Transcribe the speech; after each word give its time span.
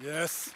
Yes. 0.00 0.50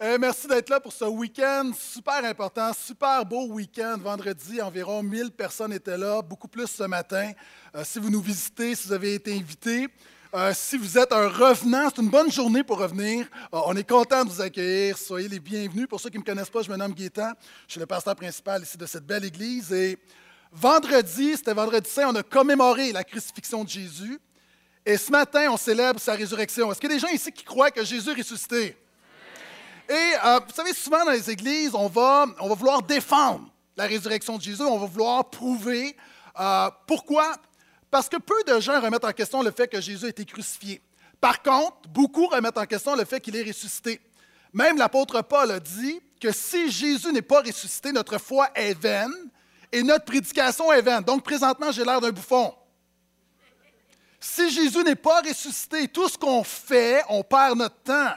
Eh, 0.00 0.16
merci 0.18 0.46
d'être 0.46 0.70
là 0.70 0.80
pour 0.80 0.92
ce 0.92 1.04
week-end 1.04 1.70
super 1.78 2.24
important, 2.24 2.72
super 2.72 3.22
beau 3.26 3.46
week-end. 3.48 3.98
Vendredi, 3.98 4.62
environ 4.62 5.02
1000 5.02 5.32
personnes 5.32 5.74
étaient 5.74 5.98
là, 5.98 6.22
beaucoup 6.22 6.48
plus 6.48 6.66
ce 6.66 6.84
matin. 6.84 7.32
Euh, 7.74 7.84
si 7.84 7.98
vous 7.98 8.08
nous 8.08 8.22
visitez, 8.22 8.74
si 8.74 8.86
vous 8.86 8.94
avez 8.94 9.14
été 9.16 9.34
invités, 9.34 9.88
euh, 10.34 10.54
si 10.54 10.78
vous 10.78 10.96
êtes 10.96 11.12
un 11.12 11.28
revenant, 11.28 11.90
c'est 11.94 12.00
une 12.00 12.08
bonne 12.08 12.32
journée 12.32 12.64
pour 12.64 12.78
revenir. 12.78 13.26
Euh, 13.52 13.60
on 13.66 13.76
est 13.76 13.86
content 13.86 14.24
de 14.24 14.30
vous 14.30 14.40
accueillir. 14.40 14.96
Soyez 14.96 15.28
les 15.28 15.40
bienvenus. 15.40 15.88
Pour 15.88 16.00
ceux 16.00 16.08
qui 16.08 16.16
ne 16.16 16.22
me 16.22 16.26
connaissent 16.26 16.48
pas, 16.48 16.62
je 16.62 16.70
me 16.70 16.76
nomme 16.76 16.94
Gaétan. 16.94 17.32
Je 17.66 17.72
suis 17.72 17.80
le 17.80 17.86
pasteur 17.86 18.16
principal 18.16 18.62
ici 18.62 18.78
de 18.78 18.86
cette 18.86 19.04
belle 19.04 19.26
église. 19.26 19.74
Et 19.74 19.98
vendredi, 20.52 21.36
c'était 21.36 21.52
vendredi 21.52 21.90
saint, 21.90 22.08
on 22.08 22.14
a 22.14 22.22
commémoré 22.22 22.92
la 22.92 23.04
crucifixion 23.04 23.62
de 23.62 23.68
Jésus. 23.68 24.18
Et 24.88 24.96
ce 24.96 25.10
matin, 25.10 25.50
on 25.50 25.56
célèbre 25.56 25.98
sa 25.98 26.12
résurrection. 26.12 26.70
Est-ce 26.70 26.78
qu'il 26.78 26.88
y 26.88 26.92
a 26.92 26.94
des 26.94 27.00
gens 27.00 27.12
ici 27.12 27.32
qui 27.32 27.42
croient 27.42 27.72
que 27.72 27.84
Jésus 27.84 28.08
est 28.08 28.14
ressuscité? 28.14 28.76
Et 29.88 29.92
euh, 30.24 30.38
vous 30.46 30.54
savez, 30.54 30.72
souvent 30.72 31.04
dans 31.04 31.10
les 31.10 31.28
églises, 31.28 31.74
on 31.74 31.88
va, 31.88 32.26
vouloir 32.54 32.80
défendre 32.82 33.50
la 33.76 33.86
résurrection 33.86 34.36
de 34.36 34.42
Jésus, 34.42 34.62
on 34.62 34.78
va 34.78 34.86
vouloir 34.86 35.28
prouver. 35.28 35.96
Euh, 36.38 36.70
pourquoi? 36.86 37.34
Parce 37.90 38.08
que 38.08 38.16
peu 38.16 38.40
de 38.46 38.60
gens 38.60 38.80
remettent 38.80 39.04
en 39.04 39.12
question 39.12 39.42
le 39.42 39.50
fait 39.50 39.66
que 39.66 39.80
Jésus 39.80 40.06
a 40.06 40.08
été 40.08 40.24
crucifié. 40.24 40.80
Par 41.20 41.42
contre, 41.42 41.88
beaucoup 41.88 42.28
remettent 42.28 42.58
en 42.58 42.66
question 42.66 42.94
le 42.94 43.04
fait 43.04 43.20
qu'il 43.20 43.34
est 43.34 43.42
ressuscité. 43.42 44.00
Même 44.52 44.78
l'apôtre 44.78 45.20
Paul 45.22 45.50
a 45.50 45.58
dit 45.58 46.00
que 46.20 46.30
si 46.30 46.70
Jésus 46.70 47.10
n'est 47.12 47.22
pas 47.22 47.40
ressuscité, 47.40 47.90
notre 47.90 48.18
foi 48.18 48.50
est 48.54 48.80
vaine 48.80 49.12
et 49.72 49.82
notre 49.82 50.04
prédication 50.04 50.72
est 50.72 50.82
vaine. 50.82 51.02
Donc 51.02 51.24
présentement, 51.24 51.72
j'ai 51.72 51.84
l'air 51.84 52.00
d'un 52.00 52.12
bouffon. 52.12 52.54
Si 54.20 54.50
Jésus 54.50 54.82
n'est 54.82 54.94
pas 54.94 55.20
ressuscité, 55.20 55.88
tout 55.88 56.08
ce 56.08 56.16
qu'on 56.16 56.42
fait, 56.42 57.02
on 57.08 57.22
perd 57.22 57.58
notre 57.58 57.76
temps. 57.82 58.14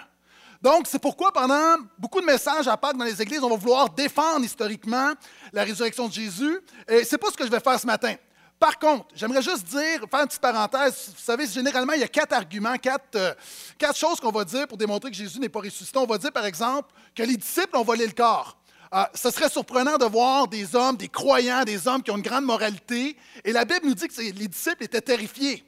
Donc, 0.62 0.88
c'est 0.88 1.00
pourquoi 1.00 1.32
pendant 1.32 1.78
beaucoup 1.98 2.20
de 2.20 2.26
messages 2.26 2.68
à 2.68 2.76
Pâques 2.76 2.98
dans 2.98 3.06
les 3.06 3.22
églises, 3.22 3.42
on 3.42 3.50
va 3.50 3.56
vouloir 3.56 3.90
défendre 3.90 4.44
historiquement 4.44 5.14
la 5.54 5.64
résurrection 5.64 6.08
de 6.08 6.14
Jésus. 6.14 6.60
Et 6.88 7.06
c'est 7.06 7.18
pas 7.18 7.28
ce 7.32 7.38
que 7.38 7.46
je 7.46 7.52
vais 7.52 7.62
faire 7.62 7.80
ce 7.80 7.88
matin. 7.88 8.16
Par 8.60 8.78
contre, 8.78 9.06
j'aimerais 9.16 9.42
juste 9.42 9.64
dire, 9.68 10.02
faire 10.12 10.20
une 10.20 10.28
petite 10.28 10.42
parenthèse. 10.42 11.14
Vous 11.16 11.24
savez, 11.24 11.48
généralement, 11.48 11.94
il 11.94 12.02
y 12.02 12.04
a 12.04 12.10
quatre 12.10 12.34
arguments, 12.34 12.76
quatre, 12.76 13.16
euh, 13.16 13.94
choses 13.96 14.20
qu'on 14.20 14.32
va 14.32 14.44
dire 14.44 14.68
pour 14.68 14.78
démontrer 14.78 15.10
que 15.10 15.16
Jésus 15.16 15.40
n'est 15.40 15.48
pas 15.48 15.62
ressuscité. 15.62 15.98
On 15.98 16.06
va 16.06 16.18
dire, 16.18 16.32
par 16.34 16.46
exemple, 16.46 16.90
que 17.16 17.24
les 17.24 17.38
disciples 17.38 17.78
ont 17.78 17.84
volé 17.84 18.06
le 18.06 18.12
corps. 18.12 18.58
Euh, 18.94 19.04
ce 19.14 19.32
serait 19.32 19.50
surprenant 19.50 19.98
de 19.98 20.06
voir 20.06 20.50
des 20.50 20.76
hommes, 20.76 20.98
des 20.98 21.08
croyants, 21.08 21.64
des 21.64 21.88
hommes 21.88 22.04
qui 22.04 22.12
ont 22.12 22.18
une 22.18 22.22
grande 22.22 22.44
moralité. 22.44 23.16
Et 23.46 23.54
la 23.54 23.64
Bible 23.64 23.86
nous 23.86 23.94
dit 23.94 24.10
que 24.10 24.22
les 24.22 24.48
disciples 24.50 24.84
étaient 24.84 25.00
terrifiés. 25.00 25.64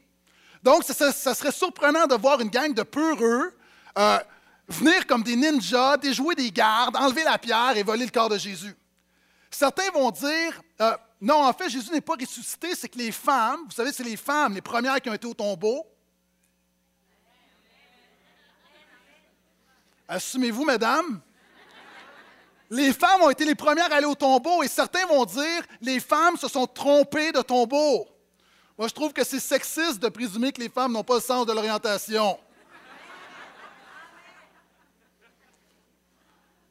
Donc, 0.64 0.84
ça, 0.84 1.12
serait 1.12 1.52
surprenant 1.52 2.06
de 2.06 2.16
voir 2.16 2.40
une 2.40 2.50
gang 2.50 2.74
de 2.74 2.84
peureux 2.84 3.56
euh, 3.98 4.20
venir 4.68 5.06
comme 5.08 5.24
des 5.24 5.36
ninjas, 5.36 5.98
déjouer 5.98 6.36
des 6.36 6.52
gardes, 6.52 6.96
enlever 6.96 7.24
la 7.24 7.38
pierre 7.38 7.76
et 7.76 7.84
voler 7.84 8.06
le 8.06 8.12
corps 8.12 8.30
de 8.30 8.38
Jésus. 8.38 8.76
Certains 9.50 9.90
vont 9.92 10.12
dire, 10.12 10.62
euh, 10.80 10.96
non, 11.20 11.44
en 11.44 11.54
fait, 11.54 11.70
Jésus 11.70 11.92
n'est 11.92 12.02
pas 12.02 12.16
ressuscité, 12.20 12.74
c'est 12.76 12.90
que 12.90 12.98
les 12.98 13.12
femmes, 13.12 13.62
vous 13.66 13.76
savez, 13.76 13.92
c'est 13.92 14.04
les 14.04 14.18
femmes, 14.18 14.54
les 14.54 14.62
premières 14.62 15.02
qui 15.02 15.10
ont 15.10 15.14
été 15.14 15.28
au 15.28 15.34
tombeau. 15.34 15.86
Assumez-vous, 20.08 20.66
mesdames. 20.66 21.22
Les 22.70 22.94
femmes 22.94 23.22
ont 23.22 23.30
été 23.30 23.44
les 23.44 23.56
premières 23.56 23.92
à 23.92 23.96
aller 23.96 24.06
au 24.06 24.16
tombeau 24.16 24.64
et 24.64 24.68
certains 24.70 25.06
vont 25.06 25.26
dire, 25.26 25.64
les 25.82 26.00
femmes 26.00 26.38
se 26.38 26.48
sont 26.48 26.68
trompées 26.68 27.34
de 27.34 27.42
tombeau. 27.42 28.08
Moi, 28.78 28.88
je 28.88 28.94
trouve 28.94 29.14
que 29.14 29.24
c'est 29.24 29.40
sexiste 29.40 30.00
de 30.00 30.10
présumer 30.10 30.52
que 30.52 30.62
les 30.62 30.70
femmes 30.70 30.94
n'ont 30.94 31.04
pas 31.04 31.16
le 31.16 31.22
sens 31.22 31.46
de 31.46 31.54
l'orientation. 31.54 32.38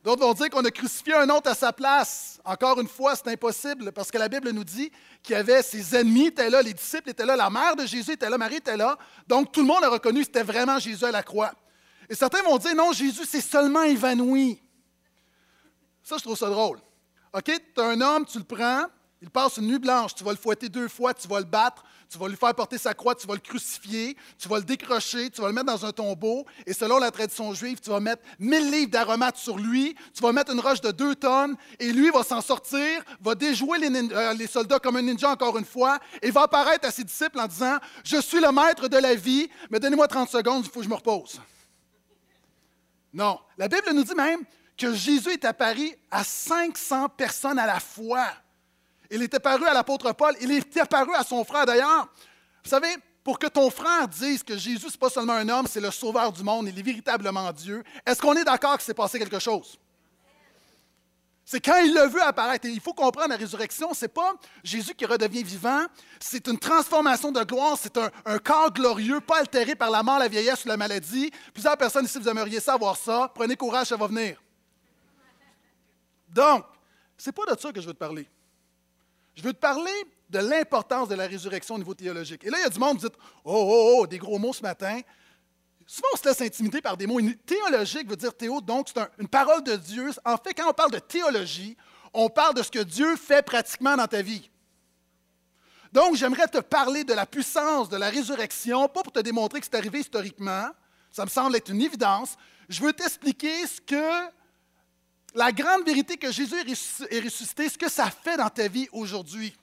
D'autres 0.03 0.23
vont 0.23 0.33
dire 0.33 0.49
qu'on 0.49 0.65
a 0.65 0.71
crucifié 0.71 1.15
un 1.15 1.29
autre 1.29 1.51
à 1.51 1.55
sa 1.55 1.73
place. 1.73 2.41
Encore 2.43 2.81
une 2.81 2.89
fois, 2.89 3.15
c'est 3.17 3.29
impossible 3.29 3.93
parce 3.93 4.11
que 4.11 4.17
la 4.17 4.29
Bible 4.29 4.51
nous 4.51 4.65
dit 4.65 4.91
qu'il 5.23 5.35
y 5.35 5.39
avait 5.39 5.63
ses 5.63 5.95
ennemis 5.95 6.29
étaient 6.29 6.49
là, 6.49 6.63
les 6.63 6.73
disciples 6.73 7.11
étaient 7.11 7.27
là, 7.27 7.37
la 7.37 7.51
mère 7.51 7.77
de 7.77 7.85
Jésus 7.85 8.13
était 8.13 8.31
là, 8.31 8.39
Marie 8.39 8.57
était 8.57 8.79
là. 8.79 8.97
Donc 9.29 9.53
tout 9.53 9.61
le 9.61 9.67
monde 9.67 9.85
a 9.85 9.91
reconnu 9.91 10.21
que 10.21 10.27
c'était 10.27 10.43
vraiment 10.43 10.79
Jésus 10.79 11.05
à 11.05 11.11
la 11.11 11.23
croix. 11.23 11.53
Et 12.09 12.15
certains 12.15 12.43
vont 12.43 12.57
dire 12.57 12.75
non, 12.75 12.93
Jésus 12.93 13.27
s'est 13.27 13.43
seulement 13.43 13.83
évanoui. 13.83 14.63
Ça, 16.03 16.17
je 16.17 16.23
trouve 16.23 16.37
ça 16.37 16.49
drôle. 16.49 16.81
OK, 17.35 17.45
tu 17.45 17.81
as 17.81 17.85
un 17.85 18.01
homme, 18.01 18.25
tu 18.25 18.39
le 18.39 18.45
prends, 18.45 18.87
il 19.23 19.29
passe 19.29 19.59
une 19.59 19.67
nuit 19.67 19.79
blanche, 19.79 20.15
tu 20.15 20.25
vas 20.25 20.31
le 20.31 20.39
fouetter 20.39 20.69
deux 20.69 20.89
fois, 20.89 21.13
tu 21.13 21.29
vas 21.29 21.41
le 21.41 21.45
battre, 21.45 21.85
tu 22.09 22.19
vas 22.19 22.27
lui 22.27 22.37
faire 22.37 22.55
porter 22.55 22.79
sa 22.79 22.95
croix, 22.95 23.15
tu 23.15 23.27
vas 23.27 23.35
le 23.35 23.41
crucifier, 23.41 24.17
tu 24.39 24.49
vas 24.49 24.59
le 24.59 24.65
décrocher, 24.65 25.31
tu 25.31 25.43
vas 25.43 25.49
le 25.49 25.53
mettre 25.53 25.67
dans 25.67 25.85
un 25.85 25.93
tombeau, 25.93 26.47
et 26.67 26.73
selon 26.73 26.99
la 26.99 27.11
tradition 27.11 27.53
juive, 27.53 27.81
tu 27.81 27.91
vas 27.91 28.01
mettre 28.01 28.23
mille 28.39 28.71
livres 28.71 28.91
d'aromates 28.91 29.37
sur 29.37 29.59
lui, 29.59 29.95
tu 30.15 30.23
vas 30.23 30.33
mettre 30.33 30.53
une 30.53 30.61
roche 30.61 30.81
de 30.81 30.91
deux 30.91 31.15
tonnes, 31.15 31.55
et 31.79 31.93
lui 31.93 32.11
va 32.11 32.23
s'en 32.23 32.41
sortir, 32.41 33.03
va 33.21 33.35
déjouer 33.35 33.79
les, 33.79 34.13
euh, 34.13 34.47
soldats 34.49 34.79
comme 34.79 34.97
un 34.97 35.03
ninja 35.03 35.31
encore 35.31 35.59
une 35.59 35.67
fois, 35.67 35.99
et 36.23 36.31
va 36.31 36.43
apparaître 36.43 36.89
à 36.89 36.91
ses 36.91 37.05
disciples 37.05 37.39
en 37.39 37.47
disant 37.47 37.79
Je 38.03 38.21
suis 38.21 38.41
le 38.41 38.51
maître 38.51 38.89
de 38.89 38.97
la 38.97 39.15
vie, 39.15 39.51
mais 39.71 39.79
donnez-moi 39.79 40.09
30 40.09 40.31
secondes, 40.31 40.65
il 40.65 40.71
faut 40.71 40.81
que 40.81 40.85
je 40.85 40.91
me 40.91 40.95
repose. 40.95 41.41
Non. 43.13 43.39
La 43.59 43.69
Bible 43.69 43.91
nous 43.93 44.05
dit 44.05 44.15
même 44.15 44.41
que 44.79 44.95
Jésus 44.95 45.33
est 45.33 45.45
apparu 45.45 45.91
à 46.11 46.25
500 46.25 47.11
personnes 47.11 47.59
à 47.59 47.67
la 47.67 47.81
fois. 47.81 48.27
Il 49.11 49.23
était 49.23 49.41
paru 49.41 49.67
à 49.67 49.75
l'apôtre 49.75 50.13
Paul, 50.13 50.35
il 50.41 50.53
était 50.53 50.81
apparu 50.81 51.15
à 51.15 51.25
son 51.25 51.45
frère 51.45 51.67
d'ailleurs. 51.67 52.09
Vous 52.63 52.71
savez, 52.71 52.97
pour 53.25 53.39
que 53.39 53.49
ton 53.49 53.71
frère 53.71 54.07
dise 54.09 54.43
que 54.43 54.57
Jésus, 54.57 54.87
ce 54.87 54.93
n'est 54.93 54.99
pas 54.99 55.11
seulement 55.11 55.35
un 55.35 55.49
homme, 55.49 55.67
c'est 55.69 55.81
le 55.81 55.91
sauveur 55.91 56.33
du 56.33 56.43
monde, 56.43 56.69
il 56.69 56.79
est 56.79 56.83
véritablement 56.83 57.53
Dieu, 57.53 57.83
est-ce 58.07 58.21
qu'on 58.21 58.35
est, 58.35 58.45
d'accord 58.45 58.77
que 58.77 58.83
c'est 58.83 58.95
passé 58.95 59.19
quelque 59.19 59.39
chose? 59.39 59.79
C'est 61.45 61.61
quand 61.61 61.79
il 61.79 61.93
l'a 61.93 62.07
vu 62.07 62.21
apparaître. 62.21 62.67
Et 62.67 62.71
il 62.71 62.81
faut 62.81 62.93
comprendre 62.93 63.31
la 63.31 63.37
résurrection, 63.37 63.93
ce 63.93 64.05
n'est 64.05 64.09
pas 64.09 64.35
Jésus 64.63 64.95
qui 64.95 65.05
redevient 65.05 65.43
vivant, 65.43 65.85
c'est 66.21 66.47
une 66.47 66.59
transformation 66.59 67.33
de 67.33 67.43
gloire, 67.43 67.77
c'est 67.77 67.99
un, 67.99 68.39
corps 68.39 68.73
glorieux, 68.73 69.21
pas 69.21 69.39
altéré 69.41 69.75
par 69.75 69.91
la 69.91 70.05
mort, 70.05 70.21
la 70.21 70.29
vieillesse 70.29 70.65
ou 70.65 70.69
la 70.69 70.77
maladie. 70.77 71.29
Plusieurs 71.53 71.77
personnes 71.77 72.05
ici, 72.05 72.21
vous 72.21 72.29
aimeriez 72.29 72.61
savoir 72.61 72.97
ça. 72.97 73.33
Prenez 73.35 73.57
courage, 73.57 73.89
ça 73.89 73.97
va 73.97 74.07
venir. 74.07 74.41
Donc, 76.29 76.65
ce 77.19 77.29
n'est 77.29 77.33
pas 77.33 77.53
de 77.53 77.61
ça 77.61 77.73
que 77.73 77.81
je 77.81 77.87
veux 77.89 77.95
te 77.95 77.99
parler. 77.99 78.29
Je 79.35 79.43
veux 79.43 79.53
te 79.53 79.59
parler 79.59 79.93
de 80.29 80.39
l'importance 80.39 81.09
de 81.09 81.15
la 81.15 81.27
résurrection 81.27 81.75
au 81.75 81.79
niveau 81.79 81.95
théologique. 81.95 82.45
Et 82.45 82.51
là, 82.51 82.59
il 82.59 82.63
y 82.63 82.67
a 82.67 82.71
du 82.71 82.79
monde 82.79 82.99
qui 82.99 83.07
dit 83.07 83.13
Oh, 83.45 83.53
oh, 83.55 83.99
oh, 84.01 84.07
des 84.07 84.19
gros 84.19 84.39
mots 84.39 84.53
ce 84.53 84.63
matin. 84.63 85.01
Souvent, 85.87 86.09
on 86.15 86.17
se 86.17 86.29
laisse 86.29 86.41
intimider 86.41 86.81
par 86.81 86.97
des 86.97 87.07
mots. 87.07 87.21
Théologique 87.45 88.09
veut 88.09 88.17
dire 88.17 88.37
théo, 88.37 88.61
donc 88.61 88.89
c'est 88.95 89.01
une 89.19 89.29
parole 89.29 89.65
de 89.65 89.75
Dieu. 89.75 90.11
En 90.25 90.37
fait, 90.37 90.55
quand 90.55 90.69
on 90.71 90.73
parle 90.73 90.93
de 90.93 91.01
théologie, 91.01 91.77
on 92.15 92.29
parle 92.29 92.55
de 92.55 92.63
ce 92.63 92.71
que 92.71 92.79
Dieu 92.81 93.17
fait 93.17 93.45
pratiquement 93.45 93.97
dans 93.97 94.07
ta 94.07 94.23
vie. 94.23 94.51
Donc, 95.93 96.15
j'aimerais 96.15 96.47
te 96.47 96.59
parler 96.59 97.03
de 97.03 97.13
la 97.13 97.27
puissance 97.27 97.89
de 97.89 97.97
la 97.97 98.09
résurrection, 98.09 98.89
pas 98.89 99.03
pour 99.03 99.13
te 99.13 99.19
démontrer 99.19 99.59
que 99.59 99.67
c'est 99.67 99.75
arrivé 99.75 100.01
historiquement, 100.01 100.69
ça 101.11 101.25
me 101.25 101.31
semble 101.31 101.57
être 101.57 101.71
une 101.71 101.83
évidence. 101.83 102.37
Je 102.69 102.81
veux 102.81 102.93
t'expliquer 102.93 103.67
ce 103.67 103.81
que 103.81 104.31
la 105.35 105.53
grande 105.53 105.85
vérité 105.85 106.17
que 106.17 106.31
Jésus 106.33 106.55
est 107.11 107.21
ressuscité, 107.21 107.69
ce 107.69 107.79
que 107.79 107.91
ça 107.91 108.11
fait 108.11 108.37
dans 108.37 108.49
ta 108.49 108.69
vie 108.69 108.89
aujourd'hui. 108.93 109.57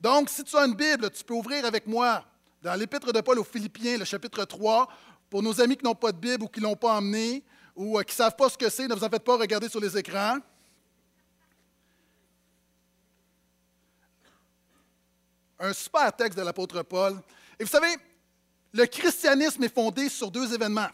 Donc, 0.00 0.30
si 0.30 0.44
tu 0.44 0.56
as 0.56 0.64
une 0.64 0.74
Bible, 0.74 1.10
tu 1.10 1.24
peux 1.24 1.34
ouvrir 1.34 1.64
avec 1.64 1.86
moi 1.86 2.24
dans 2.62 2.74
l'Épître 2.74 3.12
de 3.12 3.20
Paul 3.20 3.38
aux 3.38 3.44
Philippiens, 3.44 3.98
le 3.98 4.04
chapitre 4.04 4.44
3. 4.44 4.88
Pour 5.30 5.42
nos 5.42 5.60
amis 5.60 5.76
qui 5.76 5.84
n'ont 5.84 5.94
pas 5.94 6.12
de 6.12 6.16
Bible 6.16 6.44
ou 6.44 6.48
qui 6.48 6.60
ne 6.60 6.64
l'ont 6.64 6.76
pas 6.76 6.94
emmené 6.94 7.44
ou 7.76 7.98
euh, 7.98 8.02
qui 8.02 8.12
ne 8.12 8.16
savent 8.16 8.36
pas 8.36 8.48
ce 8.48 8.56
que 8.56 8.68
c'est, 8.70 8.88
ne 8.88 8.94
vous 8.94 9.04
en 9.04 9.08
faites 9.08 9.24
pas 9.24 9.36
regarder 9.36 9.68
sur 9.68 9.80
les 9.80 9.96
écrans. 9.96 10.38
Un 15.60 15.72
super 15.72 16.12
texte 16.14 16.38
de 16.38 16.44
l'apôtre 16.44 16.82
Paul. 16.82 17.20
Et 17.58 17.64
vous 17.64 17.70
savez, 17.70 17.94
le 18.72 18.86
christianisme 18.86 19.62
est 19.64 19.74
fondé 19.74 20.08
sur 20.08 20.30
deux 20.30 20.54
événements. 20.54 20.88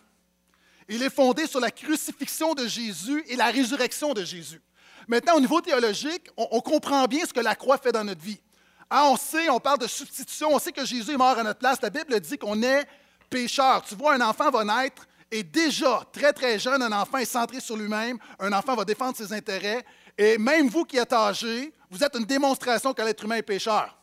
Il 0.89 1.03
est 1.03 1.15
fondé 1.15 1.47
sur 1.47 1.61
la 1.61 1.71
crucifixion 1.71 2.55
de 2.55 2.67
Jésus 2.67 3.25
et 3.29 3.37
la 3.37 3.47
résurrection 3.47 4.13
de 4.13 4.25
Jésus. 4.25 4.61
Maintenant, 5.09 5.37
au 5.37 5.41
niveau 5.41 5.61
théologique, 5.61 6.29
on, 6.37 6.61
comprend 6.61 7.05
bien 7.07 7.25
ce 7.27 7.33
que 7.33 7.41
la 7.41 7.55
croix 7.55 7.79
fait 7.79 7.93
dans 7.93 8.05
notre 8.05 8.23
vie. 8.23 8.41
Ah, 8.89 9.09
on 9.11 9.17
sait, 9.17 9.49
on 9.49 9.61
parle 9.61 9.79
de 9.79 9.87
substitution, 9.87 10.49
on 10.53 10.59
sait 10.59 10.73
que 10.73 10.85
Jésus 10.85 11.13
est 11.13 11.17
mort 11.17 11.39
à 11.39 11.43
notre 11.43 11.59
place. 11.59 11.79
La 11.83 11.91
Bible 11.91 12.19
dit 12.21 12.39
qu'on 12.39 12.63
est 12.63 12.87
pécheur. 13.29 13.83
Tu 13.83 13.95
vois, 13.95 14.15
un 14.15 14.21
enfant 14.21 14.51
va 14.51 14.65
naître 14.65 15.07
et 15.31 15.43
déjà, 15.43 16.03
très 16.13 16.33
très 16.33 16.59
jeune, 16.61 16.81
un 16.81 16.93
enfant 16.93 17.19
est 17.19 17.25
centré 17.25 17.59
sur 17.59 17.77
lui-même, 17.77 18.19
un 18.39 18.53
enfant 18.53 18.77
va 18.77 18.85
défendre 18.85 19.17
ses 19.17 19.33
intérêts. 19.33 19.85
Et 20.17 20.39
même 20.39 20.69
vous 20.69 20.85
qui 20.85 20.97
êtes 20.97 21.13
âgé, 21.13 21.73
vous 21.91 22.05
êtes 22.05 22.15
une 22.15 22.25
démonstration 22.25 22.95
que 22.95 23.03
l'être 23.03 23.25
humain 23.25 23.37
est 23.37 23.43
pécheur. 23.43 23.99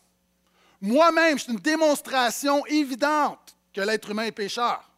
Moi-même, 0.82 1.38
je 1.38 1.44
suis 1.44 1.54
une 1.54 1.60
démonstration 1.60 2.66
évidente 2.66 3.56
que 3.74 3.80
l'être 3.80 4.10
humain 4.10 4.24
est 4.24 4.34
pécheur. 4.34 4.91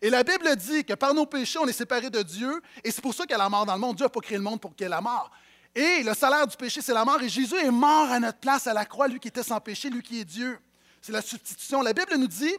Et 0.00 0.10
la 0.10 0.22
Bible 0.22 0.54
dit 0.56 0.84
que 0.84 0.94
par 0.94 1.12
nos 1.14 1.26
péchés, 1.26 1.58
on 1.58 1.66
est 1.66 1.72
séparés 1.72 2.10
de 2.10 2.22
Dieu, 2.22 2.60
et 2.82 2.90
c'est 2.90 3.02
pour 3.02 3.14
ça 3.14 3.24
qu'il 3.24 3.32
y 3.32 3.34
a 3.34 3.38
la 3.38 3.48
mort 3.48 3.66
dans 3.66 3.74
le 3.74 3.80
monde. 3.80 3.96
Dieu 3.96 4.06
n'a 4.06 4.10
pas 4.10 4.20
créé 4.20 4.38
le 4.38 4.44
monde 4.44 4.60
pour 4.60 4.74
qu'il 4.74 4.84
y 4.84 4.86
ait 4.86 4.90
la 4.90 5.00
mort. 5.00 5.30
Et 5.74 6.02
le 6.02 6.14
salaire 6.14 6.46
du 6.46 6.56
péché, 6.56 6.80
c'est 6.82 6.94
la 6.94 7.04
mort, 7.04 7.20
et 7.22 7.28
Jésus 7.28 7.56
est 7.56 7.70
mort 7.70 8.10
à 8.10 8.20
notre 8.20 8.38
place 8.38 8.66
à 8.66 8.74
la 8.74 8.84
croix, 8.84 9.08
lui 9.08 9.18
qui 9.18 9.28
était 9.28 9.42
sans 9.42 9.60
péché, 9.60 9.90
lui 9.90 10.02
qui 10.02 10.20
est 10.20 10.24
Dieu. 10.24 10.58
C'est 11.00 11.12
la 11.12 11.22
substitution. 11.22 11.82
La 11.82 11.92
Bible 11.92 12.14
nous 12.16 12.28
dit 12.28 12.54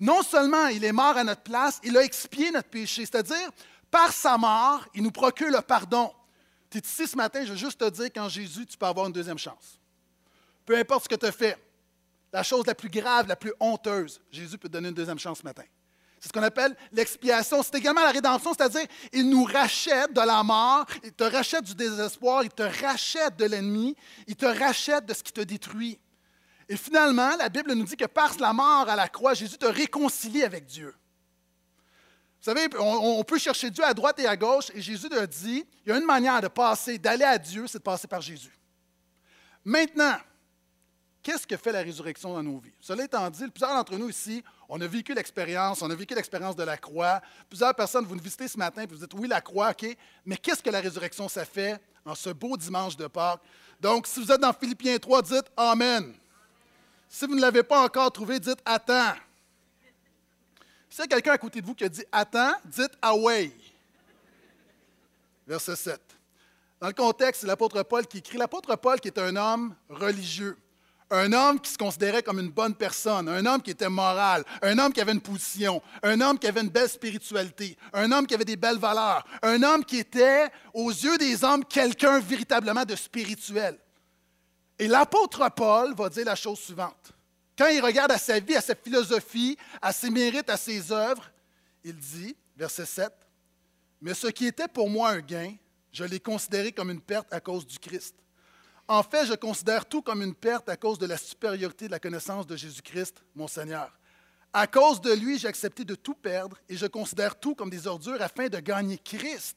Non 0.00 0.22
seulement 0.22 0.66
il 0.66 0.84
est 0.84 0.92
mort 0.92 1.16
à 1.16 1.24
notre 1.24 1.42
place, 1.42 1.80
il 1.82 1.96
a 1.96 2.02
expié 2.02 2.50
notre 2.50 2.68
péché, 2.68 3.06
c'est-à-dire 3.06 3.50
par 3.90 4.12
sa 4.12 4.36
mort, 4.36 4.84
il 4.94 5.02
nous 5.02 5.10
procure 5.10 5.50
le 5.50 5.60
pardon. 5.60 6.12
Tu 6.68 6.78
es 6.78 6.80
ici 6.80 7.06
ce 7.06 7.16
matin, 7.16 7.44
je 7.44 7.52
veux 7.52 7.56
juste 7.56 7.78
te 7.78 7.88
dire 7.88 8.12
qu'en 8.12 8.28
Jésus, 8.28 8.66
tu 8.66 8.76
peux 8.76 8.86
avoir 8.86 9.06
une 9.06 9.12
deuxième 9.12 9.38
chance. 9.38 9.80
Peu 10.64 10.76
importe 10.76 11.04
ce 11.04 11.08
que 11.08 11.14
tu 11.14 11.26
as 11.26 11.32
fait, 11.32 11.56
la 12.32 12.42
chose 12.42 12.66
la 12.66 12.74
plus 12.74 12.90
grave, 12.90 13.28
la 13.28 13.36
plus 13.36 13.54
honteuse, 13.60 14.20
Jésus 14.30 14.58
peut 14.58 14.68
te 14.68 14.72
donner 14.72 14.88
une 14.88 14.94
deuxième 14.94 15.18
chance 15.18 15.38
ce 15.38 15.44
matin. 15.44 15.62
C'est 16.18 16.28
ce 16.28 16.32
qu'on 16.32 16.42
appelle 16.42 16.74
l'expiation. 16.92 17.62
C'est 17.62 17.76
également 17.76 18.02
la 18.02 18.10
rédemption, 18.10 18.52
c'est-à-dire 18.54 18.86
il 19.12 19.28
nous 19.28 19.44
rachète 19.44 20.12
de 20.12 20.20
la 20.20 20.42
mort, 20.42 20.86
il 21.04 21.12
te 21.12 21.24
rachète 21.24 21.64
du 21.64 21.74
désespoir, 21.74 22.42
il 22.42 22.50
te 22.50 22.62
rachète 22.62 23.36
de 23.36 23.44
l'ennemi, 23.44 23.94
il 24.26 24.36
te 24.36 24.46
rachète 24.46 25.06
de 25.06 25.14
ce 25.14 25.22
qui 25.22 25.32
te 25.32 25.42
détruit. 25.42 25.98
Et 26.68 26.76
finalement, 26.76 27.36
la 27.36 27.48
Bible 27.48 27.72
nous 27.74 27.84
dit 27.84 27.96
que 27.96 28.06
par 28.06 28.36
la 28.38 28.52
mort 28.52 28.88
à 28.88 28.96
la 28.96 29.08
croix, 29.08 29.34
Jésus 29.34 29.56
te 29.56 29.66
réconcilie 29.66 30.42
avec 30.42 30.66
Dieu. 30.66 30.94
Vous 32.40 32.52
savez, 32.52 32.68
on, 32.78 33.24
peut 33.24 33.38
chercher 33.38 33.70
Dieu 33.70 33.84
à 33.84 33.92
droite 33.92 34.18
et 34.20 34.26
à 34.26 34.36
gauche, 34.36 34.70
et 34.74 34.80
Jésus 34.80 35.12
a 35.12 35.26
dit, 35.26 35.66
il 35.84 35.88
y 35.88 35.92
a 35.92 35.98
une 35.98 36.04
manière 36.04 36.40
de 36.40 36.48
passer, 36.48 36.98
d'aller 36.98 37.24
à 37.24 37.38
Dieu, 37.38 37.66
c'est 37.66 37.78
de 37.78 37.82
passer 37.82 38.06
par 38.06 38.20
Jésus. 38.20 38.56
Maintenant, 39.64 40.16
qu'est-ce 41.22 41.46
que 41.46 41.56
fait 41.56 41.72
la 41.72 41.82
résurrection 41.82 42.34
dans 42.34 42.42
nos 42.42 42.58
vies? 42.58 42.74
Cela 42.80 43.04
étant 43.04 43.28
dit, 43.30 43.48
plusieurs 43.48 43.74
d'entre 43.74 43.96
nous 43.96 44.10
ici, 44.10 44.44
on 44.68 44.80
a 44.80 44.86
vécu 44.86 45.14
l'expérience, 45.14 45.82
on 45.82 45.90
a 45.90 45.94
vécu 45.94 46.14
l'expérience 46.14 46.56
de 46.56 46.62
la 46.62 46.76
croix. 46.76 47.20
Plusieurs 47.48 47.74
personnes, 47.74 48.04
vous 48.04 48.16
nous 48.16 48.22
visitez 48.22 48.48
ce 48.48 48.58
matin, 48.58 48.82
et 48.82 48.86
vous 48.86 48.96
dites, 48.96 49.14
oui, 49.14 49.28
la 49.28 49.40
croix, 49.40 49.70
OK, 49.70 49.96
mais 50.24 50.36
qu'est-ce 50.36 50.62
que 50.62 50.70
la 50.70 50.80
résurrection, 50.80 51.28
ça 51.28 51.44
fait 51.44 51.80
en 52.04 52.14
ce 52.14 52.30
beau 52.30 52.56
dimanche 52.56 52.96
de 52.96 53.06
Pâques? 53.06 53.40
Donc, 53.80 54.06
si 54.06 54.22
vous 54.22 54.32
êtes 54.32 54.40
dans 54.40 54.52
Philippiens 54.52 54.98
3, 54.98 55.22
dites 55.22 55.46
Amen. 55.56 56.14
Si 57.08 57.26
vous 57.26 57.34
ne 57.34 57.40
l'avez 57.40 57.62
pas 57.62 57.84
encore 57.84 58.10
trouvé, 58.10 58.40
dites 58.40 58.58
Attends. 58.64 59.14
S'il 60.88 61.00
y 61.00 61.04
a 61.04 61.08
quelqu'un 61.08 61.32
à 61.32 61.38
côté 61.38 61.60
de 61.60 61.66
vous 61.66 61.74
qui 61.74 61.84
a 61.84 61.88
dit 61.88 62.04
Attends, 62.10 62.54
dites 62.64 62.92
Away. 63.02 63.52
Verset 65.46 65.76
7. 65.76 66.00
Dans 66.80 66.88
le 66.88 66.92
contexte, 66.92 67.42
c'est 67.42 67.46
l'apôtre 67.46 67.82
Paul 67.82 68.06
qui 68.06 68.18
écrit. 68.18 68.38
L'apôtre 68.38 68.74
Paul 68.76 69.00
qui 69.00 69.08
est 69.08 69.18
un 69.18 69.36
homme 69.36 69.74
religieux, 69.88 70.56
un 71.10 71.32
homme 71.32 71.60
qui 71.60 71.70
se 71.70 71.78
considérait 71.78 72.22
comme 72.22 72.40
une 72.40 72.50
bonne 72.50 72.74
personne, 72.74 73.28
un 73.28 73.44
homme 73.46 73.62
qui 73.62 73.70
était 73.70 73.88
moral, 73.88 74.44
un 74.62 74.78
homme 74.78 74.92
qui 74.92 75.00
avait 75.00 75.12
une 75.12 75.20
position, 75.20 75.80
un 76.02 76.20
homme 76.20 76.38
qui 76.38 76.46
avait 76.46 76.60
une 76.60 76.68
belle 76.68 76.88
spiritualité, 76.88 77.76
un 77.92 78.10
homme 78.10 78.26
qui 78.26 78.34
avait 78.34 78.44
des 78.44 78.56
belles 78.56 78.78
valeurs, 78.78 79.24
un 79.42 79.62
homme 79.62 79.84
qui 79.84 79.98
était, 79.98 80.48
aux 80.74 80.90
yeux 80.90 81.16
des 81.18 81.44
hommes, 81.44 81.64
quelqu'un 81.64 82.18
véritablement 82.18 82.84
de 82.84 82.96
spirituel. 82.96 83.78
Et 84.78 84.88
l'apôtre 84.88 85.48
Paul 85.54 85.94
va 85.94 86.08
dire 86.08 86.24
la 86.24 86.34
chose 86.34 86.58
suivante. 86.58 87.12
Quand 87.56 87.68
il 87.68 87.80
regarde 87.80 88.12
à 88.12 88.18
sa 88.18 88.38
vie, 88.38 88.56
à 88.56 88.60
sa 88.60 88.74
philosophie, 88.74 89.56
à 89.80 89.92
ses 89.92 90.10
mérites, 90.10 90.50
à 90.50 90.56
ses 90.56 90.92
œuvres, 90.92 91.30
il 91.82 91.96
dit, 91.96 92.36
verset 92.56 92.84
7, 92.84 93.12
Mais 94.02 94.12
ce 94.12 94.26
qui 94.26 94.46
était 94.46 94.68
pour 94.68 94.90
moi 94.90 95.10
un 95.10 95.20
gain, 95.20 95.54
je 95.92 96.04
l'ai 96.04 96.20
considéré 96.20 96.72
comme 96.72 96.90
une 96.90 97.00
perte 97.00 97.32
à 97.32 97.40
cause 97.40 97.66
du 97.66 97.78
Christ. 97.78 98.14
En 98.88 99.02
fait, 99.02 99.26
je 99.26 99.34
considère 99.34 99.84
tout 99.84 100.00
comme 100.00 100.22
une 100.22 100.34
perte 100.34 100.68
à 100.68 100.76
cause 100.76 100.98
de 100.98 101.06
la 101.06 101.16
supériorité 101.16 101.86
de 101.86 101.90
la 101.90 101.98
connaissance 101.98 102.46
de 102.46 102.56
Jésus-Christ, 102.56 103.22
mon 103.34 103.48
Seigneur. 103.48 103.90
À 104.52 104.66
cause 104.68 105.00
de 105.00 105.12
lui, 105.12 105.38
j'ai 105.38 105.48
accepté 105.48 105.84
de 105.84 105.96
tout 105.96 106.14
perdre 106.14 106.56
et 106.68 106.76
je 106.76 106.86
considère 106.86 107.38
tout 107.38 107.54
comme 107.54 107.68
des 107.68 107.86
ordures 107.86 108.22
afin 108.22 108.48
de 108.48 108.58
gagner 108.58 108.96
Christ 108.96 109.56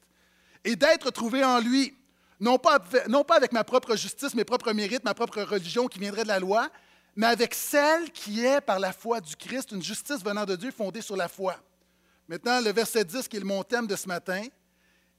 et 0.63 0.75
d'être 0.75 1.11
trouvé 1.11 1.43
en 1.43 1.59
lui, 1.59 1.95
non 2.39 2.57
pas, 2.57 2.79
non 3.07 3.23
pas 3.23 3.35
avec 3.35 3.51
ma 3.51 3.63
propre 3.63 3.95
justice, 3.95 4.33
mes 4.33 4.43
propres 4.43 4.73
mérites, 4.73 5.03
ma 5.03 5.13
propre 5.13 5.41
religion 5.43 5.87
qui 5.87 5.99
viendrait 5.99 6.23
de 6.23 6.27
la 6.27 6.39
loi, 6.39 6.69
mais 7.15 7.27
avec 7.27 7.53
celle 7.53 8.11
qui 8.11 8.43
est 8.43 8.61
par 8.61 8.79
la 8.79 8.91
foi 8.91 9.21
du 9.21 9.35
Christ, 9.35 9.71
une 9.71 9.83
justice 9.83 10.23
venant 10.23 10.45
de 10.45 10.55
Dieu 10.55 10.71
fondée 10.71 11.01
sur 11.01 11.15
la 11.15 11.27
foi. 11.27 11.55
Maintenant, 12.27 12.61
le 12.61 12.71
verset 12.71 13.05
10, 13.05 13.27
qui 13.27 13.37
est 13.37 13.43
mon 13.43 13.63
thème 13.63 13.87
de 13.87 13.95
ce 13.95 14.07
matin. 14.07 14.43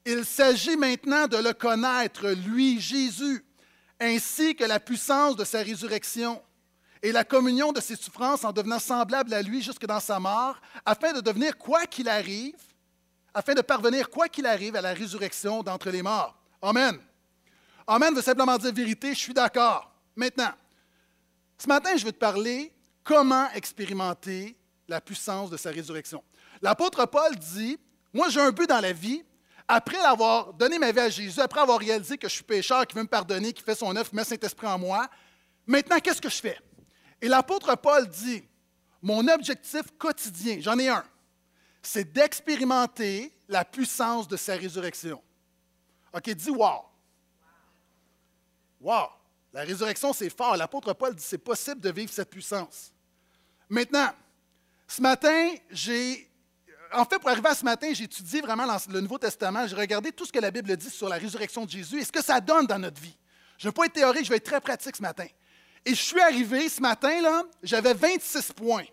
Il 0.05 0.25
s'agit 0.25 0.77
maintenant 0.77 1.27
de 1.27 1.37
le 1.37 1.53
connaître, 1.53 2.29
lui, 2.29 2.79
Jésus, 2.79 3.43
ainsi 4.01 4.55
que 4.55 4.63
la 4.63 4.79
puissance 4.79 5.35
de 5.35 5.45
sa 5.45 5.59
résurrection 5.61 6.41
et 7.03 7.11
la 7.11 7.23
communion 7.23 7.71
de 7.71 7.79
ses 7.79 7.95
souffrances 7.95 8.43
en 8.43 8.51
devenant 8.51 8.79
semblable 8.79 9.33
à 9.33 9.41
lui 9.41 9.61
jusque 9.61 9.85
dans 9.85 9.99
sa 9.99 10.19
mort, 10.19 10.59
afin 10.85 11.13
de 11.13 11.21
devenir, 11.21 11.57
quoi 11.57 11.85
qu'il 11.85 12.09
arrive, 12.09 12.55
afin 13.33 13.53
de 13.53 13.61
parvenir, 13.61 14.09
quoi 14.09 14.27
qu'il 14.27 14.45
arrive, 14.45 14.75
à 14.75 14.81
la 14.81 14.93
résurrection 14.93 15.61
d'entre 15.63 15.91
les 15.91 16.01
morts. 16.01 16.35
Amen. 16.61 16.99
Amen 17.87 18.13
veut 18.13 18.21
simplement 18.21 18.57
dire 18.57 18.73
vérité, 18.73 19.13
je 19.13 19.19
suis 19.19 19.33
d'accord. 19.33 19.91
Maintenant, 20.15 20.51
ce 21.57 21.67
matin, 21.67 21.95
je 21.95 22.05
veux 22.05 22.11
te 22.11 22.17
parler 22.17 22.73
comment 23.03 23.49
expérimenter 23.51 24.57
la 24.87 24.99
puissance 24.99 25.49
de 25.49 25.57
sa 25.57 25.69
résurrection. 25.69 26.23
L'apôtre 26.61 27.05
Paul 27.05 27.35
dit, 27.35 27.77
moi 28.13 28.29
j'ai 28.29 28.41
un 28.41 28.51
but 28.51 28.67
dans 28.67 28.79
la 28.79 28.93
vie, 28.93 29.23
après 29.67 29.99
avoir 29.99 30.53
donné 30.53 30.77
ma 30.79 30.91
vie 30.91 30.99
à 30.99 31.09
Jésus, 31.09 31.39
après 31.39 31.61
avoir 31.61 31.79
réalisé 31.79 32.17
que 32.17 32.27
je 32.27 32.33
suis 32.33 32.43
pécheur, 32.43 32.85
qui 32.87 32.95
veut 32.95 33.03
me 33.03 33.07
pardonner, 33.07 33.53
qui 33.53 33.61
fait 33.61 33.75
son 33.75 33.95
œuvre, 33.95 34.09
qui 34.09 34.15
met 34.15 34.23
Saint-Esprit 34.23 34.67
en 34.67 34.79
moi, 34.79 35.07
maintenant, 35.65 35.99
qu'est-ce 35.99 36.21
que 36.21 36.29
je 36.29 36.41
fais? 36.41 36.59
Et 37.21 37.27
l'apôtre 37.27 37.75
Paul 37.75 38.07
dit, 38.07 38.43
mon 39.01 39.27
objectif 39.27 39.83
quotidien, 39.97 40.57
j'en 40.59 40.77
ai 40.77 40.89
un, 40.89 41.03
c'est 41.81 42.11
d'expérimenter 42.11 43.33
la 43.47 43.65
puissance 43.65 44.27
de 44.27 44.37
sa 44.37 44.55
résurrection. 44.55 45.21
OK, 46.13 46.29
dis 46.29 46.49
wow. 46.49 46.85
Wow! 48.79 49.07
La 49.53 49.61
résurrection, 49.61 50.13
c'est 50.13 50.29
fort. 50.29 50.55
L'apôtre 50.57 50.93
Paul 50.93 51.13
dit 51.13 51.23
c'est 51.23 51.37
possible 51.37 51.81
de 51.81 51.91
vivre 51.91 52.11
cette 52.11 52.29
puissance. 52.29 52.91
Maintenant, 53.69 54.09
ce 54.87 55.01
matin, 55.01 55.53
j'ai. 55.69 56.30
En 56.93 57.05
fait, 57.05 57.19
pour 57.19 57.29
arriver 57.29 57.49
à 57.49 57.55
ce 57.55 57.63
matin, 57.63 57.91
j'ai 57.93 58.03
étudié 58.03 58.41
vraiment 58.41 58.65
le 58.89 59.01
Nouveau 59.01 59.17
Testament. 59.17 59.67
J'ai 59.67 59.75
regardé 59.75 60.11
tout 60.11 60.25
ce 60.25 60.31
que 60.31 60.39
la 60.39 60.51
Bible 60.51 60.75
dit 60.75 60.89
sur 60.89 61.07
la 61.07 61.17
résurrection 61.17 61.65
de 61.65 61.69
Jésus 61.69 61.99
et 61.99 62.05
ce 62.05 62.11
que 62.11 62.23
ça 62.23 62.41
donne 62.41 62.65
dans 62.65 62.79
notre 62.79 62.99
vie. 63.01 63.15
Je 63.57 63.67
ne 63.67 63.71
vais 63.71 63.73
pas 63.73 63.85
être 63.85 63.93
théorique, 63.93 64.25
je 64.25 64.29
vais 64.29 64.37
être 64.37 64.45
très 64.45 64.59
pratique 64.59 64.95
ce 64.95 65.01
matin. 65.01 65.27
Et 65.85 65.91
je 65.91 66.01
suis 66.01 66.19
arrivé 66.19 66.67
ce 66.67 66.81
matin, 66.81 67.21
là, 67.21 67.43
j'avais 67.63 67.93
26 67.93 68.53
points. 68.53 68.85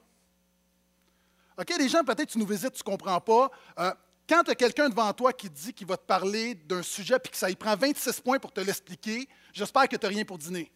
OK, 1.58 1.74
les 1.76 1.88
gens, 1.88 2.04
peut-être 2.04 2.30
tu 2.30 2.38
nous 2.38 2.46
visites, 2.46 2.72
tu 2.72 2.80
ne 2.80 2.90
comprends 2.90 3.20
pas. 3.20 3.50
Euh, 3.78 3.92
quand 4.28 4.44
tu 4.44 4.50
as 4.50 4.54
quelqu'un 4.54 4.88
devant 4.88 5.12
toi 5.12 5.32
qui 5.32 5.50
dit 5.50 5.72
qu'il 5.72 5.86
va 5.86 5.96
te 5.96 6.06
parler 6.06 6.54
d'un 6.54 6.82
sujet 6.82 7.18
puis 7.18 7.32
que 7.32 7.36
ça 7.36 7.50
y 7.50 7.56
prend 7.56 7.74
26 7.74 8.20
points 8.20 8.38
pour 8.38 8.52
te 8.52 8.60
l'expliquer, 8.60 9.28
j'espère 9.52 9.88
que 9.88 9.96
tu 9.96 10.06
n'as 10.06 10.10
rien 10.10 10.24
pour 10.24 10.38
dîner. 10.38 10.70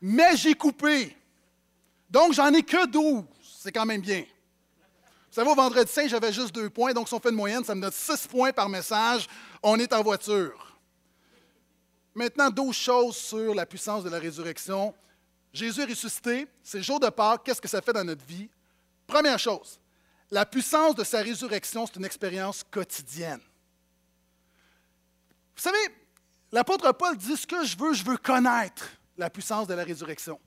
Mais 0.00 0.36
j'ai 0.36 0.54
coupé. 0.54 1.16
Donc, 2.08 2.32
j'en 2.32 2.52
ai 2.52 2.62
que 2.62 2.86
12. 2.86 3.24
C'est 3.58 3.72
quand 3.72 3.86
même 3.86 4.00
bien. 4.00 4.24
Savez, 5.34 5.50
au 5.50 5.54
vendredi 5.56 5.90
saint, 5.90 6.06
j'avais 6.06 6.32
juste 6.32 6.54
deux 6.54 6.70
points. 6.70 6.92
Donc, 6.92 7.08
si 7.08 7.14
on 7.14 7.18
fait 7.18 7.30
une 7.30 7.34
moyenne, 7.34 7.64
ça 7.64 7.74
me 7.74 7.82
donne 7.82 7.90
6 7.90 8.28
points 8.28 8.52
par 8.52 8.68
message. 8.68 9.26
On 9.64 9.76
est 9.80 9.92
en 9.92 10.00
voiture. 10.00 10.78
Maintenant, 12.14 12.50
12 12.50 12.72
choses 12.72 13.16
sur 13.16 13.52
la 13.52 13.66
puissance 13.66 14.04
de 14.04 14.10
la 14.10 14.20
résurrection. 14.20 14.94
Jésus 15.52 15.80
est 15.80 15.86
ressuscité. 15.86 16.46
C'est 16.62 16.84
jour 16.84 17.00
de 17.00 17.08
Pâques. 17.08 17.42
Qu'est-ce 17.42 17.60
que 17.60 17.66
ça 17.66 17.82
fait 17.82 17.92
dans 17.92 18.04
notre 18.04 18.24
vie? 18.24 18.48
Première 19.08 19.40
chose, 19.40 19.80
la 20.30 20.46
puissance 20.46 20.94
de 20.94 21.02
sa 21.02 21.20
résurrection, 21.20 21.84
c'est 21.84 21.96
une 21.96 22.04
expérience 22.04 22.62
quotidienne. 22.70 23.40
Vous 25.56 25.62
savez, 25.62 25.84
l'apôtre 26.52 26.92
Paul 26.92 27.16
dit 27.16 27.36
ce 27.36 27.44
que 27.44 27.64
je 27.64 27.76
veux, 27.76 27.92
je 27.92 28.04
veux 28.04 28.18
connaître 28.18 28.88
la 29.18 29.28
puissance 29.30 29.66
de 29.66 29.74
la 29.74 29.82
résurrection. 29.82 30.38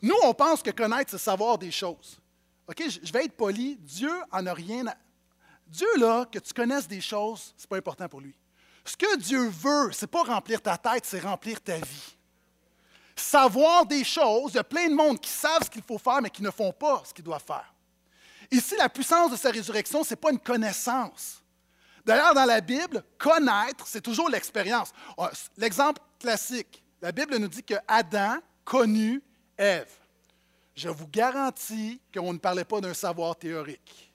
Nous, 0.00 0.14
on 0.22 0.32
pense 0.32 0.62
que 0.62 0.70
connaître, 0.70 1.10
c'est 1.10 1.18
savoir 1.18 1.58
des 1.58 1.72
choses. 1.72 2.20
OK, 2.68 2.82
je 3.02 3.12
vais 3.12 3.24
être 3.24 3.36
poli. 3.36 3.76
Dieu 3.76 4.12
en 4.30 4.46
a 4.46 4.54
rien 4.54 4.86
à... 4.86 4.96
Dieu, 5.66 5.88
là, 5.98 6.24
que 6.24 6.38
tu 6.38 6.52
connaisses 6.52 6.86
des 6.86 7.00
choses, 7.00 7.54
ce 7.56 7.64
n'est 7.64 7.68
pas 7.68 7.76
important 7.76 8.08
pour 8.08 8.20
lui. 8.20 8.34
Ce 8.84 8.96
que 8.96 9.16
Dieu 9.16 9.48
veut, 9.48 9.90
ce 9.92 10.02
n'est 10.02 10.10
pas 10.10 10.22
remplir 10.22 10.62
ta 10.62 10.78
tête, 10.78 11.04
c'est 11.04 11.20
remplir 11.20 11.60
ta 11.60 11.76
vie. 11.76 12.16
Savoir 13.16 13.84
des 13.86 14.04
choses, 14.04 14.52
il 14.52 14.56
y 14.56 14.60
a 14.60 14.64
plein 14.64 14.88
de 14.88 14.94
monde 14.94 15.18
qui 15.20 15.30
savent 15.30 15.64
ce 15.64 15.70
qu'il 15.70 15.82
faut 15.82 15.98
faire, 15.98 16.20
mais 16.22 16.30
qui 16.30 16.42
ne 16.42 16.50
font 16.50 16.72
pas 16.72 17.02
ce 17.04 17.12
qu'ils 17.12 17.24
doivent 17.24 17.44
faire. 17.44 17.72
Ici, 18.50 18.76
la 18.76 18.88
puissance 18.88 19.30
de 19.30 19.36
sa 19.36 19.50
résurrection, 19.50 20.04
ce 20.04 20.10
n'est 20.10 20.16
pas 20.16 20.30
une 20.30 20.38
connaissance. 20.38 21.42
D'ailleurs, 22.04 22.34
dans 22.34 22.44
la 22.44 22.60
Bible, 22.60 23.02
connaître, 23.18 23.86
c'est 23.86 24.00
toujours 24.00 24.28
l'expérience. 24.28 24.92
Ah, 25.18 25.30
l'exemple 25.56 26.00
classique, 26.20 26.84
la 27.02 27.10
Bible 27.10 27.36
nous 27.38 27.48
dit 27.48 27.64
que 27.64 27.74
Adam 27.88 28.36
connut 28.64 29.22
Ève. 29.56 29.90
Je 30.76 30.90
vous 30.90 31.08
garantis 31.08 32.00
qu'on 32.14 32.34
ne 32.34 32.38
parlait 32.38 32.64
pas 32.64 32.80
d'un 32.80 32.94
savoir 32.94 33.34
théorique. 33.34 34.12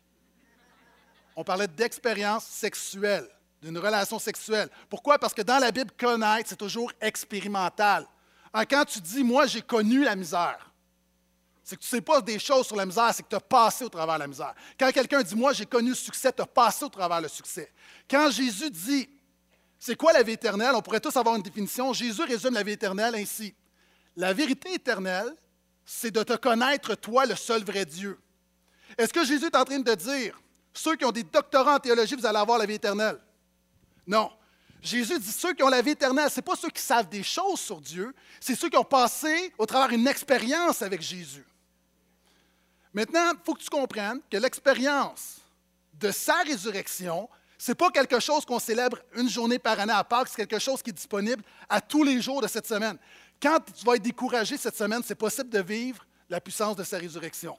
On 1.35 1.43
parlait 1.43 1.67
d'expérience 1.67 2.45
sexuelle, 2.45 3.27
d'une 3.61 3.77
relation 3.77 4.19
sexuelle. 4.19 4.69
Pourquoi? 4.87 5.17
Parce 5.17 5.33
que 5.33 5.41
dans 5.41 5.57
la 5.57 5.71
Bible, 5.71 5.91
connaître, 5.97 6.49
c'est 6.49 6.55
toujours 6.55 6.91
expérimental. 7.01 8.05
Hein, 8.53 8.65
quand 8.65 8.85
tu 8.85 8.99
dis, 9.01 9.23
moi, 9.23 9.47
j'ai 9.47 9.61
connu 9.61 10.03
la 10.03 10.15
misère, 10.15 10.71
c'est 11.63 11.77
que 11.77 11.81
tu 11.81 11.87
ne 11.87 11.97
sais 11.97 12.01
pas 12.01 12.21
des 12.21 12.37
choses 12.37 12.67
sur 12.67 12.75
la 12.75 12.85
misère, 12.85 13.11
c'est 13.13 13.23
que 13.23 13.29
tu 13.29 13.35
as 13.35 13.39
passé 13.39 13.85
au 13.85 13.89
travers 13.89 14.15
de 14.15 14.19
la 14.19 14.27
misère. 14.27 14.53
Quand 14.79 14.91
quelqu'un 14.91 15.21
dit 15.21 15.35
Moi, 15.35 15.53
j'ai 15.53 15.65
connu 15.65 15.89
le 15.89 15.95
succès, 15.95 16.31
tu 16.33 16.41
as 16.41 16.45
passé 16.45 16.83
au 16.83 16.89
travers 16.89 17.21
le 17.21 17.27
succès. 17.27 17.71
Quand 18.09 18.29
Jésus 18.29 18.69
dit 18.69 19.07
C'est 19.79 19.95
quoi 19.95 20.11
la 20.11 20.23
vie 20.23 20.33
éternelle? 20.33 20.73
On 20.75 20.81
pourrait 20.81 20.99
tous 20.99 21.15
avoir 21.15 21.35
une 21.35 21.43
définition. 21.43 21.93
Jésus 21.93 22.23
résume 22.23 22.55
la 22.55 22.63
vie 22.63 22.73
éternelle 22.73 23.15
ainsi 23.15 23.53
La 24.15 24.33
vérité 24.33 24.73
éternelle, 24.73 25.33
c'est 25.93 26.09
de 26.11 26.23
te 26.23 26.33
connaître, 26.37 26.95
toi, 26.95 27.25
le 27.25 27.35
seul 27.35 27.65
vrai 27.65 27.83
Dieu. 27.83 28.17
Est-ce 28.97 29.11
que 29.11 29.25
Jésus 29.25 29.47
est 29.47 29.55
en 29.55 29.65
train 29.65 29.79
de 29.79 29.93
dire, 29.93 30.39
ceux 30.73 30.95
qui 30.95 31.03
ont 31.03 31.11
des 31.11 31.23
doctorats 31.23 31.75
en 31.75 31.79
théologie, 31.79 32.15
vous 32.15 32.25
allez 32.25 32.37
avoir 32.37 32.57
la 32.57 32.65
vie 32.65 32.75
éternelle? 32.75 33.19
Non. 34.07 34.31
Jésus 34.81 35.19
dit 35.19 35.31
ceux 35.31 35.53
qui 35.53 35.61
ont 35.63 35.69
la 35.69 35.81
vie 35.81 35.91
éternelle, 35.91 36.29
ce 36.29 36.37
n'est 36.37 36.43
pas 36.43 36.55
ceux 36.55 36.69
qui 36.69 36.81
savent 36.81 37.09
des 37.09 37.23
choses 37.23 37.59
sur 37.59 37.81
Dieu, 37.81 38.15
c'est 38.39 38.55
ceux 38.55 38.69
qui 38.69 38.77
ont 38.77 38.85
passé 38.85 39.53
au 39.57 39.65
travers 39.65 39.89
une 39.91 40.07
expérience 40.07 40.81
avec 40.81 41.01
Jésus. 41.01 41.45
Maintenant, 42.93 43.33
il 43.33 43.39
faut 43.45 43.53
que 43.53 43.61
tu 43.61 43.69
comprennes 43.69 44.21
que 44.29 44.37
l'expérience 44.37 45.39
de 45.93 46.09
sa 46.11 46.37
résurrection, 46.37 47.29
ce 47.57 47.71
n'est 47.71 47.75
pas 47.75 47.91
quelque 47.91 48.19
chose 48.21 48.45
qu'on 48.45 48.59
célèbre 48.59 48.97
une 49.15 49.29
journée 49.29 49.59
par 49.59 49.77
année 49.77 49.93
à 49.93 50.05
Pâques, 50.05 50.29
c'est 50.29 50.47
quelque 50.47 50.57
chose 50.57 50.81
qui 50.81 50.91
est 50.91 50.93
disponible 50.93 51.43
à 51.69 51.81
tous 51.81 52.03
les 52.03 52.21
jours 52.21 52.41
de 52.41 52.47
cette 52.47 52.65
semaine. 52.65 52.97
Quand 53.41 53.59
tu 53.59 53.85
vas 53.85 53.95
être 53.95 54.03
découragé 54.03 54.57
cette 54.57 54.75
semaine, 54.75 55.01
c'est 55.03 55.15
possible 55.15 55.49
de 55.49 55.61
vivre 55.61 56.05
la 56.29 56.39
puissance 56.39 56.75
de 56.75 56.83
sa 56.83 56.97
résurrection. 56.97 57.57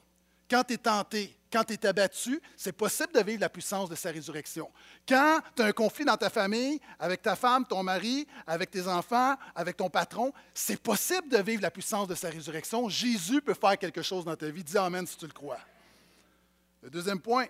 Quand 0.49 0.63
tu 0.63 0.73
es 0.73 0.77
tenté, 0.77 1.35
quand 1.51 1.63
tu 1.63 1.73
es 1.73 1.85
abattu, 1.85 2.41
c'est 2.55 2.71
possible 2.71 3.13
de 3.13 3.21
vivre 3.21 3.41
la 3.41 3.49
puissance 3.49 3.89
de 3.89 3.95
sa 3.95 4.09
résurrection. 4.11 4.71
Quand 5.07 5.39
tu 5.55 5.61
as 5.61 5.65
un 5.65 5.71
conflit 5.71 6.05
dans 6.05 6.17
ta 6.17 6.29
famille, 6.29 6.79
avec 6.99 7.21
ta 7.21 7.35
femme, 7.35 7.65
ton 7.65 7.83
mari, 7.83 8.27
avec 8.47 8.71
tes 8.71 8.87
enfants, 8.87 9.35
avec 9.55 9.77
ton 9.77 9.89
patron, 9.89 10.33
c'est 10.53 10.81
possible 10.81 11.29
de 11.29 11.37
vivre 11.37 11.61
la 11.61 11.71
puissance 11.71 12.07
de 12.07 12.15
sa 12.15 12.29
résurrection. 12.29 12.89
Jésus 12.89 13.41
peut 13.41 13.53
faire 13.53 13.77
quelque 13.77 14.01
chose 14.01 14.25
dans 14.25 14.35
ta 14.35 14.49
vie. 14.49 14.63
Dis 14.63 14.77
Amen 14.77 15.05
si 15.05 15.17
tu 15.17 15.25
le 15.25 15.33
crois. 15.33 15.59
Le 16.81 16.89
deuxième 16.89 17.19
point, 17.19 17.45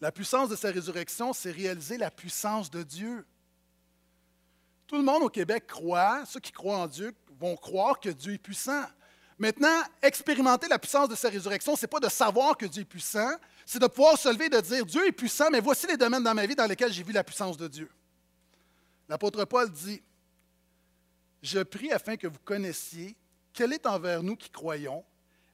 la 0.00 0.12
puissance 0.12 0.48
de 0.48 0.56
sa 0.56 0.70
résurrection, 0.70 1.32
c'est 1.32 1.50
réaliser 1.50 1.98
la 1.98 2.10
puissance 2.10 2.70
de 2.70 2.82
Dieu. 2.82 3.26
Tout 4.88 4.96
le 4.96 5.02
monde 5.02 5.22
au 5.22 5.28
Québec 5.28 5.66
croit, 5.66 6.24
ceux 6.24 6.40
qui 6.40 6.50
croient 6.50 6.78
en 6.78 6.86
Dieu 6.86 7.14
vont 7.38 7.54
croire 7.56 8.00
que 8.00 8.08
Dieu 8.08 8.32
est 8.32 8.38
puissant. 8.38 8.84
Maintenant, 9.38 9.82
expérimenter 10.02 10.66
la 10.66 10.78
puissance 10.78 11.10
de 11.10 11.14
sa 11.14 11.28
résurrection, 11.28 11.76
ce 11.76 11.82
n'est 11.82 11.88
pas 11.88 12.00
de 12.00 12.08
savoir 12.08 12.56
que 12.56 12.64
Dieu 12.64 12.82
est 12.82 12.86
puissant, 12.86 13.30
c'est 13.66 13.78
de 13.78 13.86
pouvoir 13.86 14.18
se 14.18 14.30
lever 14.30 14.46
et 14.46 14.48
de 14.48 14.60
dire 14.60 14.86
Dieu 14.86 15.06
est 15.06 15.12
puissant, 15.12 15.50
mais 15.52 15.60
voici 15.60 15.86
les 15.86 15.98
domaines 15.98 16.24
dans 16.24 16.34
ma 16.34 16.46
vie 16.46 16.56
dans 16.56 16.66
lesquels 16.66 16.90
j'ai 16.90 17.02
vu 17.02 17.12
la 17.12 17.22
puissance 17.22 17.58
de 17.58 17.68
Dieu. 17.68 17.90
L'apôtre 19.10 19.44
Paul 19.44 19.70
dit 19.70 20.02
Je 21.42 21.60
prie 21.60 21.92
afin 21.92 22.16
que 22.16 22.26
vous 22.26 22.40
connaissiez 22.42 23.14
quelle 23.52 23.74
est 23.74 23.86
envers 23.86 24.22
nous 24.22 24.36
qui 24.36 24.48
croyons 24.48 25.04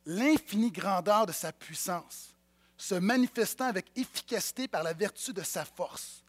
l'infinie 0.06 0.70
grandeur 0.70 1.26
de 1.26 1.32
sa 1.32 1.52
puissance, 1.52 2.34
se 2.76 2.94
manifestant 2.94 3.64
avec 3.64 3.86
efficacité 3.96 4.68
par 4.68 4.84
la 4.84 4.92
vertu 4.92 5.32
de 5.32 5.42
sa 5.42 5.64
force. 5.64 6.23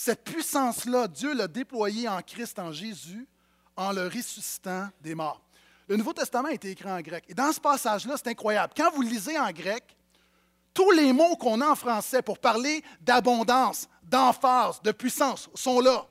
Cette 0.00 0.22
puissance-là, 0.22 1.08
Dieu 1.08 1.34
l'a 1.34 1.48
déployée 1.48 2.08
en 2.08 2.22
Christ, 2.22 2.60
en 2.60 2.70
Jésus, 2.70 3.26
en 3.74 3.90
le 3.90 4.04
ressuscitant 4.04 4.88
des 5.00 5.16
morts. 5.16 5.42
Le 5.88 5.96
Nouveau 5.96 6.12
Testament 6.12 6.50
a 6.50 6.52
été 6.52 6.70
écrit 6.70 6.88
en 6.88 7.00
grec. 7.00 7.24
Et 7.28 7.34
dans 7.34 7.50
ce 7.50 7.58
passage-là, 7.58 8.14
c'est 8.16 8.28
incroyable. 8.28 8.74
Quand 8.76 8.92
vous 8.92 9.02
lisez 9.02 9.36
en 9.36 9.50
grec, 9.50 9.82
tous 10.72 10.92
les 10.92 11.12
mots 11.12 11.34
qu'on 11.34 11.60
a 11.60 11.66
en 11.66 11.74
français 11.74 12.22
pour 12.22 12.38
parler 12.38 12.84
d'abondance, 13.00 13.88
d'emphase, 14.04 14.80
de 14.82 14.92
puissance 14.92 15.50
sont 15.52 15.80
là. 15.80 16.06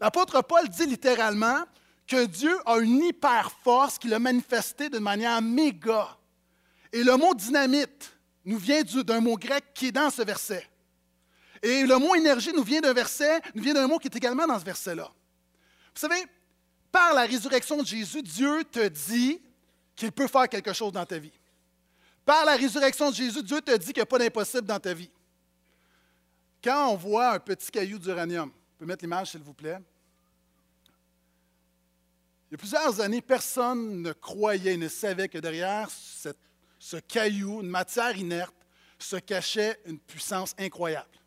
L'apôtre 0.00 0.40
Paul 0.40 0.66
dit 0.66 0.86
littéralement 0.86 1.64
que 2.06 2.24
Dieu 2.24 2.58
a 2.64 2.78
une 2.78 3.02
hyper 3.02 3.52
force 3.62 3.98
qu'il 3.98 4.14
a 4.14 4.18
manifestée 4.18 4.88
de 4.88 5.00
manière 5.00 5.42
méga. 5.42 6.16
Et 6.94 7.04
le 7.04 7.14
mot 7.18 7.34
dynamite 7.34 8.10
nous 8.46 8.56
vient 8.56 8.82
d'un 8.82 9.20
mot 9.20 9.36
grec 9.36 9.64
qui 9.74 9.88
est 9.88 9.92
dans 9.92 10.08
ce 10.08 10.22
verset. 10.22 10.66
Et 11.62 11.84
le 11.84 11.98
mot 11.98 12.14
énergie 12.14 12.52
nous 12.52 12.62
vient 12.62 12.80
d'un 12.80 12.92
verset, 12.92 13.40
nous 13.54 13.62
vient 13.62 13.74
d'un 13.74 13.86
mot 13.86 13.98
qui 13.98 14.08
est 14.08 14.16
également 14.16 14.46
dans 14.46 14.58
ce 14.58 14.64
verset-là. 14.64 15.10
Vous 15.94 16.00
savez, 16.00 16.24
par 16.92 17.14
la 17.14 17.22
résurrection 17.22 17.82
de 17.82 17.86
Jésus, 17.86 18.22
Dieu 18.22 18.64
te 18.64 18.88
dit 18.88 19.40
qu'il 19.96 20.12
peut 20.12 20.28
faire 20.28 20.48
quelque 20.48 20.72
chose 20.72 20.92
dans 20.92 21.04
ta 21.04 21.18
vie. 21.18 21.32
Par 22.24 22.44
la 22.44 22.56
résurrection 22.56 23.10
de 23.10 23.16
Jésus, 23.16 23.42
Dieu 23.42 23.60
te 23.60 23.76
dit 23.76 23.86
qu'il 23.86 23.96
n'y 23.96 24.02
a 24.02 24.06
pas 24.06 24.18
d'impossible 24.18 24.66
dans 24.66 24.78
ta 24.78 24.94
vie. 24.94 25.10
Quand 26.62 26.88
on 26.90 26.96
voit 26.96 27.32
un 27.32 27.38
petit 27.40 27.70
caillou 27.70 27.98
d'uranium, 27.98 28.48
vous 28.48 28.54
pouvez 28.78 28.88
mettre 28.88 29.04
l'image 29.04 29.30
s'il 29.30 29.40
vous 29.40 29.54
plaît. 29.54 29.78
Il 32.50 32.52
y 32.52 32.54
a 32.54 32.58
plusieurs 32.58 33.00
années, 33.00 33.20
personne 33.20 34.02
ne 34.02 34.12
croyait, 34.12 34.76
ne 34.76 34.88
savait 34.88 35.28
que 35.28 35.38
derrière 35.38 35.90
ce 35.90 36.96
caillou, 36.96 37.60
une 37.60 37.68
matière 37.68 38.16
inerte, 38.16 38.54
se 38.98 39.16
cachait 39.16 39.80
une 39.84 39.98
puissance 39.98 40.54
incroyable. 40.58 41.17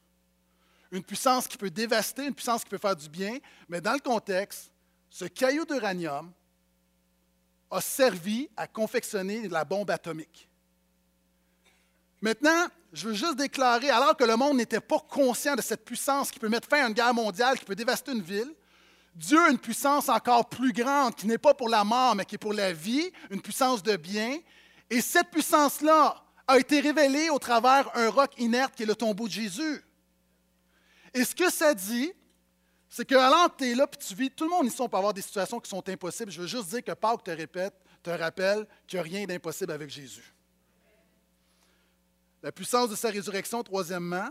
Une 0.92 1.04
puissance 1.04 1.48
qui 1.48 1.58
peut 1.58 1.70
dévaster, 1.70 2.26
une 2.26 2.34
puissance 2.34 2.64
qui 2.64 2.70
peut 2.70 2.78
faire 2.78 2.96
du 2.96 3.08
bien, 3.08 3.38
mais 3.70 3.80
dans 3.80 3.94
le 3.94 4.00
contexte, 4.00 4.72
ce 5.10 5.26
caillou 5.26 5.66
d'uranium 5.66 6.32
a 7.70 7.82
servi 7.82 8.50
à 8.58 8.68
confectionner 8.68 9.48
la 9.48 9.64
bombe 9.64 9.90
atomique. 9.90 10.50
Maintenant, 12.22 12.68
je 12.92 13.08
veux 13.08 13.14
juste 13.14 13.38
déclarer, 13.38 13.90
alors 13.90 14.16
que 14.18 14.26
le 14.26 14.36
monde 14.36 14.58
n'était 14.58 14.82
pas 14.82 15.00
conscient 15.00 15.56
de 15.56 15.62
cette 15.62 15.86
puissance 15.86 16.30
qui 16.30 16.40
peut 16.40 16.50
mettre 16.50 16.68
fin 16.68 16.84
à 16.84 16.88
une 16.88 16.94
guerre 16.94 17.14
mondiale, 17.14 17.58
qui 17.58 17.66
peut 17.66 17.76
dévaster 17.76 18.12
une 18.12 18.22
ville, 18.22 18.54
Dieu 19.16 19.40
a 19.40 19.50
une 19.50 19.58
puissance 19.58 20.08
encore 20.10 20.48
plus 20.48 20.72
grande, 20.72 21.16
qui 21.16 21.28
n'est 21.28 21.38
pas 21.38 21.54
pour 21.54 21.68
la 21.68 21.84
mort, 21.84 22.16
mais 22.16 22.26
qui 22.26 22.36
est 22.36 22.38
pour 22.38 22.54
la 22.54 22.72
vie, 22.72 23.12
une 23.30 23.42
puissance 23.42 23.84
de 23.84 23.96
bien. 23.98 24.38
Et 24.90 25.02
cette 25.02 25.30
puissance-là 25.30 26.24
a 26.48 26.58
été 26.58 26.80
révélée 26.80 27.30
au 27.30 27.40
travers 27.40 27.90
un 27.96 28.10
roc 28.10 28.32
inerte 28.38 28.76
qui 28.76 28.84
est 28.84 28.86
le 28.86 28.96
tombeau 28.96 29.28
de 29.28 29.34
Jésus. 29.34 29.84
Et 31.14 31.24
ce 31.24 31.36
que 31.36 31.50
ça 31.52 31.74
dit, 31.74 32.12
c'est 32.90 33.06
que 33.06 33.16
alors 33.16 33.56
tu 33.56 33.66
es 33.66 33.76
là 33.76 33.86
et 33.92 33.98
tu 33.98 34.16
vis, 34.16 34.30
tout 34.30 34.44
le 34.44 34.50
monde 34.50 34.66
ici, 34.66 34.82
on 34.82 34.90
peut 34.90 34.98
avoir 34.98 35.14
des 35.14 35.22
situations 35.22 35.60
qui 35.60 35.70
sont 35.70 35.88
impossibles. 35.88 36.32
Je 36.32 36.42
veux 36.42 36.48
juste 36.48 36.70
dire 36.70 36.84
que 36.84 36.92
Pâques 36.92 37.24
te 37.24 37.32
répète, 37.32 37.74
te 38.04 38.10
rappelle 38.10 38.68
qu'il 38.88 38.98
n'y 38.98 39.00
a 39.00 39.04
rien 39.04 39.26
d'impossible 39.26 39.72
avec 39.72 39.90
Jésus. 39.90 40.34
La 42.44 42.52
puissance 42.52 42.90
de 42.90 42.96
sa 42.96 43.10
résurrection, 43.10 43.62
troisièmement, 43.64 44.30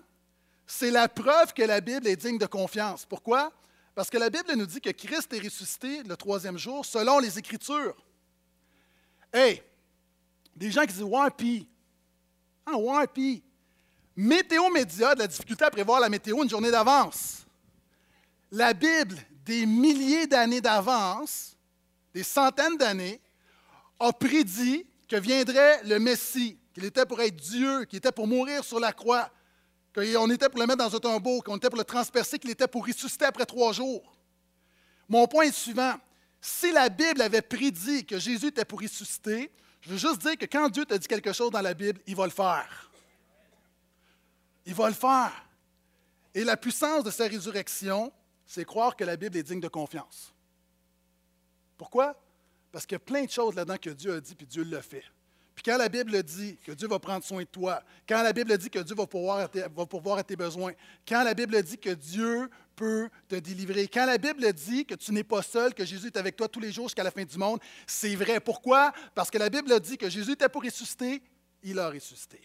c'est 0.66 0.90
la 0.90 1.08
preuve 1.08 1.52
que 1.52 1.62
la 1.62 1.80
Bible 1.80 2.06
est 2.06 2.16
digne 2.16 2.38
de 2.38 2.46
confiance. 2.46 3.06
Pourquoi? 3.06 3.52
Parce 3.94 4.10
que 4.10 4.18
la 4.18 4.30
Bible 4.30 4.52
nous 4.56 4.66
dit 4.66 4.80
que 4.80 4.90
Christ 4.90 5.32
est 5.32 5.40
ressuscité 5.40 6.02
le 6.02 6.16
troisième 6.16 6.58
jour 6.58 6.84
selon 6.84 7.18
les 7.18 7.38
Écritures. 7.38 7.96
Hey, 9.32 9.62
des 10.56 10.70
gens 10.70 10.82
qui 10.82 10.94
disent 10.94 11.04
puis. 11.36 11.68
Ah, 12.66 12.76
ouais, 12.76 13.06
puis. 13.06 13.42
Météo 14.16 14.68
Média 14.70 15.14
de 15.14 15.20
la 15.20 15.26
difficulté 15.26 15.64
à 15.64 15.70
prévoir 15.70 16.00
la 16.00 16.08
météo 16.08 16.42
une 16.42 16.50
journée 16.50 16.70
d'avance 16.70 17.40
la 18.52 18.74
Bible, 18.74 19.16
des 19.44 19.66
milliers 19.66 20.26
d'années 20.26 20.60
d'avance, 20.60 21.56
des 22.12 22.22
centaines 22.22 22.76
d'années, 22.76 23.20
a 23.98 24.12
prédit 24.12 24.86
que 25.08 25.16
viendrait 25.16 25.82
le 25.84 25.98
Messie, 25.98 26.58
qu'il 26.72 26.84
était 26.84 27.06
pour 27.06 27.20
être 27.20 27.36
Dieu, 27.36 27.84
qu'il 27.84 27.98
était 27.98 28.12
pour 28.12 28.26
mourir 28.26 28.64
sur 28.64 28.80
la 28.80 28.92
croix, 28.92 29.30
qu'on 29.94 30.30
était 30.30 30.48
pour 30.48 30.60
le 30.60 30.66
mettre 30.66 30.78
dans 30.78 30.94
un 30.94 31.00
tombeau, 31.00 31.40
qu'on 31.42 31.56
était 31.56 31.68
pour 31.68 31.78
le 31.78 31.84
transpercer, 31.84 32.38
qu'il 32.38 32.50
était 32.50 32.68
pour 32.68 32.86
ressusciter 32.86 33.24
après 33.24 33.46
trois 33.46 33.72
jours. 33.72 34.16
Mon 35.08 35.26
point 35.26 35.44
est 35.44 35.52
suivant. 35.52 35.94
Si 36.40 36.72
la 36.72 36.88
Bible 36.88 37.20
avait 37.20 37.42
prédit 37.42 38.04
que 38.06 38.18
Jésus 38.18 38.46
était 38.46 38.64
pour 38.64 38.80
ressusciter, 38.80 39.50
je 39.80 39.90
veux 39.90 39.98
juste 39.98 40.18
dire 40.18 40.36
que 40.38 40.46
quand 40.46 40.68
Dieu 40.68 40.84
te 40.84 40.94
dit 40.94 41.06
quelque 41.06 41.32
chose 41.32 41.50
dans 41.50 41.60
la 41.60 41.74
Bible, 41.74 42.00
il 42.06 42.16
va 42.16 42.24
le 42.24 42.32
faire. 42.32 42.89
Il 44.66 44.74
va 44.74 44.88
le 44.88 44.94
faire. 44.94 45.32
Et 46.34 46.44
la 46.44 46.56
puissance 46.56 47.04
de 47.04 47.10
sa 47.10 47.26
résurrection, 47.26 48.12
c'est 48.46 48.64
croire 48.64 48.96
que 48.96 49.04
la 49.04 49.16
Bible 49.16 49.36
est 49.36 49.42
digne 49.42 49.60
de 49.60 49.68
confiance. 49.68 50.32
Pourquoi? 51.76 52.20
Parce 52.70 52.86
qu'il 52.86 52.94
y 52.94 52.96
a 52.96 53.00
plein 53.00 53.24
de 53.24 53.30
choses 53.30 53.54
là-dedans 53.54 53.78
que 53.80 53.90
Dieu 53.90 54.14
a 54.14 54.20
dit, 54.20 54.34
puis 54.34 54.46
Dieu 54.46 54.62
le 54.62 54.80
fait. 54.80 55.04
Puis 55.54 55.64
quand 55.64 55.76
la 55.76 55.88
Bible 55.88 56.22
dit 56.22 56.56
que 56.64 56.72
Dieu 56.72 56.88
va 56.88 56.98
prendre 56.98 57.24
soin 57.24 57.42
de 57.42 57.48
toi, 57.48 57.82
quand 58.08 58.22
la 58.22 58.32
Bible 58.32 58.56
dit 58.56 58.70
que 58.70 58.78
Dieu 58.78 58.94
va 58.94 59.06
pouvoir, 59.06 59.48
à 60.18 60.22
tes 60.24 60.36
besoins, 60.36 60.72
quand 61.06 61.22
la 61.22 61.34
Bible 61.34 61.62
dit 61.62 61.78
que 61.78 61.90
Dieu 61.90 62.48
peut 62.74 63.10
te 63.28 63.34
délivrer, 63.34 63.86
quand 63.88 64.06
la 64.06 64.16
Bible 64.16 64.52
dit 64.52 64.86
que 64.86 64.94
tu 64.94 65.12
n'es 65.12 65.24
pas 65.24 65.42
seul, 65.42 65.74
que 65.74 65.84
Jésus 65.84 66.06
est 66.06 66.16
avec 66.16 66.36
toi 66.36 66.48
tous 66.48 66.60
les 66.60 66.72
jours 66.72 66.86
jusqu'à 66.86 67.02
la 67.02 67.10
fin 67.10 67.24
du 67.24 67.36
monde, 67.36 67.60
c'est 67.86 68.14
vrai. 68.14 68.40
Pourquoi? 68.40 68.92
Parce 69.14 69.30
que 69.30 69.38
la 69.38 69.50
Bible 69.50 69.78
dit 69.80 69.98
que 69.98 70.08
Jésus 70.08 70.32
était 70.32 70.48
pour 70.48 70.62
ressusciter, 70.62 71.22
il 71.62 71.78
a 71.78 71.90
ressuscité. 71.90 72.40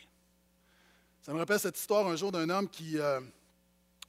Ça 1.26 1.34
me 1.34 1.40
rappelle 1.40 1.60
cette 1.60 1.76
histoire 1.76 2.06
un 2.06 2.16
jour 2.16 2.32
d'un 2.32 2.48
homme 2.52 2.70
qui, 2.70 3.00
euh, 3.00 3.20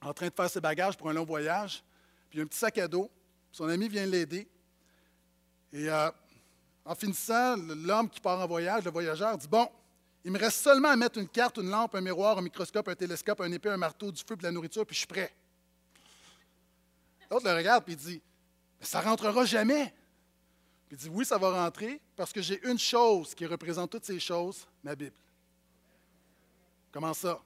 en 0.03 0.13
train 0.13 0.27
de 0.27 0.33
faire 0.35 0.51
ses 0.51 0.61
bagages 0.61 0.95
pour 0.95 1.09
un 1.09 1.13
long 1.13 1.25
voyage, 1.25 1.83
puis 2.29 2.37
il 2.37 2.41
a 2.41 2.43
un 2.43 2.45
petit 2.45 2.59
sac 2.59 2.77
à 2.77 2.87
dos. 2.87 3.09
Son 3.51 3.67
ami 3.67 3.89
vient 3.89 4.05
l'aider. 4.05 4.47
Et 5.73 5.89
euh, 5.89 6.11
en 6.85 6.93
finissant, 6.93 7.55
l'homme 7.57 8.07
qui 8.07 8.19
part 8.19 8.39
en 8.39 8.45
voyage, 8.45 8.85
le 8.85 8.91
voyageur, 8.91 9.35
dit 9.35 9.47
Bon, 9.47 9.67
il 10.23 10.31
me 10.31 10.37
reste 10.37 10.57
seulement 10.57 10.89
à 10.89 10.95
mettre 10.95 11.17
une 11.17 11.27
carte, 11.27 11.57
une 11.57 11.71
lampe, 11.71 11.95
un 11.95 12.01
miroir, 12.01 12.37
un 12.37 12.43
microscope, 12.43 12.87
un 12.87 12.93
télescope, 12.93 13.41
un 13.41 13.51
épée, 13.51 13.69
un 13.69 13.77
marteau, 13.77 14.11
du 14.11 14.23
feu, 14.23 14.35
de 14.35 14.43
la 14.43 14.51
nourriture, 14.51 14.85
puis 14.85 14.93
je 14.93 14.99
suis 14.99 15.07
prêt. 15.07 15.33
L'autre 17.31 17.49
le 17.49 17.55
regarde, 17.55 17.83
il 17.87 17.95
dit 17.95 18.21
Mais 18.79 18.85
ça 18.85 19.01
rentrera 19.01 19.43
jamais. 19.43 19.91
Puis 20.87 20.95
il 20.95 20.97
dit 20.97 21.09
Oui, 21.09 21.25
ça 21.25 21.39
va 21.39 21.63
rentrer, 21.63 21.99
parce 22.15 22.31
que 22.31 22.43
j'ai 22.43 22.63
une 22.69 22.77
chose 22.77 23.33
qui 23.33 23.47
représente 23.47 23.89
toutes 23.89 24.05
ces 24.05 24.19
choses 24.19 24.67
ma 24.83 24.93
Bible. 24.93 25.15
Comment 26.97 27.13
ça? 27.13 27.39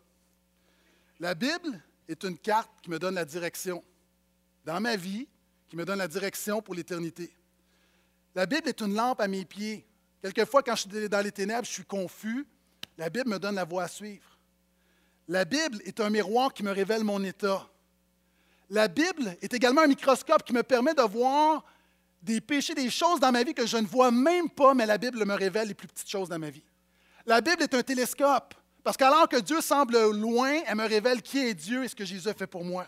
La 1.19 1.35
Bible 1.35 1.77
est 2.07 2.23
une 2.23 2.37
carte 2.37 2.71
qui 2.81 2.89
me 2.89 2.97
donne 2.97 3.15
la 3.15 3.25
direction 3.25 3.83
dans 4.63 4.79
ma 4.79 4.95
vie 4.95 5.27
qui 5.67 5.75
me 5.75 5.83
donne 5.83 5.97
la 5.97 6.07
direction 6.07 6.61
pour 6.61 6.73
l'éternité. 6.73 7.35
La 8.33 8.45
Bible 8.45 8.69
est 8.69 8.79
une 8.79 8.93
lampe 8.93 9.19
à 9.19 9.27
mes 9.27 9.43
pieds 9.43 9.85
Quelquefois, 10.21 10.63
quand 10.63 10.77
je 10.77 10.87
suis 10.87 11.09
dans 11.09 11.19
les 11.19 11.33
ténèbres, 11.33 11.65
je 11.65 11.71
suis 11.71 11.83
confus. 11.83 12.47
La 12.97 13.09
Bible 13.09 13.29
me 13.29 13.39
donne 13.39 13.55
la 13.55 13.65
voie 13.65 13.83
à 13.83 13.87
suivre. 13.89 14.39
La 15.27 15.43
Bible 15.43 15.81
est 15.83 15.99
un 15.99 16.09
miroir 16.09 16.53
qui 16.53 16.63
me 16.63 16.71
révèle 16.71 17.03
mon 17.03 17.21
état. 17.21 17.67
La 18.69 18.87
Bible 18.87 19.35
est 19.41 19.53
également 19.53 19.81
un 19.81 19.87
microscope 19.87 20.45
qui 20.45 20.53
me 20.53 20.63
permet 20.63 20.93
de 20.93 21.01
voir 21.01 21.65
des 22.21 22.39
péchés, 22.39 22.73
des 22.73 22.89
choses 22.89 23.19
dans 23.19 23.33
ma 23.33 23.43
vie 23.43 23.53
que 23.53 23.65
je 23.65 23.75
ne 23.75 23.85
vois 23.85 24.11
même 24.11 24.49
pas, 24.49 24.73
mais 24.73 24.85
la 24.85 24.97
Bible 24.97 25.25
me 25.25 25.33
révèle 25.33 25.67
les 25.67 25.73
plus 25.73 25.89
petites 25.89 26.09
choses 26.09 26.29
dans 26.29 26.39
ma 26.39 26.49
vie. 26.49 26.63
La 27.25 27.41
Bible 27.41 27.63
est 27.63 27.73
un 27.73 27.83
télescope, 27.83 28.55
parce 28.83 28.97
qu'alors 28.97 29.29
que 29.29 29.37
Dieu 29.37 29.61
semble 29.61 30.11
loin, 30.11 30.61
elle 30.65 30.75
me 30.75 30.87
révèle 30.87 31.21
qui 31.21 31.39
est 31.39 31.53
Dieu 31.53 31.83
et 31.83 31.87
ce 31.87 31.95
que 31.95 32.05
Jésus 32.05 32.27
a 32.27 32.33
fait 32.33 32.47
pour 32.47 32.63
moi. 32.63 32.87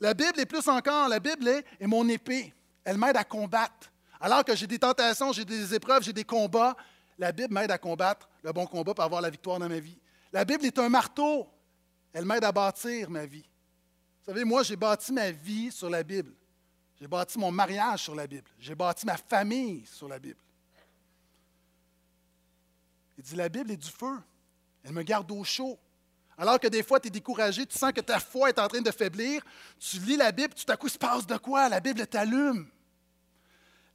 La 0.00 0.12
Bible 0.12 0.38
est 0.38 0.46
plus 0.46 0.68
encore, 0.68 1.08
la 1.08 1.20
Bible 1.20 1.48
est, 1.48 1.64
est 1.80 1.86
mon 1.86 2.06
épée. 2.08 2.52
Elle 2.84 2.98
m'aide 2.98 3.16
à 3.16 3.24
combattre. 3.24 3.90
Alors 4.20 4.44
que 4.44 4.54
j'ai 4.54 4.66
des 4.66 4.78
tentations, 4.78 5.32
j'ai 5.32 5.44
des 5.44 5.74
épreuves, 5.74 6.02
j'ai 6.02 6.12
des 6.12 6.24
combats, 6.24 6.76
la 7.18 7.32
Bible 7.32 7.54
m'aide 7.54 7.70
à 7.70 7.78
combattre 7.78 8.28
le 8.42 8.52
bon 8.52 8.66
combat 8.66 8.94
pour 8.94 9.04
avoir 9.04 9.20
la 9.20 9.30
victoire 9.30 9.58
dans 9.58 9.68
ma 9.68 9.78
vie. 9.78 9.98
La 10.32 10.44
Bible 10.44 10.66
est 10.66 10.78
un 10.78 10.88
marteau. 10.88 11.48
Elle 12.12 12.24
m'aide 12.24 12.44
à 12.44 12.52
bâtir 12.52 13.10
ma 13.10 13.26
vie. 13.26 13.44
Vous 14.24 14.32
savez, 14.32 14.44
moi, 14.44 14.62
j'ai 14.62 14.76
bâti 14.76 15.12
ma 15.12 15.30
vie 15.30 15.70
sur 15.70 15.88
la 15.88 16.02
Bible. 16.02 16.32
J'ai 17.00 17.06
bâti 17.06 17.38
mon 17.38 17.50
mariage 17.50 18.04
sur 18.04 18.14
la 18.14 18.26
Bible. 18.26 18.48
J'ai 18.58 18.74
bâti 18.74 19.06
ma 19.06 19.16
famille 19.16 19.84
sur 19.86 20.08
la 20.08 20.18
Bible. 20.18 20.40
Il 23.18 23.24
dit, 23.24 23.36
la 23.36 23.48
Bible 23.48 23.70
est 23.70 23.76
du 23.76 23.90
feu. 23.90 24.18
Elle 24.86 24.92
me 24.92 25.02
garde 25.02 25.30
au 25.32 25.42
chaud. 25.42 25.76
Alors 26.38 26.60
que 26.60 26.68
des 26.68 26.84
fois, 26.84 27.00
tu 27.00 27.08
es 27.08 27.10
découragé, 27.10 27.66
tu 27.66 27.76
sens 27.76 27.92
que 27.92 28.00
ta 28.00 28.20
foi 28.20 28.50
est 28.50 28.58
en 28.58 28.68
train 28.68 28.80
de 28.80 28.90
faiblir, 28.92 29.42
tu 29.80 29.98
lis 29.98 30.16
la 30.16 30.30
Bible, 30.30 30.54
tout 30.54 30.70
à 30.70 30.76
coup, 30.76 30.86
il 30.86 30.90
se 30.90 30.98
passe 30.98 31.26
de 31.26 31.36
quoi? 31.38 31.68
La 31.68 31.80
Bible 31.80 32.06
t'allume. 32.06 32.68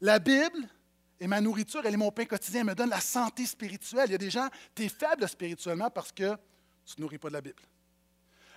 La 0.01 0.19
Bible 0.19 0.67
est 1.19 1.27
ma 1.27 1.39
nourriture, 1.39 1.81
elle 1.85 1.93
est 1.93 1.97
mon 1.97 2.11
pain 2.11 2.25
quotidien, 2.25 2.61
elle 2.61 2.67
me 2.67 2.75
donne 2.75 2.89
la 2.89 2.99
santé 2.99 3.45
spirituelle. 3.45 4.09
Il 4.09 4.11
y 4.11 4.15
a 4.15 4.17
des 4.17 4.29
gens, 4.29 4.49
tu 4.75 4.83
es 4.83 4.89
faible 4.89 5.29
spirituellement 5.29 5.89
parce 5.89 6.11
que 6.11 6.35
tu 6.85 6.95
ne 6.97 7.03
nourris 7.03 7.19
pas 7.19 7.29
de 7.29 7.33
la 7.33 7.41
Bible. 7.41 7.61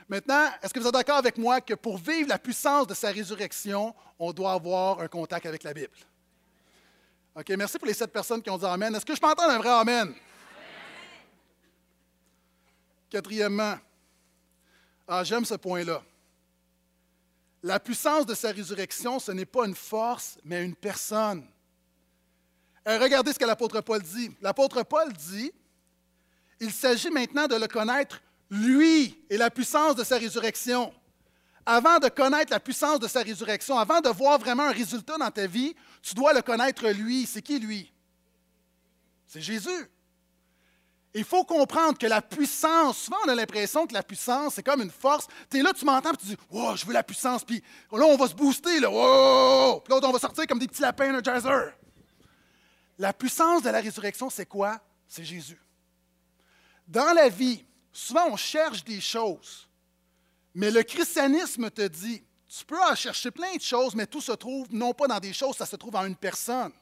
Maintenant, 0.09 0.49
est-ce 0.61 0.75
que 0.75 0.81
vous 0.81 0.89
êtes 0.89 0.93
d'accord 0.93 1.19
avec 1.19 1.39
moi 1.39 1.61
que 1.61 1.75
pour 1.75 1.99
vivre 1.99 2.29
la 2.29 2.39
puissance 2.39 2.89
de 2.89 2.95
sa 2.95 3.11
résurrection, 3.11 3.95
on 4.19 4.33
doit 4.33 4.55
avoir 4.55 5.01
un 5.01 5.09
contact 5.09 5.47
avec 5.47 5.63
la 5.63 5.73
Bible? 5.73 5.97
OK, 7.37 7.49
merci 7.51 7.79
pour 7.79 7.87
les 7.87 7.95
sept 7.95 8.11
personnes 8.11 8.43
qui 8.43 8.51
ont 8.51 8.59
dit 8.59 8.67
Amen. 8.67 8.93
Est-ce 8.95 9.07
que 9.07 9.15
je 9.15 9.21
peux 9.21 9.29
entendre 9.29 9.53
un 9.53 9.59
vrai 9.59 9.71
Amen? 9.71 10.15
Quatrièmement, 13.15 13.77
ah, 15.07 15.23
j'aime 15.23 15.45
ce 15.45 15.55
point-là. 15.55 16.03
La 17.63 17.79
puissance 17.79 18.27
de 18.27 18.35
sa 18.35 18.51
résurrection, 18.51 19.21
ce 19.21 19.31
n'est 19.31 19.47
pas 19.47 19.67
une 19.67 19.77
force, 19.77 20.37
mais 20.45 20.65
une 20.65 20.75
personne. 20.75 21.47
Euh, 22.89 22.99
regardez 22.99 23.33
ce 23.33 23.39
que 23.39 23.45
l'apôtre 23.45 23.81
Paul 23.83 24.03
dit. 24.03 24.33
L'apôtre 24.43 24.83
Paul 24.83 25.13
dit, 25.13 25.53
il 26.59 26.73
s'agit 26.73 27.09
maintenant 27.09 27.47
de 27.47 27.55
le 27.55 27.69
connaître, 27.69 28.21
lui, 28.51 29.17
et 29.31 29.37
la 29.37 29.49
puissance 29.49 29.95
de 29.95 30.03
sa 30.03 30.19
résurrection. 30.19 30.93
Avant 31.65 32.01
de 32.01 32.09
connaître 32.09 32.51
la 32.51 32.59
puissance 32.59 32.99
de 32.99 33.07
sa 33.07 33.23
résurrection, 33.23 33.79
avant 33.79 34.01
de 34.01 34.09
voir 34.09 34.41
vraiment 34.41 34.65
un 34.65 34.73
résultat 34.73 35.19
dans 35.19 35.31
ta 35.31 35.47
vie, 35.47 35.77
tu 36.03 36.17
dois 36.17 36.33
le 36.33 36.43
connaître, 36.43 36.85
lui. 36.89 37.27
C'est 37.27 37.43
qui, 37.43 37.61
lui? 37.61 37.93
C'est 39.29 39.41
Jésus. 39.41 39.89
Il 41.17 41.23
faut 41.23 41.45
comprendre 41.45 41.97
que 41.97 42.07
la 42.07 42.21
puissance, 42.21 42.99
souvent 42.99 43.19
on 43.25 43.29
a 43.29 43.35
l'impression 43.37 43.87
que 43.87 43.95
la 43.95 44.03
puissance, 44.03 44.55
c'est 44.55 44.65
comme 44.65 44.83
une 44.83 44.91
force. 44.91 45.29
Tu 45.49 45.59
es 45.59 45.63
là, 45.63 45.73
tu 45.73 45.85
m'entends, 45.85 46.11
puis 46.11 46.19
tu 46.19 46.27
dis, 46.27 46.37
oh, 46.51 46.73
je 46.75 46.85
veux 46.85 46.93
la 46.93 47.05
puissance, 47.05 47.45
puis 47.45 47.63
là, 47.93 48.05
on 48.05 48.17
va 48.17 48.27
se 48.27 48.35
booster, 48.35 48.81
là, 48.81 48.89
oh! 48.91 49.81
puis 49.85 49.95
là, 49.95 50.01
on 50.03 50.13
va 50.13 50.19
sortir 50.19 50.45
comme 50.49 50.59
des 50.59 50.67
petits 50.67 50.83
lapins 50.83 51.23
jazzer. 51.23 51.73
La 52.99 53.13
puissance 53.13 53.63
de 53.63 53.71
la 53.71 53.81
résurrection, 53.81 54.29
c'est 54.29 54.47
quoi? 54.47 54.81
C'est 55.07 55.25
Jésus. 55.25 55.61
Dans 56.89 57.13
la 57.15 57.29
vie, 57.29 57.65
souvent 57.93 58.31
on 58.31 58.37
cherche 58.37 58.83
des 58.83 59.01
choses, 59.01 59.69
mais 60.53 60.73
le 60.73 60.83
christianisme 60.83 61.71
te 61.71 61.87
dit, 61.87 62.25
tu 62.47 62.65
peux 62.65 62.81
en 62.83 62.95
chercher 62.95 63.31
plein 63.31 63.55
de 63.55 63.63
choses, 63.63 63.95
mais 63.95 64.07
tout 64.07 64.21
se 64.21 64.33
trouve 64.33 64.67
non 64.73 64.93
pas 64.93 65.07
dans 65.07 65.21
des 65.21 65.33
choses, 65.33 65.57
ça 65.57 65.67
se 65.67 65.77
trouve 65.77 65.95
en 65.95 66.07
une 66.07 66.17
personne. 66.17 66.73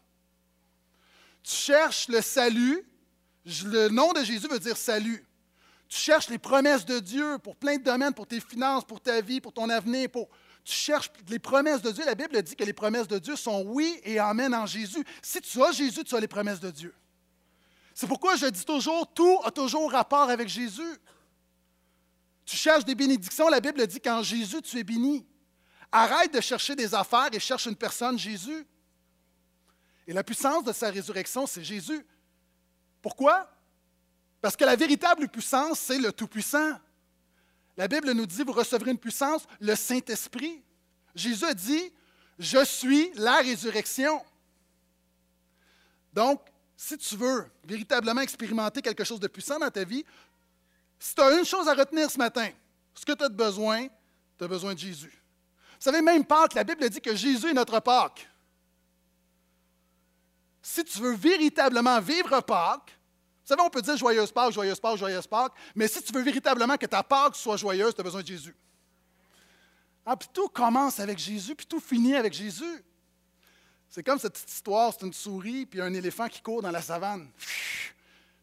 Tu 1.43 1.55
cherches 1.55 2.09
le 2.09 2.21
salut, 2.21 2.85
le 3.45 3.89
nom 3.89 4.13
de 4.13 4.23
Jésus 4.23 4.49
veut 4.49 4.59
dire 4.59 4.77
salut. 4.77 5.25
Tu 5.89 5.99
cherches 5.99 6.29
les 6.29 6.39
promesses 6.39 6.87
de 6.87 7.01
Dieu 7.01 7.39
pour 7.39 7.57
plein 7.57 7.77
de 7.77 7.83
domaines, 7.83 8.15
pour 8.15 8.27
tes 8.27 8.41
finances, 8.41 8.85
pour 8.85 9.01
ta 9.01 9.21
vie, 9.21 9.41
pour 9.41 9.53
ton 9.53 9.69
avenir, 9.69 10.09
tu 10.65 10.73
cherches 10.73 11.11
les 11.29 11.39
promesses 11.39 11.83
de 11.83 11.91
Dieu. 11.91 12.05
La 12.05 12.15
Bible 12.15 12.41
dit 12.43 12.55
que 12.55 12.65
les 12.65 12.73
promesses 12.73 13.09
de 13.09 13.19
Dieu 13.19 13.37
sont 13.37 13.65
oui 13.67 14.01
et 14.05 14.19
amen 14.19 14.55
en 14.55 14.67
Jésus. 14.67 15.05
Si 15.21 15.41
tu 15.41 15.63
as 15.63 15.73
Jésus, 15.73 16.05
tu 16.05 16.15
as 16.15 16.21
les 16.21 16.29
promesses 16.29 16.61
de 16.61 16.71
Dieu. 16.71 16.95
C'est 17.95 18.07
pourquoi 18.07 18.37
je 18.37 18.47
dis 18.47 18.65
toujours, 18.65 19.13
tout 19.13 19.39
a 19.45 19.51
toujours 19.51 19.91
rapport 19.91 20.31
avec 20.31 20.49
Jésus. 20.49 20.97
Tu 22.45 22.57
cherches 22.57 22.85
des 22.85 22.95
bénédictions, 22.95 23.49
la 23.49 23.61
Bible 23.61 23.87
dit 23.87 24.01
qu'en 24.01 24.23
Jésus, 24.23 24.63
tu 24.63 24.79
es 24.79 24.85
béni. 24.85 25.27
Arrête 25.91 26.33
de 26.33 26.41
chercher 26.41 26.75
des 26.75 26.95
affaires 26.95 27.29
et 27.33 27.41
cherche 27.41 27.67
une 27.67 27.77
personne, 27.77 28.19
Jésus. 28.19 28.65
Et 30.07 30.13
la 30.13 30.25
puissance 30.25 30.65
de 30.65 30.73
sa 30.73 30.91
résurrection, 30.91 31.47
c'est 31.47 31.63
Jésus. 31.63 32.05
Pourquoi? 33.03 33.51
Parce 34.41 34.57
que 34.57 34.65
la 34.65 34.77
véritable 34.77 35.29
puissance, 35.29 35.81
c'est 35.81 35.99
le 35.99 36.13
Tout-Puissant. 36.13 36.79
La 37.77 37.89
Bible 37.89 38.13
nous 38.13 38.27
dit, 38.27 38.43
vous 38.43 38.53
recevrez 38.53 38.93
une 38.93 38.99
puissance, 38.99 39.43
le 39.61 39.75
Saint-Esprit. 39.75 40.63
Jésus 41.15 41.45
a 41.45 41.55
dit, 41.55 41.93
je 42.39 42.65
suis 42.65 43.11
la 43.15 43.39
résurrection. 43.39 44.23
Donc, 46.13 46.41
si 46.77 46.97
tu 46.99 47.17
veux 47.17 47.47
véritablement 47.65 48.21
expérimenter 48.21 48.83
quelque 48.83 49.05
chose 49.05 49.21
de 49.21 49.29
puissant 49.29 49.59
dans 49.59 49.71
ta 49.71 49.85
vie, 49.85 50.05
si 50.99 51.15
tu 51.15 51.21
as 51.21 51.39
une 51.39 51.45
chose 51.45 51.69
à 51.69 51.75
retenir 51.75 52.11
ce 52.11 52.19
matin, 52.19 52.51
ce 52.95 53.05
que 53.05 53.13
tu 53.13 53.25
as 53.25 53.29
besoin, 53.29 53.87
tu 54.39 54.45
as 54.45 54.49
besoin 54.49 54.75
de 54.75 54.79
Jésus. 54.79 55.13
Vous 55.73 55.91
savez, 55.91 56.03
même 56.03 56.25
Pâques, 56.25 56.55
la 56.55 56.65
Bible 56.65 56.89
dit 56.89 57.01
que 57.01 57.15
Jésus 57.15 57.51
est 57.51 57.55
notre 57.55 57.81
Pâques. 57.81 58.29
Si 60.63 60.85
tu 60.85 61.01
veux 61.01 61.15
véritablement 61.15 62.01
vivre 62.01 62.41
Pâques, 62.41 62.97
vous 63.43 63.49
savez, 63.49 63.63
on 63.63 63.71
peut 63.71 63.83
dire 63.83 63.97
joyeuse 63.97 64.31
Pâques, 64.31 64.53
joyeuse 64.53 64.79
Pâques, 64.79 64.99
joyeuse 64.99 65.27
Pâques, 65.27 65.53
mais 65.75 65.89
si 65.89 66.01
tu 66.01 66.13
veux 66.13 66.23
véritablement 66.23 66.77
que 66.77 66.87
ta 66.87 67.03
Pâques 67.03 67.35
soit 67.35 67.57
joyeuse, 67.57 67.95
tu 67.95 68.01
as 68.01 68.05
besoin 68.05 68.23
de 68.23 68.27
Jésus. 68.27 68.55
Ah, 70.07 70.17
puis 70.17 70.29
tout 70.33 70.49
commence 70.49 71.01
avec 71.01 71.19
Jésus, 71.19 71.55
puis 71.55 71.67
tout 71.67 71.81
finit 71.81 72.15
avec 72.15 72.33
Jésus. 72.33 72.85
C'est 73.89 74.03
comme 74.03 74.19
cette 74.19 74.43
histoire, 74.49 74.93
c'est 74.93 75.05
une 75.05 75.13
souris 75.13 75.67
puis 75.67 75.81
un 75.81 75.93
éléphant 75.93 76.29
qui 76.29 76.41
court 76.41 76.63
dans 76.63 76.71
la 76.71 76.81
savane. 76.81 77.29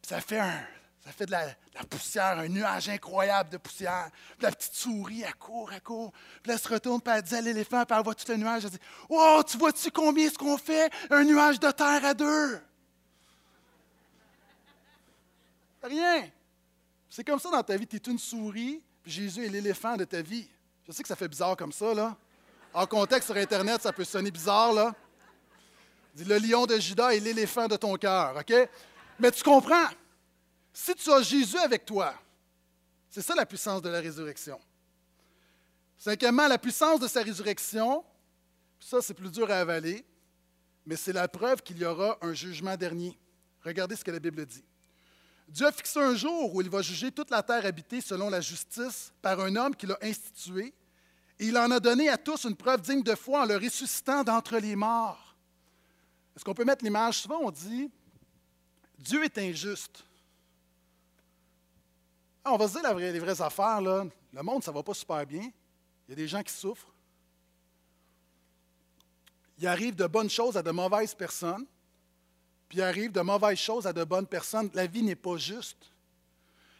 ça 0.01 0.21
fait 0.21 0.39
un, 0.39 0.61
ça 1.03 1.11
fait 1.11 1.25
de 1.25 1.31
la, 1.31 1.47
poussière, 1.89 2.39
un 2.39 2.47
nuage 2.47 2.89
incroyable 2.89 3.49
de 3.49 3.57
poussière. 3.57 4.09
Puis 4.37 4.43
la 4.43 4.51
petite 4.51 4.73
souris, 4.73 5.21
elle 5.21 5.33
court, 5.35 5.71
elle 5.73 5.81
court. 5.81 6.11
Puis 6.43 6.51
elle 6.51 6.59
se 6.59 6.67
retourne, 6.67 7.01
puis 7.01 7.13
elle 7.15 7.21
dit 7.21 7.35
à 7.35 7.41
l'éléphant, 7.41 7.85
puis 7.85 7.97
elle 7.97 8.03
voit 8.03 8.15
tout 8.15 8.29
le 8.29 8.37
nuage. 8.37 8.65
Elle 8.65 8.71
dit 8.71 8.79
Oh, 9.07 9.41
tu 9.47 9.57
vois-tu 9.57 9.91
combien 9.91 10.27
est-ce 10.27 10.37
qu'on 10.37 10.57
fait 10.57 10.91
Un 11.09 11.23
nuage 11.23 11.59
de 11.59 11.71
terre 11.71 12.03
à 12.03 12.13
deux 12.13 12.61
Rien. 15.81 16.29
C'est 17.09 17.23
comme 17.23 17.39
ça 17.39 17.49
dans 17.49 17.63
ta 17.63 17.77
vie. 17.77 17.87
Tu 17.87 17.95
es 17.95 18.11
une 18.11 18.19
souris, 18.19 18.83
puis 19.01 19.11
Jésus 19.11 19.45
est 19.45 19.49
l'éléphant 19.49 19.95
de 19.95 20.03
ta 20.03 20.21
vie. 20.21 20.47
Je 20.85 20.91
sais 20.91 21.01
que 21.01 21.07
ça 21.07 21.15
fait 21.15 21.27
bizarre 21.27 21.55
comme 21.55 21.71
ça, 21.71 21.93
là. 21.93 22.15
En 22.73 22.85
contexte 22.85 23.27
sur 23.29 23.37
Internet, 23.37 23.81
ça 23.81 23.93
peut 23.93 24.03
sonner 24.03 24.31
bizarre, 24.31 24.73
là. 24.73 24.93
Dis, 26.13 26.25
le 26.25 26.37
lion 26.37 26.65
de 26.65 26.77
Judas 26.77 27.11
est 27.11 27.19
l'éléphant 27.19 27.67
de 27.67 27.77
ton 27.77 27.95
cœur, 27.95 28.35
OK? 28.37 28.53
Mais 29.19 29.31
tu 29.31 29.43
comprends. 29.43 29.87
Si 30.73 30.95
tu 30.95 31.11
as 31.11 31.21
Jésus 31.21 31.57
avec 31.57 31.85
toi, 31.85 32.13
c'est 33.09 33.21
ça 33.21 33.35
la 33.35 33.45
puissance 33.45 33.81
de 33.81 33.89
la 33.89 33.99
résurrection. 33.99 34.59
Cinquièmement, 35.97 36.47
la 36.47 36.57
puissance 36.57 36.99
de 36.99 37.07
sa 37.07 37.21
résurrection, 37.21 38.03
ça 38.79 39.01
c'est 39.01 39.13
plus 39.13 39.31
dur 39.31 39.49
à 39.51 39.55
avaler, 39.55 40.05
mais 40.85 40.95
c'est 40.95 41.13
la 41.13 41.27
preuve 41.27 41.61
qu'il 41.61 41.77
y 41.77 41.85
aura 41.85 42.17
un 42.21 42.33
jugement 42.33 42.77
dernier. 42.77 43.17
Regardez 43.63 43.95
ce 43.95 44.03
que 44.03 44.11
la 44.11 44.19
Bible 44.19 44.45
dit. 44.45 44.63
Dieu 45.49 45.65
a 45.65 45.71
fixé 45.71 45.99
un 45.99 46.15
jour 46.15 46.53
où 46.53 46.61
il 46.61 46.69
va 46.69 46.81
juger 46.81 47.11
toute 47.11 47.31
la 47.31 47.41
terre 47.41 47.65
habitée 47.65 48.01
selon 48.01 48.29
la 48.29 48.39
justice 48.39 49.11
par 49.21 49.39
un 49.39 49.55
homme 49.55 49.75
qu'il 49.75 49.91
a 49.91 49.97
institué, 50.01 50.73
et 51.39 51.47
il 51.47 51.57
en 51.57 51.71
a 51.71 51.79
donné 51.79 52.09
à 52.09 52.17
tous 52.17 52.43
une 52.43 52.55
preuve 52.55 52.81
digne 52.81 53.01
de 53.01 53.15
foi 53.15 53.41
en 53.41 53.45
le 53.45 53.57
ressuscitant 53.57 54.23
d'entre 54.23 54.57
les 54.57 54.75
morts. 54.75 55.35
Est-ce 56.35 56.45
qu'on 56.45 56.53
peut 56.53 56.65
mettre 56.65 56.83
l'image? 56.83 57.19
Souvent, 57.19 57.39
on 57.41 57.51
dit 57.51 57.89
Dieu 58.97 59.23
est 59.23 59.37
injuste. 59.37 60.03
Ah, 62.49 62.53
on 62.53 62.57
va 62.57 62.67
se 62.67 62.79
dire 62.79 62.95
les 62.95 63.19
vraies 63.19 63.41
affaires. 63.41 63.79
Là. 63.79 64.05
Le 64.33 64.41
monde, 64.41 64.63
ça 64.63 64.71
ne 64.71 64.75
va 64.75 64.81
pas 64.81 64.93
super 64.93 65.25
bien. 65.25 65.51
Il 66.07 66.09
y 66.09 66.13
a 66.13 66.15
des 66.15 66.27
gens 66.27 66.41
qui 66.41 66.53
souffrent. 66.53 66.91
Il 69.59 69.67
arrive 69.67 69.95
de 69.95 70.07
bonnes 70.07 70.29
choses 70.29 70.57
à 70.57 70.63
de 70.63 70.71
mauvaises 70.71 71.13
personnes 71.13 71.65
puis 72.69 72.77
il 72.77 72.81
arrive 72.83 73.11
de 73.11 73.21
mauvaises 73.21 73.57
choses 73.57 73.87
à 73.87 73.93
de 73.93 74.03
bonnes 74.03 74.27
personnes. 74.27 74.69
La 74.75 74.85
vie 74.85 75.01
n'est 75.01 75.15
pas 75.15 75.37
juste. 75.37 75.91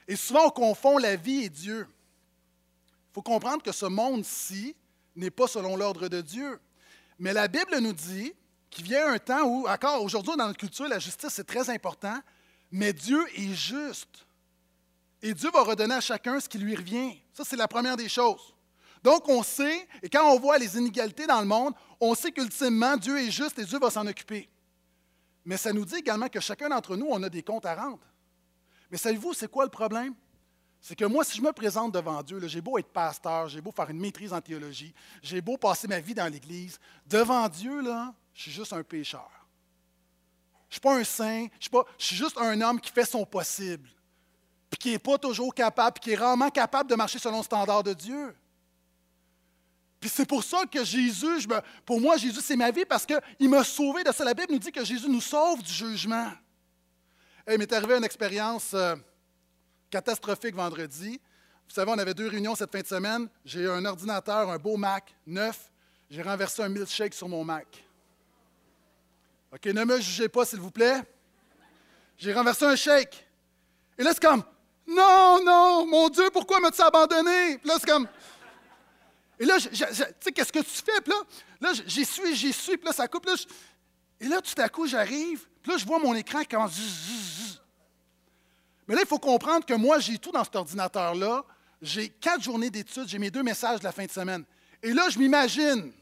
Et 0.08 0.16
souvent, 0.16 0.46
on 0.46 0.52
confond 0.52 1.00
la 1.00 1.16
vie 1.16 1.46
et 1.46 1.50
Dieu. 1.50 1.88
Il 1.90 3.14
faut 3.14 3.24
comprendre 3.24 3.64
que 3.64 3.72
ce 3.72 3.88
monde-ci 3.88 4.76
n'est 5.16 5.32
pas 5.32 5.48
selon 5.48 5.76
l'ordre 5.76 6.08
de 6.08 6.22
Dieu. 6.22 6.60
Mais 7.18 7.34
la 7.34 7.48
Bible 7.48 7.80
nous 7.80 7.94
dit 7.94 8.34
qu'il 8.70 8.86
vient 8.86 9.12
un 9.12 9.18
temps 9.18 9.44
où, 9.46 9.68
encore 9.68 10.04
aujourd'hui 10.04 10.36
dans 10.38 10.46
notre 10.46 10.60
culture, 10.60 10.88
la 10.88 11.00
justice 11.00 11.34
c'est 11.34 11.48
très 11.48 11.72
important, 11.72 12.20
mais 12.72 12.94
Dieu 12.94 13.26
est 13.36 13.56
juste. 13.56 14.28
Et 15.22 15.34
Dieu 15.34 15.50
va 15.52 15.64
redonner 15.64 15.96
à 15.96 16.02
chacun 16.02 16.40
ce 16.40 16.48
qui 16.48 16.58
lui 16.58 16.76
revient. 16.76 17.20
Ça, 17.34 17.44
c'est 17.46 17.56
la 17.56 17.68
première 17.68 17.98
des 17.98 18.10
choses. 18.10 18.56
Donc, 19.04 19.28
on 19.30 19.44
sait, 19.44 19.88
et 20.02 20.10
quand 20.10 20.30
on 20.34 20.40
voit 20.40 20.58
les 20.58 20.78
inégalités 20.78 21.28
dans 21.28 21.40
le 21.40 21.48
monde, 21.48 21.74
on 22.00 22.16
sait 22.16 22.32
qu'ultimement, 22.32 22.98
Dieu 22.98 23.18
est 23.20 23.32
juste 23.32 23.58
et 23.60 23.66
Dieu 23.66 23.80
va 23.80 23.90
s'en 23.90 24.06
occuper. 24.08 24.50
Mais 25.46 25.58
ça 25.58 25.72
nous 25.72 25.86
dit 25.86 25.96
également 25.96 26.28
que 26.28 26.40
chacun 26.40 26.70
d'entre 26.70 26.96
nous, 26.96 27.08
on 27.10 27.24
a 27.24 27.30
des 27.30 27.44
comptes 27.44 27.66
à 27.66 27.76
rendre. 27.76 28.06
Mais 28.92 28.98
savez-vous, 28.98 29.34
c'est 29.34 29.50
quoi 29.50 29.64
le 29.64 29.72
problème? 29.72 30.14
C'est 30.82 30.96
que 30.96 31.06
moi, 31.06 31.24
si 31.24 31.38
je 31.38 31.42
me 31.42 31.52
présente 31.52 31.94
devant 31.94 32.22
Dieu, 32.24 32.40
j'ai 32.48 32.62
beau 32.62 32.78
être 32.78 32.92
pasteur, 32.92 33.50
j'ai 33.50 33.62
beau 33.62 33.72
faire 33.72 33.90
une 33.90 34.00
maîtrise 34.00 34.32
en 34.32 34.40
théologie, 34.40 34.94
j'ai 35.22 35.42
beau 35.42 35.58
passer 35.58 35.88
ma 35.88 36.00
vie 36.00 36.14
dans 36.14 36.32
l'Église, 36.32 36.80
devant 37.06 37.48
Dieu, 37.50 37.82
là, 37.82 38.14
je 38.34 38.44
suis 38.44 38.52
juste 38.52 38.72
un 38.72 38.84
pécheur. 38.84 39.30
Je 40.70 40.72
ne 40.72 40.74
suis 40.74 40.82
pas 40.82 40.96
un 40.96 41.04
saint, 41.04 41.48
je 41.60 41.68
suis, 41.68 41.78
je 41.98 42.06
suis 42.06 42.16
juste 42.16 42.38
un 42.38 42.62
homme 42.62 42.80
qui 42.80 42.92
fait 42.92 43.06
son 43.06 43.26
possible, 43.26 43.90
puis 44.70 44.78
qui 44.78 44.92
n'est 44.92 45.00
pas 45.00 45.18
toujours 45.18 45.54
capable, 45.54 46.00
puis 46.00 46.02
qui 46.02 46.12
est 46.12 46.16
rarement 46.16 46.50
capable 46.50 46.90
de 46.90 46.96
marcher 46.96 47.20
selon 47.20 47.38
le 47.38 47.44
standard 47.44 47.84
de 47.84 47.94
Dieu. 47.94 48.36
Puis 50.00 50.10
c'est 50.10 50.26
pour 50.26 50.44
ça 50.44 50.66
que 50.66 50.84
Jésus, 50.84 51.48
pour 51.86 52.00
moi, 52.00 52.16
Jésus, 52.18 52.40
c'est 52.42 52.56
ma 52.56 52.72
vie 52.72 52.86
parce 52.86 53.06
qu'il 53.06 53.50
m'a 53.50 53.64
sauvé 53.64 54.04
de 54.04 54.12
ça. 54.12 54.24
La 54.24 54.34
Bible 54.34 54.54
nous 54.54 54.60
dit 54.60 54.72
que 54.72 54.86
Jésus 54.86 55.10
nous 55.10 55.22
sauve 55.22 55.62
du 55.62 55.74
jugement. 55.74 56.32
il 57.50 57.58
m'est 57.58 57.74
arrivé 57.74 57.96
une 57.98 58.04
expérience 58.06 58.74
euh, 58.74 58.96
catastrophique 59.90 60.56
vendredi. 60.56 61.20
Vous 61.68 61.74
savez, 61.74 61.92
on 61.92 61.98
avait 61.98 62.14
deux 62.14 62.28
réunions 62.28 62.56
cette 62.56 62.72
fin 62.72 62.82
de 62.82 62.88
semaine. 62.88 63.28
J'ai 63.44 63.68
un 63.68 63.84
ordinateur, 63.84 64.50
un 64.50 64.58
beau 64.58 64.78
Mac, 64.78 65.14
neuf. 65.28 65.70
J'ai 66.10 66.22
renversé 66.22 66.64
un 66.64 66.70
milkshake 66.70 67.14
sur 67.14 67.28
mon 67.28 67.44
Mac. 67.44 67.84
OK, 69.52 69.66
ne 69.66 69.84
me 69.84 70.00
jugez 70.00 70.30
pas, 70.30 70.46
s'il 70.46 70.60
vous 70.60 70.72
plaît. 70.72 71.02
J'ai 72.18 72.34
renversé 72.34 72.66
un 72.66 72.76
shake. 72.76 73.28
Et 73.98 74.04
là, 74.04 74.12
c'est 74.14 74.22
comme, 74.22 74.44
non, 74.90 75.44
non, 75.44 75.86
mon 75.86 76.10
Dieu, 76.10 76.30
pourquoi 76.32 76.60
m'as-tu 76.60 76.82
abandonné? 76.82 77.58
Puis 77.58 77.68
là, 77.68 77.76
c'est 77.80 77.90
comme, 77.90 78.08
et 79.40 79.46
là, 79.46 79.58
tu 79.60 79.70
sais, 79.74 80.32
qu'est-ce 80.34 80.52
que 80.52 80.60
tu 80.60 80.66
fais? 80.66 81.02
Puis 81.02 81.14
là, 81.14 81.22
là 81.62 81.74
j'y 81.86 82.04
suis, 82.04 82.36
j'y 82.36 82.52
suis, 82.52 82.78
puis 82.78 82.86
là, 82.86 82.94
ça 82.94 83.08
coupe. 83.08 83.28
Et 84.20 84.28
là, 84.28 84.42
tout 84.42 84.62
à 84.62 84.68
coup, 84.68 84.86
j'arrive, 84.86 85.48
puis 85.62 85.72
là, 85.72 85.78
je 85.78 85.86
vois 85.86 86.00
mon 86.00 86.14
écran 86.14 86.42
qui 86.42 86.48
commence. 86.48 86.78
Mais 88.88 88.96
là, 88.96 89.02
il 89.02 89.08
faut 89.08 89.20
comprendre 89.20 89.66
que 89.66 89.74
moi, 89.74 90.00
j'ai 90.00 90.18
tout 90.18 90.32
dans 90.32 90.44
cet 90.44 90.56
ordinateur-là. 90.56 91.46
J'ai 91.82 92.10
quatre 92.10 92.42
journées 92.42 92.70
d'études, 92.70 93.08
j'ai 93.08 93.20
mes 93.20 93.32
deux 93.32 93.44
messages 93.44 93.80
de 93.80 93.86
la 93.86 93.94
fin 93.94 94.06
de 94.06 94.12
semaine. 94.12 94.44
Et 94.84 94.92
là, 94.92 95.10
je 95.10 95.18
m'imagine 95.18 95.94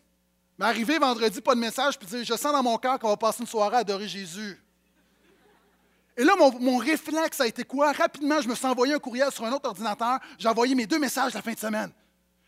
m'arriver 0.57 0.97
vendredi, 0.97 1.39
pas 1.39 1.53
de 1.53 1.59
message, 1.59 1.99
puis 1.99 2.07
dire 2.07 2.23
Je 2.23 2.33
sens 2.33 2.51
dans 2.51 2.63
mon 2.63 2.77
cœur 2.77 2.97
qu'on 2.97 3.09
va 3.09 3.17
passer 3.17 3.41
une 3.41 3.47
soirée 3.47 3.75
à 3.75 3.79
adorer 3.79 4.07
Jésus. 4.07 4.59
Et 6.17 6.23
là, 6.23 6.33
mon, 6.35 6.77
réflexe 6.77 7.39
a 7.39 7.47
été 7.47 7.63
quoi? 7.63 7.91
Rapidement, 7.91 8.41
je 8.41 8.47
me 8.47 8.55
suis 8.55 8.65
envoyé 8.65 8.95
un 8.95 8.99
courriel 8.99 9.31
sur 9.31 9.45
un 9.45 9.51
autre 9.51 9.69
ordinateur. 9.69 10.19
J'ai 10.39 10.49
envoyé 10.49 10.73
mes 10.73 10.87
deux 10.87 10.97
messages 10.97 11.35
la 11.35 11.43
fin 11.43 11.53
de 11.53 11.59
semaine. 11.59 11.91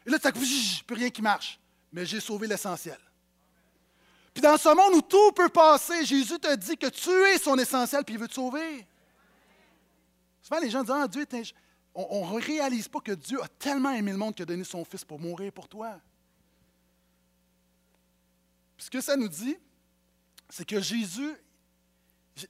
Et 0.08 0.10
là, 0.10 0.18
ça 0.22 0.32
plus 0.32 0.96
rien 0.96 1.12
qui 1.12 1.22
marche. 1.22 1.60
Mais 1.92 2.04
j'ai 2.04 2.20
sauvé 2.20 2.48
l'essentiel. 2.48 2.98
Puis 4.34 4.42
dans 4.42 4.58
ce 4.58 4.70
monde 4.70 4.96
où 4.96 5.02
tout 5.04 5.32
peut 5.34 5.50
passer, 5.50 6.04
Jésus 6.04 6.40
te 6.40 6.56
dit 6.56 6.78
que 6.78 6.88
tu 6.88 7.10
es 7.10 7.38
son 7.38 7.58
essentiel, 7.60 8.04
puis 8.04 8.16
il 8.16 8.20
veut 8.20 8.28
te 8.28 8.34
sauver. 8.34 8.88
Souvent, 10.42 10.60
les 10.60 10.70
gens 10.72 10.82
disent 10.82 10.96
Ah, 10.96 11.08
Dieu 11.08 11.28
On 11.94 12.36
ne 12.36 12.42
réalise 12.42 12.88
pas 12.88 13.02
que 13.02 13.12
Dieu 13.12 13.42
a 13.44 13.48
tellement 13.48 13.92
aimé 13.92 14.12
le 14.12 14.18
monde 14.18 14.34
qu'il 14.34 14.44
a 14.44 14.46
donné 14.48 14.64
son 14.64 14.84
Fils 14.84 15.06
pour 15.06 15.20
mourir 15.20 15.52
pour 15.52 15.68
toi. 15.68 16.00
Puis 18.78 18.86
ce 18.86 18.90
que 18.90 19.02
ça 19.02 19.16
nous 19.16 19.28
dit, 19.28 19.58
c'est 20.50 20.66
que 20.66 20.82
Jésus, 20.82 21.36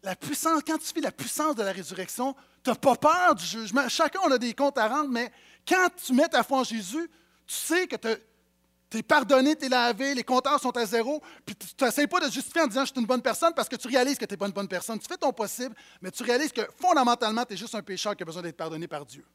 la 0.04 0.16
puissance, 0.16 0.62
quand 0.66 0.78
tu 0.78 0.94
vis 0.94 1.02
la 1.02 1.12
puissance 1.12 1.56
de 1.56 1.64
la 1.64 1.72
résurrection, 1.72 2.36
tu 2.64 2.70
n'as 2.70 2.76
pas 2.76 2.96
peur 2.96 3.36
du 3.36 3.46
jugement. 3.46 3.88
Chacun, 3.90 4.20
on 4.26 4.32
a 4.32 4.38
des 4.38 4.54
comptes 4.54 4.78
à 4.78 4.88
rendre, 4.88 5.10
mais 5.10 5.32
quand 5.68 5.88
tu 6.04 6.14
mets 6.14 6.28
ta 6.28 6.44
foi 6.44 6.60
en 6.60 6.64
Jésus, 6.64 7.10
tu 7.48 7.56
sais 7.56 7.88
que 7.88 7.96
tu 7.96 8.98
es 8.98 9.04
pardonné, 9.04 9.56
tu 9.56 9.66
es 9.66 9.70
lavé, 9.70 10.14
les 10.14 10.24
compteurs 10.24 10.60
sont 10.60 10.76
à 10.76 10.86
zéro, 10.86 11.22
puis 11.46 11.56
tu 11.56 11.84
n'essayes 11.84 12.08
pas 12.08 12.20
de 12.20 12.32
justifier 12.32 12.62
en 12.62 12.68
disant 12.68 12.82
je 12.86 12.92
suis 12.92 13.00
une 13.00 13.08
bonne 13.08 13.22
personne 13.22 13.54
parce 13.54 13.70
que 13.70 13.76
tu 13.76 13.88
réalises 13.88 14.18
que 14.18 14.26
tu 14.26 14.34
n'es 14.34 14.38
pas 14.38 14.48
une 14.48 14.54
bonne 14.54 14.68
personne. 14.68 15.00
Tu 15.00 15.08
fais 15.08 15.18
ton 15.18 15.32
possible, 15.32 15.76
mais 16.02 16.12
tu 16.12 16.24
réalises 16.24 16.52
que 16.52 16.62
fondamentalement, 16.80 17.46
tu 17.46 17.54
es 17.54 17.58
juste 17.58 17.76
un 17.76 17.82
pécheur 17.82 18.16
qui 18.16 18.24
a 18.24 18.26
besoin 18.26 18.42
d'être 18.42 18.58
pardonné 18.58 18.88
par 18.88 19.06
Dieu. 19.06 19.26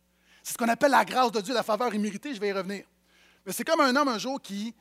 C'est 0.43 0.53
ce 0.53 0.59
qu'on 0.59 0.69
appelle 0.69 0.91
la 0.91 1.05
grâce 1.05 1.33
de 1.33 1.41
Dieu, 1.41 1.55
la 1.55 1.63
faveur 1.63 1.95
imméritée, 1.95 2.35
je 2.35 2.41
vais 2.41 2.49
y 2.49 2.53
revenir. 2.53 2.85
Mais 3.47 3.53
c'est 3.53 3.65
comme 3.65 3.81
un 3.81 3.95
homme 3.95 4.09
un 4.09 4.19
jour 4.19 4.41
qui 4.41 4.75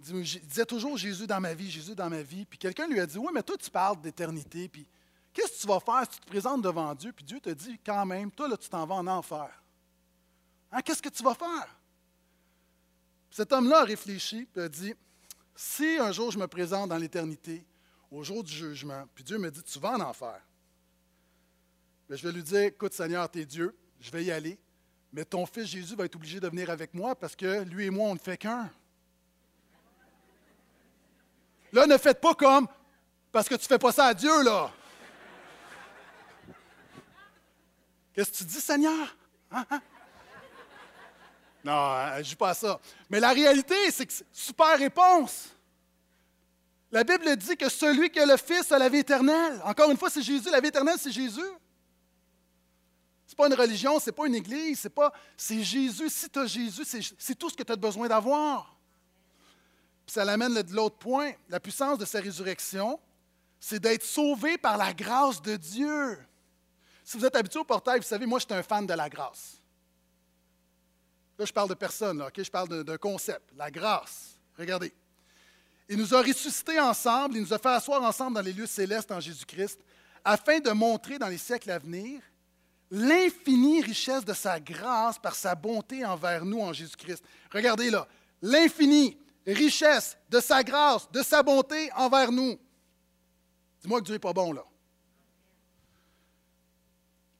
disait 0.00 0.66
toujours 0.66 0.96
Jésus 0.96 1.26
dans 1.26 1.40
ma 1.40 1.54
vie, 1.54 1.70
Jésus 1.70 1.94
dans 1.94 2.08
ma 2.08 2.22
vie, 2.22 2.44
puis 2.44 2.58
quelqu'un 2.58 2.86
lui 2.86 3.00
a 3.00 3.06
dit 3.06 3.18
Oui, 3.18 3.28
mais 3.32 3.42
toi, 3.42 3.56
tu 3.56 3.70
parles 3.70 4.00
d'éternité, 4.00 4.68
puis 4.68 4.86
qu'est-ce 5.32 5.52
que 5.52 5.60
tu 5.60 5.66
vas 5.66 5.80
faire 5.80 6.02
si 6.10 6.18
tu 6.18 6.24
te 6.24 6.26
présentes 6.26 6.62
devant 6.62 6.94
Dieu, 6.94 7.12
puis 7.12 7.24
Dieu 7.24 7.40
te 7.40 7.50
dit 7.50 7.78
quand 7.84 8.06
même, 8.06 8.30
toi, 8.30 8.48
là, 8.48 8.56
tu 8.56 8.68
t'en 8.68 8.86
vas 8.86 8.96
en 8.96 9.06
enfer. 9.06 9.50
Hein, 10.72 10.80
qu'est-ce 10.82 11.02
que 11.02 11.08
tu 11.08 11.22
vas 11.22 11.34
faire? 11.34 11.76
Cet 13.30 13.52
homme-là 13.52 13.80
a 13.80 13.84
réfléchi 13.84 14.48
et 14.56 14.60
a 14.60 14.68
dit 14.68 14.94
Si 15.54 15.98
un 15.98 16.12
jour 16.12 16.30
je 16.30 16.38
me 16.38 16.46
présente 16.46 16.88
dans 16.88 16.96
l'éternité, 16.96 17.64
au 18.10 18.24
jour 18.24 18.42
du 18.42 18.52
jugement, 18.52 19.04
puis 19.14 19.22
Dieu 19.22 19.38
me 19.38 19.50
dit 19.50 19.62
Tu 19.62 19.78
vas 19.78 19.92
en 19.92 20.00
enfer, 20.00 20.40
ben, 22.08 22.16
je 22.16 22.26
vais 22.26 22.32
lui 22.32 22.42
dire 22.42 22.60
Écoute, 22.60 22.92
Seigneur, 22.92 23.30
tu 23.30 23.40
es 23.40 23.46
Dieu, 23.46 23.76
je 24.00 24.10
vais 24.10 24.24
y 24.24 24.30
aller, 24.30 24.58
mais 25.12 25.24
ton 25.24 25.46
fils 25.46 25.66
Jésus 25.66 25.94
va 25.94 26.04
être 26.04 26.16
obligé 26.16 26.40
de 26.40 26.48
venir 26.48 26.70
avec 26.70 26.94
moi 26.94 27.14
parce 27.14 27.36
que 27.36 27.62
lui 27.64 27.86
et 27.86 27.90
moi, 27.90 28.08
on 28.08 28.14
ne 28.14 28.18
fait 28.18 28.36
qu'un. 28.36 28.70
Là, 31.72 31.86
ne 31.86 31.98
faites 31.98 32.20
pas 32.20 32.34
comme 32.34 32.66
parce 33.32 33.48
que 33.48 33.54
tu 33.54 33.62
ne 33.62 33.68
fais 33.68 33.78
pas 33.78 33.92
ça 33.92 34.06
à 34.06 34.14
Dieu, 34.14 34.42
là. 34.42 34.70
Qu'est-ce 38.12 38.32
que 38.32 38.36
tu 38.38 38.44
dis, 38.44 38.60
Seigneur? 38.60 39.16
Hein, 39.52 39.64
hein? 39.70 39.80
Non, 41.64 42.22
je 42.22 42.30
ne 42.30 42.36
pas 42.36 42.50
à 42.50 42.54
ça. 42.54 42.80
Mais 43.08 43.20
la 43.20 43.30
réalité, 43.30 43.90
c'est 43.90 44.06
que 44.06 44.12
super 44.32 44.78
réponse. 44.78 45.50
La 46.90 47.04
Bible 47.04 47.36
dit 47.36 47.56
que 47.56 47.68
celui 47.68 48.10
qui 48.10 48.18
a 48.18 48.26
le 48.26 48.36
Fils 48.36 48.72
a 48.72 48.78
la 48.78 48.88
vie 48.88 48.98
éternelle. 48.98 49.60
Encore 49.64 49.90
une 49.90 49.96
fois, 49.96 50.10
c'est 50.10 50.22
Jésus. 50.22 50.50
La 50.50 50.60
vie 50.60 50.68
éternelle, 50.68 50.96
c'est 50.98 51.12
Jésus. 51.12 51.40
Ce 53.26 53.32
n'est 53.32 53.36
pas 53.36 53.46
une 53.46 53.54
religion, 53.54 54.00
ce 54.00 54.06
n'est 54.06 54.16
pas 54.16 54.26
une 54.26 54.34
église, 54.34 54.80
c'est 54.80 54.90
pas. 54.90 55.12
C'est 55.36 55.62
Jésus. 55.62 56.08
Si 56.08 56.28
tu 56.28 56.38
as 56.40 56.46
Jésus, 56.46 56.84
c'est 57.16 57.34
tout 57.36 57.48
ce 57.48 57.56
que 57.56 57.62
tu 57.62 57.72
as 57.72 57.76
besoin 57.76 58.08
d'avoir. 58.08 58.76
Puis 60.10 60.14
ça 60.14 60.24
l'amène 60.24 60.60
de 60.60 60.74
l'autre 60.74 60.96
point. 60.96 61.30
La 61.48 61.60
puissance 61.60 61.96
de 61.96 62.04
sa 62.04 62.18
résurrection, 62.20 62.98
c'est 63.60 63.78
d'être 63.78 64.02
sauvé 64.02 64.58
par 64.58 64.76
la 64.76 64.92
grâce 64.92 65.40
de 65.40 65.54
Dieu. 65.54 66.18
Si 67.04 67.16
vous 67.16 67.24
êtes 67.24 67.36
habitué 67.36 67.60
au 67.60 67.64
portail, 67.64 68.00
vous 68.00 68.06
savez, 68.06 68.26
moi, 68.26 68.40
je 68.40 68.44
suis 68.44 68.52
un 68.52 68.64
fan 68.64 68.84
de 68.84 68.92
la 68.92 69.08
grâce. 69.08 69.60
Là, 71.38 71.44
je 71.44 71.52
parle 71.52 71.68
de 71.68 71.74
personne? 71.74 72.24
Je 72.36 72.50
parle 72.50 72.82
d'un 72.82 72.96
concept, 72.96 73.52
la 73.56 73.70
grâce. 73.70 74.34
Regardez. 74.58 74.92
Il 75.88 75.96
nous 75.96 76.12
a 76.12 76.22
ressuscités 76.22 76.80
ensemble, 76.80 77.36
il 77.36 77.42
nous 77.42 77.54
a 77.54 77.58
fait 77.60 77.68
asseoir 77.68 78.02
ensemble 78.02 78.34
dans 78.34 78.42
les 78.42 78.52
lieux 78.52 78.66
célestes 78.66 79.12
en 79.12 79.20
Jésus-Christ, 79.20 79.78
afin 80.24 80.58
de 80.58 80.70
montrer 80.72 81.20
dans 81.20 81.28
les 81.28 81.38
siècles 81.38 81.70
à 81.70 81.78
venir 81.78 82.20
l'infinie 82.90 83.80
richesse 83.80 84.24
de 84.24 84.34
sa 84.34 84.58
grâce 84.58 85.20
par 85.20 85.36
sa 85.36 85.54
bonté 85.54 86.04
envers 86.04 86.44
nous 86.44 86.62
en 86.62 86.72
Jésus-Christ. 86.72 87.22
Regardez 87.52 87.90
là, 87.90 88.08
l'infinie 88.42 89.16
richesse 89.46 90.16
de 90.28 90.40
sa 90.40 90.62
grâce, 90.62 91.10
de 91.10 91.22
sa 91.22 91.42
bonté 91.42 91.90
envers 91.96 92.32
nous. 92.32 92.58
Dis-moi 93.80 94.00
que 94.00 94.04
Dieu 94.04 94.14
n'est 94.14 94.20
pas 94.20 94.32
bon 94.32 94.52
là 94.52 94.64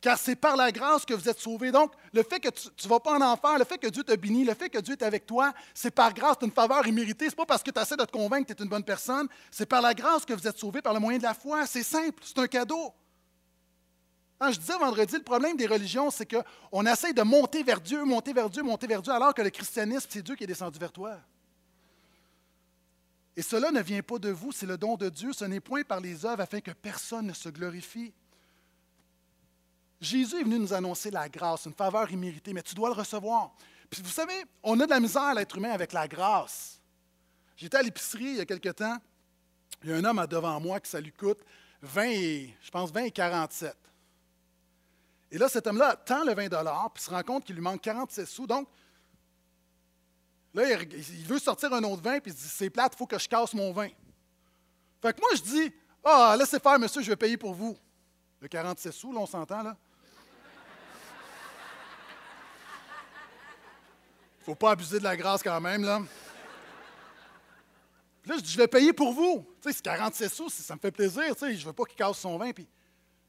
car 0.00 0.18
c'est 0.18 0.36
par 0.36 0.56
la 0.56 0.72
grâce 0.72 1.04
que 1.04 1.14
vous 1.14 1.28
êtes 1.28 1.38
sauvés. 1.38 1.70
Donc, 1.70 1.92
le 2.12 2.22
fait 2.22 2.40
que 2.40 2.48
tu 2.48 2.68
ne 2.84 2.88
vas 2.88 3.00
pas 3.00 3.12
en 3.12 3.20
enfer, 3.20 3.58
le 3.58 3.64
fait 3.64 3.78
que 3.78 3.88
Dieu 3.88 4.02
te 4.02 4.14
bénit, 4.14 4.44
le 4.44 4.54
fait 4.54 4.70
que 4.70 4.78
Dieu 4.78 4.94
est 4.94 5.02
avec 5.02 5.26
toi, 5.26 5.52
c'est 5.74 5.90
par 5.90 6.14
grâce, 6.14 6.36
c'est 6.40 6.46
une 6.46 6.52
faveur 6.52 6.86
imméritée. 6.86 7.26
Ce 7.26 7.30
n'est 7.30 7.36
pas 7.36 7.46
parce 7.46 7.62
que 7.62 7.70
tu 7.70 7.80
essaies 7.80 7.96
de 7.96 8.04
te 8.04 8.10
convaincre 8.10 8.48
que 8.48 8.52
tu 8.54 8.62
es 8.62 8.64
une 8.64 8.70
bonne 8.70 8.84
personne, 8.84 9.28
c'est 9.50 9.66
par 9.66 9.82
la 9.82 9.94
grâce 9.94 10.24
que 10.24 10.32
vous 10.32 10.48
êtes 10.48 10.58
sauvés, 10.58 10.80
par 10.80 10.94
le 10.94 11.00
moyen 11.00 11.18
de 11.18 11.22
la 11.22 11.34
foi. 11.34 11.66
C'est 11.66 11.82
simple, 11.82 12.22
c'est 12.24 12.38
un 12.38 12.46
cadeau. 12.46 12.92
Hein, 14.40 14.52
je 14.52 14.58
disais 14.58 14.78
vendredi, 14.78 15.16
le 15.16 15.22
problème 15.22 15.56
des 15.56 15.66
religions, 15.66 16.10
c'est 16.10 16.26
qu'on 16.26 16.86
essaie 16.86 17.12
de 17.12 17.22
monter 17.22 17.62
vers 17.62 17.80
Dieu, 17.80 18.02
monter 18.04 18.32
vers 18.32 18.48
Dieu, 18.48 18.62
monter 18.62 18.86
vers 18.86 19.02
Dieu, 19.02 19.12
alors 19.12 19.34
que 19.34 19.42
le 19.42 19.50
christianisme, 19.50 20.06
c'est 20.08 20.22
Dieu 20.22 20.34
qui 20.34 20.44
est 20.44 20.46
descendu 20.46 20.78
vers 20.78 20.92
toi. 20.92 21.18
Et 23.36 23.42
cela 23.42 23.70
ne 23.70 23.80
vient 23.80 24.02
pas 24.02 24.18
de 24.18 24.30
vous, 24.30 24.52
c'est 24.52 24.66
le 24.66 24.76
don 24.76 24.96
de 24.96 25.08
Dieu. 25.08 25.32
Ce 25.32 25.44
n'est 25.44 25.60
point 25.60 25.82
par 25.82 26.00
les 26.00 26.26
œuvres 26.26 26.42
afin 26.42 26.60
que 26.60 26.72
personne 26.72 27.26
ne 27.26 27.32
se 27.32 27.48
glorifie. 27.48 28.12
Jésus 30.00 30.40
est 30.40 30.44
venu 30.44 30.58
nous 30.58 30.72
annoncer 30.72 31.10
la 31.10 31.28
grâce, 31.28 31.66
une 31.66 31.74
faveur 31.74 32.10
imméritée, 32.10 32.52
mais 32.52 32.62
tu 32.62 32.74
dois 32.74 32.88
le 32.88 32.94
recevoir. 32.94 33.52
Puis 33.88 34.02
vous 34.02 34.10
savez, 34.10 34.44
on 34.62 34.78
a 34.80 34.86
de 34.86 34.90
la 34.90 35.00
misère, 35.00 35.34
l'être 35.34 35.56
humain, 35.56 35.70
avec 35.70 35.92
la 35.92 36.08
grâce. 36.08 36.80
J'étais 37.56 37.76
à 37.76 37.82
l'épicerie 37.82 38.24
il 38.24 38.36
y 38.36 38.40
a 38.40 38.46
quelque 38.46 38.70
temps. 38.70 38.96
Il 39.82 39.90
y 39.90 39.92
a 39.92 39.96
un 39.96 40.04
homme 40.04 40.26
devant 40.26 40.58
moi 40.60 40.80
qui 40.80 40.90
ça 40.90 41.00
lui 41.00 41.12
coûte 41.12 41.40
20 41.82 42.04
et, 42.04 42.56
je 42.62 42.70
pense 42.70 42.90
20 42.90 43.04
et 43.04 43.10
47. 43.10 43.76
Et 45.32 45.38
là, 45.38 45.48
cet 45.48 45.66
homme-là 45.66 45.96
tend 45.96 46.24
le 46.24 46.34
20 46.34 46.48
puis 46.94 47.02
se 47.02 47.10
rend 47.10 47.22
compte 47.22 47.44
qu'il 47.44 47.54
lui 47.54 47.62
manque 47.62 47.82
47 47.82 48.26
sous. 48.26 48.46
Donc, 48.46 48.68
là, 50.54 50.80
il 50.82 51.26
veut 51.26 51.38
sortir 51.38 51.72
un 51.72 51.82
autre 51.84 52.02
vin, 52.02 52.20
puis 52.20 52.32
il 52.32 52.34
dit 52.34 52.48
C'est 52.48 52.70
plate, 52.70 52.92
il 52.94 52.98
faut 52.98 53.06
que 53.06 53.18
je 53.18 53.28
casse 53.28 53.54
mon 53.54 53.72
vin. 53.72 53.88
Fait 55.00 55.14
que 55.14 55.20
moi, 55.20 55.30
je 55.34 55.42
dis, 55.42 55.72
ah, 56.04 56.36
laissez 56.38 56.58
faire, 56.58 56.78
monsieur, 56.78 57.02
je 57.02 57.08
vais 57.08 57.16
payer 57.16 57.36
pour 57.36 57.54
vous. 57.54 57.76
Le 58.40 58.48
47 58.48 58.92
sous, 58.92 59.12
là, 59.12 59.20
on 59.20 59.26
s'entend, 59.26 59.62
là. 59.62 59.76
Faut 64.40 64.54
pas 64.54 64.72
abuser 64.72 64.98
de 64.98 65.04
la 65.04 65.16
grâce 65.16 65.42
quand 65.42 65.60
même, 65.60 65.84
là. 65.84 66.00
Puis 68.22 68.30
là, 68.30 68.36
je 68.38 68.42
dis, 68.42 68.52
je 68.52 68.58
vais 68.58 68.68
payer 68.68 68.92
pour 68.92 69.12
vous. 69.12 69.46
Tu 69.62 69.68
sais, 69.68 69.76
c'est 69.76 69.82
47 69.82 70.32
sous, 70.32 70.48
ça 70.50 70.74
me 70.74 70.80
fait 70.80 70.90
plaisir, 70.90 71.34
tu 71.34 71.38
sais, 71.38 71.56
je 71.56 71.66
veux 71.66 71.72
pas 71.72 71.84
qu'il 71.84 71.96
casse 71.96 72.18
son 72.18 72.36
vin. 72.36 72.50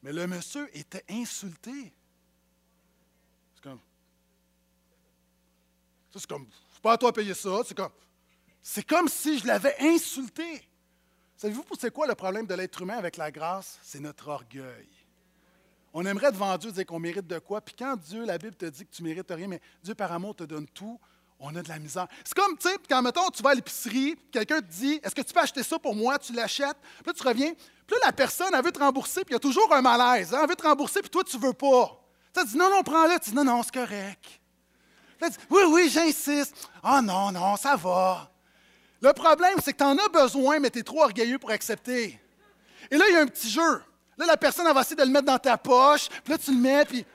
Mais 0.04 0.12
le 0.12 0.28
monsieur 0.28 0.70
était 0.76 1.04
insulté. 1.10 1.94
C'est 3.56 3.64
comme. 3.64 3.80
C'est 6.14 6.28
comme, 6.28 6.48
c'est 6.74 6.82
pas 6.82 6.94
à 6.94 6.98
toi 6.98 7.12
de 7.12 7.16
payer 7.16 7.34
ça. 7.34 7.62
C'est 7.66 7.76
comme, 7.76 7.92
c'est 8.62 8.86
comme 8.86 9.08
si 9.08 9.40
je 9.40 9.48
l'avais 9.48 9.76
insulté. 9.80 10.68
Savez-vous 11.38 11.64
c'est 11.80 11.92
quoi 11.92 12.06
le 12.06 12.16
problème 12.16 12.46
de 12.46 12.54
l'être 12.54 12.82
humain 12.82 12.98
avec 12.98 13.18
la 13.18 13.32
grâce? 13.32 13.80
C'est 13.82 14.00
notre 14.00 14.28
orgueil. 14.28 14.88
On 15.94 16.06
aimerait 16.06 16.32
devant 16.32 16.58
Dieu 16.58 16.72
dire 16.72 16.86
qu'on 16.86 17.00
mérite 17.00 17.28
de 17.28 17.40
quoi, 17.40 17.60
puis 17.62 17.76
quand 17.78 17.98
Dieu, 17.98 18.26
la 18.26 18.38
Bible 18.38 18.56
te 18.56 18.66
dit 18.66 18.86
que 18.86 18.96
tu 18.96 19.04
mérites 19.04 19.30
rien, 19.30 19.48
mais 19.48 19.62
Dieu 19.84 19.94
par 19.94 20.12
amour 20.12 20.36
te 20.36 20.44
donne 20.44 20.68
tout, 20.68 21.00
on 21.40 21.54
a 21.56 21.62
de 21.62 21.68
la 21.68 21.80
misère. 21.80 22.08
C'est 22.24 22.36
comme, 22.36 22.58
tu 22.58 22.70
sais, 22.70 22.76
quand, 22.88 23.02
mettons, 23.02 23.30
tu 23.30 23.42
vas 23.42 23.50
à 23.50 23.56
l'épicerie, 23.56 24.16
quelqu'un 24.32 24.62
te 24.62 24.72
dit, 24.72 25.00
est-ce 25.04 25.16
que 25.16 25.22
tu 25.22 25.34
peux 25.34 25.40
acheter 25.40 25.64
ça 25.64 25.80
pour 25.80 25.96
moi? 25.96 26.18
Tu 26.20 26.34
l'achètes, 26.34 26.78
puis 26.80 27.08
là, 27.08 27.14
tu 27.14 27.28
reviens, 27.28 27.54
puis 27.54 27.96
là, 28.00 28.06
la 28.06 28.14
personne, 28.14 28.54
elle 28.54 28.64
veut 28.64 28.72
te 28.72 28.80
rembourser, 28.80 29.22
puis 29.26 29.32
il 29.32 29.34
y 29.34 29.36
a 29.36 29.40
toujours 29.40 29.74
un 29.74 29.82
malaise. 29.82 30.34
Hein? 30.34 30.40
Elle 30.44 30.50
veut 30.50 30.56
te 30.56 30.64
rembourser, 30.64 31.02
puis 31.02 31.10
toi, 31.10 31.24
tu 31.24 31.38
veux 31.38 31.54
pas. 31.54 32.00
Tu 32.34 32.46
dis, 32.46 32.58
non, 32.58 32.70
non, 32.70 32.84
prends-le. 32.84 33.20
Tu 33.20 33.32
dis, 33.32 33.36
non, 33.36 33.44
non, 33.44 33.62
c'est 33.64 33.74
correct. 33.74 34.41
Puis 35.22 35.30
dis, 35.30 35.38
oui, 35.52 35.64
oui, 35.68 35.90
j'insiste. 35.90 36.68
Ah 36.82 36.98
oh, 36.98 37.02
non, 37.02 37.32
non, 37.32 37.56
ça 37.56 37.76
va. 37.76 38.28
Le 39.00 39.14
problème, 39.14 39.60
c'est 39.64 39.72
que 39.74 39.78
tu 39.78 39.84
en 39.84 39.98
as 39.98 40.10
besoin, 40.10 40.60
mais 40.60 40.72
tu 40.72 40.80
es 40.80 40.84
trop 40.84 41.04
orgueilleux 41.04 41.38
pour 41.38 41.52
accepter. 41.52 42.20
Et 42.90 42.98
là, 42.98 43.06
il 43.08 43.14
y 43.14 43.18
a 43.18 43.22
un 43.22 43.28
petit 43.28 43.50
jeu. 43.50 43.84
Là, 44.18 44.26
la 44.26 44.38
personne, 44.38 44.66
elle 44.68 44.74
va 44.74 44.82
essayer 44.82 44.96
de 44.96 45.04
le 45.04 45.10
mettre 45.10 45.26
dans 45.26 45.38
ta 45.38 45.58
poche, 45.58 46.10
puis 46.10 46.34
là, 46.34 46.38
tu 46.40 46.52
le 46.52 46.58
mets, 46.58 46.86
puis. 46.86 47.06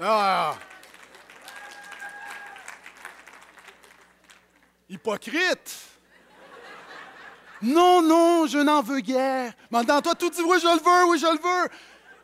Ah! 0.00 0.54
Hypocrite! 4.88 5.76
Non, 7.60 8.02
non, 8.02 8.46
je 8.46 8.58
n'en 8.58 8.82
veux 8.82 9.00
guère. 9.00 9.52
Mais 9.70 9.84
dans 9.84 10.00
toi, 10.00 10.14
tout 10.14 10.30
dit 10.30 10.42
oui, 10.42 10.58
je 10.60 10.66
le 10.66 10.82
veux, 10.82 11.10
oui, 11.10 11.18
je 11.18 11.26
le 11.26 11.40
veux. 11.40 11.68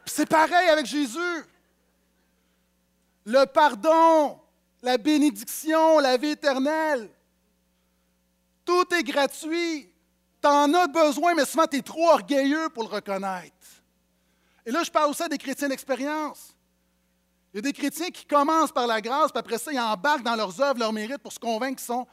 C'est 0.06 0.26
pareil 0.26 0.68
avec 0.68 0.86
Jésus. 0.86 1.44
Le 3.26 3.44
pardon, 3.46 4.38
la 4.82 4.98
bénédiction, 4.98 5.98
la 5.98 6.16
vie 6.16 6.30
éternelle. 6.30 7.10
Tout 8.64 8.86
est 8.94 9.02
gratuit. 9.02 9.90
Tu 10.42 10.48
en 10.48 10.72
as 10.74 10.86
besoin, 10.86 11.34
mais 11.34 11.44
souvent 11.44 11.66
tu 11.66 11.78
es 11.78 11.82
trop 11.82 12.10
orgueilleux 12.10 12.68
pour 12.68 12.84
le 12.84 12.90
reconnaître. 12.90 13.54
Et 14.66 14.70
là, 14.70 14.82
je 14.82 14.90
parle 14.90 15.10
aussi 15.10 15.26
des 15.28 15.38
chrétiens 15.38 15.68
d'expérience. 15.68 16.54
Il 17.52 17.56
y 17.56 17.58
a 17.58 17.62
des 17.62 17.72
chrétiens 17.72 18.10
qui 18.10 18.26
commencent 18.26 18.72
par 18.72 18.86
la 18.86 19.00
grâce, 19.00 19.30
puis 19.30 19.38
après 19.38 19.58
ça, 19.58 19.72
ils 19.72 19.78
embarquent 19.78 20.24
dans 20.24 20.36
leurs 20.36 20.60
œuvres, 20.60 20.78
leurs 20.78 20.92
mérites 20.92 21.18
pour 21.18 21.32
se 21.32 21.38
convaincre 21.38 21.76
qu'ils 21.76 21.86
sont 21.86 22.06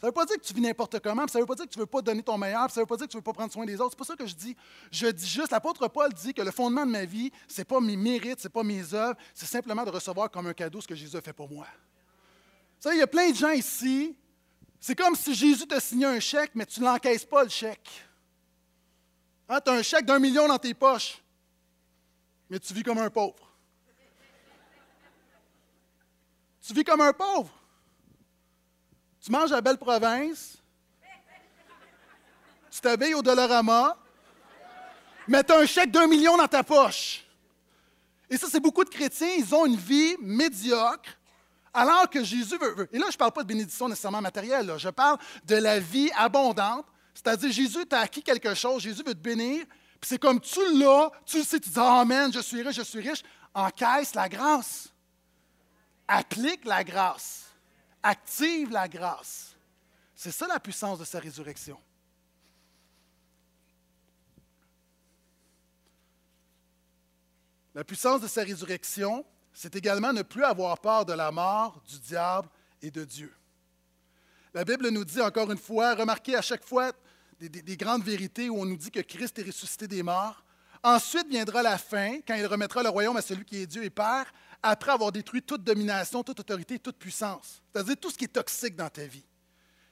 ça 0.00 0.06
ne 0.06 0.08
veut 0.08 0.14
pas 0.14 0.24
dire 0.24 0.36
que 0.36 0.42
tu 0.42 0.54
vis 0.54 0.62
n'importe 0.62 0.98
comment, 1.00 1.28
ça 1.28 1.38
ne 1.38 1.42
veut 1.42 1.46
pas 1.46 1.54
dire 1.54 1.66
que 1.66 1.70
tu 1.70 1.78
ne 1.78 1.82
veux 1.82 1.86
pas 1.86 2.00
donner 2.00 2.22
ton 2.22 2.38
meilleur, 2.38 2.70
ça 2.70 2.80
ne 2.80 2.84
veut 2.84 2.86
pas 2.86 2.96
dire 2.96 3.06
que 3.06 3.10
tu 3.10 3.18
ne 3.18 3.20
veux 3.20 3.24
pas 3.24 3.34
prendre 3.34 3.52
soin 3.52 3.66
des 3.66 3.78
autres. 3.78 3.90
C'est 3.90 3.98
pas 3.98 4.04
ça 4.06 4.16
que 4.16 4.24
je 4.24 4.34
dis. 4.34 4.56
Je 4.90 5.08
dis 5.08 5.26
juste, 5.26 5.50
l'apôtre 5.50 5.88
Paul 5.88 6.10
dit 6.14 6.32
que 6.32 6.40
le 6.40 6.50
fondement 6.50 6.86
de 6.86 6.90
ma 6.90 7.04
vie, 7.04 7.30
ce 7.46 7.60
n'est 7.60 7.66
pas 7.66 7.80
mes 7.80 7.96
mérites, 7.96 8.40
ce 8.40 8.46
n'est 8.46 8.52
pas 8.52 8.62
mes 8.62 8.94
œuvres, 8.94 9.18
c'est 9.34 9.44
simplement 9.44 9.84
de 9.84 9.90
recevoir 9.90 10.30
comme 10.30 10.46
un 10.46 10.54
cadeau 10.54 10.80
ce 10.80 10.88
que 10.88 10.94
Jésus 10.94 11.18
a 11.18 11.20
fait 11.20 11.34
pour 11.34 11.50
moi. 11.50 11.66
Vous 11.66 12.84
savez, 12.84 12.96
il 12.96 13.00
y 13.00 13.02
a 13.02 13.06
plein 13.06 13.28
de 13.28 13.36
gens 13.36 13.50
ici, 13.50 14.16
c'est 14.80 14.94
comme 14.94 15.14
si 15.14 15.34
Jésus 15.34 15.66
te 15.66 15.78
signait 15.78 16.06
un 16.06 16.20
chèque, 16.20 16.52
mais 16.54 16.64
tu 16.64 16.80
ne 16.80 16.86
l'encaisses 16.86 17.26
pas, 17.26 17.44
le 17.44 17.50
chèque. 17.50 17.90
Hein, 19.50 19.60
tu 19.62 19.70
as 19.70 19.74
un 19.74 19.82
chèque 19.82 20.06
d'un 20.06 20.18
million 20.18 20.48
dans 20.48 20.56
tes 20.56 20.72
poches, 20.72 21.22
mais 22.48 22.58
tu 22.58 22.72
vis 22.72 22.82
comme 22.82 22.96
un 22.96 23.10
pauvre. 23.10 23.52
Tu 26.62 26.72
vis 26.72 26.84
comme 26.84 27.02
un 27.02 27.12
pauvre. 27.12 27.59
Tu 29.22 29.30
manges 29.30 29.52
à 29.52 29.60
Belle 29.60 29.76
Province, 29.76 30.56
tu 32.70 32.80
t'habilles 32.80 33.14
au 33.14 33.22
Dolorama, 33.22 33.98
mais 35.28 35.44
tu 35.44 35.52
un 35.52 35.66
chèque 35.66 35.90
d'un 35.90 36.06
million 36.06 36.38
dans 36.38 36.48
ta 36.48 36.64
poche. 36.64 37.26
Et 38.30 38.38
ça, 38.38 38.46
c'est 38.50 38.60
beaucoup 38.60 38.84
de 38.84 38.88
chrétiens, 38.88 39.34
ils 39.36 39.54
ont 39.54 39.66
une 39.66 39.76
vie 39.76 40.16
médiocre, 40.20 41.18
alors 41.74 42.08
que 42.08 42.24
Jésus 42.24 42.56
veut. 42.56 42.88
Et 42.92 42.98
là, 42.98 43.06
je 43.10 43.14
ne 43.14 43.18
parle 43.18 43.32
pas 43.32 43.42
de 43.42 43.48
bénédiction 43.48 43.88
nécessairement 43.88 44.22
matérielle, 44.22 44.72
je 44.78 44.88
parle 44.88 45.18
de 45.44 45.56
la 45.56 45.78
vie 45.78 46.10
abondante. 46.16 46.86
C'est-à-dire, 47.12 47.52
Jésus 47.52 47.84
t'a 47.84 48.00
acquis 48.00 48.22
quelque 48.22 48.54
chose, 48.54 48.82
Jésus 48.82 49.02
veut 49.02 49.14
te 49.14 49.18
bénir, 49.18 49.66
puis 50.00 50.08
c'est 50.08 50.18
comme 50.18 50.40
tu 50.40 50.60
l'as, 50.78 51.10
tu 51.26 51.38
le 51.38 51.44
sais, 51.44 51.60
tu 51.60 51.68
dis 51.68 51.78
Amen, 51.78 52.32
je 52.32 52.40
suis 52.40 52.62
riche, 52.62 52.76
je 52.76 52.82
suis 52.82 53.06
riche. 53.06 53.22
Encaisse 53.52 54.14
la 54.14 54.28
grâce. 54.28 54.88
Applique 56.08 56.64
la 56.64 56.82
grâce 56.82 57.49
active 58.02 58.70
la 58.70 58.88
grâce. 58.88 59.56
C'est 60.14 60.32
ça 60.32 60.46
la 60.46 60.60
puissance 60.60 60.98
de 60.98 61.04
sa 61.04 61.18
résurrection. 61.18 61.80
La 67.74 67.84
puissance 67.84 68.20
de 68.20 68.26
sa 68.26 68.42
résurrection, 68.42 69.24
c'est 69.52 69.74
également 69.76 70.12
ne 70.12 70.22
plus 70.22 70.44
avoir 70.44 70.78
peur 70.80 71.04
de 71.04 71.12
la 71.12 71.30
mort, 71.30 71.80
du 71.88 71.98
diable 72.00 72.48
et 72.82 72.90
de 72.90 73.04
Dieu. 73.04 73.32
La 74.52 74.64
Bible 74.64 74.88
nous 74.88 75.04
dit 75.04 75.20
encore 75.20 75.50
une 75.50 75.58
fois, 75.58 75.94
remarquez 75.94 76.34
à 76.34 76.42
chaque 76.42 76.64
fois 76.64 76.92
des, 77.38 77.48
des, 77.48 77.76
grandes 77.76 78.02
vérités 78.02 78.50
où 78.50 78.60
on 78.60 78.66
nous 78.66 78.76
dit 78.76 78.90
que 78.90 79.00
Christ 79.00 79.38
est 79.38 79.44
ressuscité 79.44 79.86
des 79.86 80.02
morts. 80.02 80.44
Ensuite 80.82 81.28
viendra 81.28 81.62
la 81.62 81.76
fin, 81.76 82.20
quand 82.26 82.34
il 82.34 82.46
remettra 82.46 82.82
le 82.82 82.88
royaume 82.88 83.16
à 83.16 83.22
celui 83.22 83.44
qui 83.44 83.58
est 83.58 83.66
Dieu 83.66 83.84
et 83.84 83.90
Père, 83.90 84.32
après 84.62 84.92
avoir 84.92 85.12
détruit 85.12 85.42
toute 85.42 85.62
domination, 85.62 86.22
toute 86.22 86.40
autorité, 86.40 86.78
toute 86.78 86.96
puissance. 86.96 87.62
C'est-à-dire 87.72 87.96
tout 87.98 88.10
ce 88.10 88.16
qui 88.16 88.24
est 88.24 88.28
toxique 88.28 88.76
dans 88.76 88.88
ta 88.88 89.04
vie. 89.06 89.24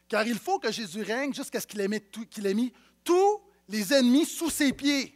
Car 0.09 0.27
il 0.27 0.39
faut 0.39 0.59
que 0.59 0.73
Jésus 0.73 1.03
règne 1.03 1.35
jusqu'à 1.35 1.61
ce 1.61 1.67
qu'il 1.67 1.81
ait, 1.81 1.89
mis 2.55 2.73
tous 3.05 3.43
les 3.69 3.93
ennemis 3.93 4.25
sous 4.25 4.51
ses 4.51 4.73
pieds. 4.73 5.15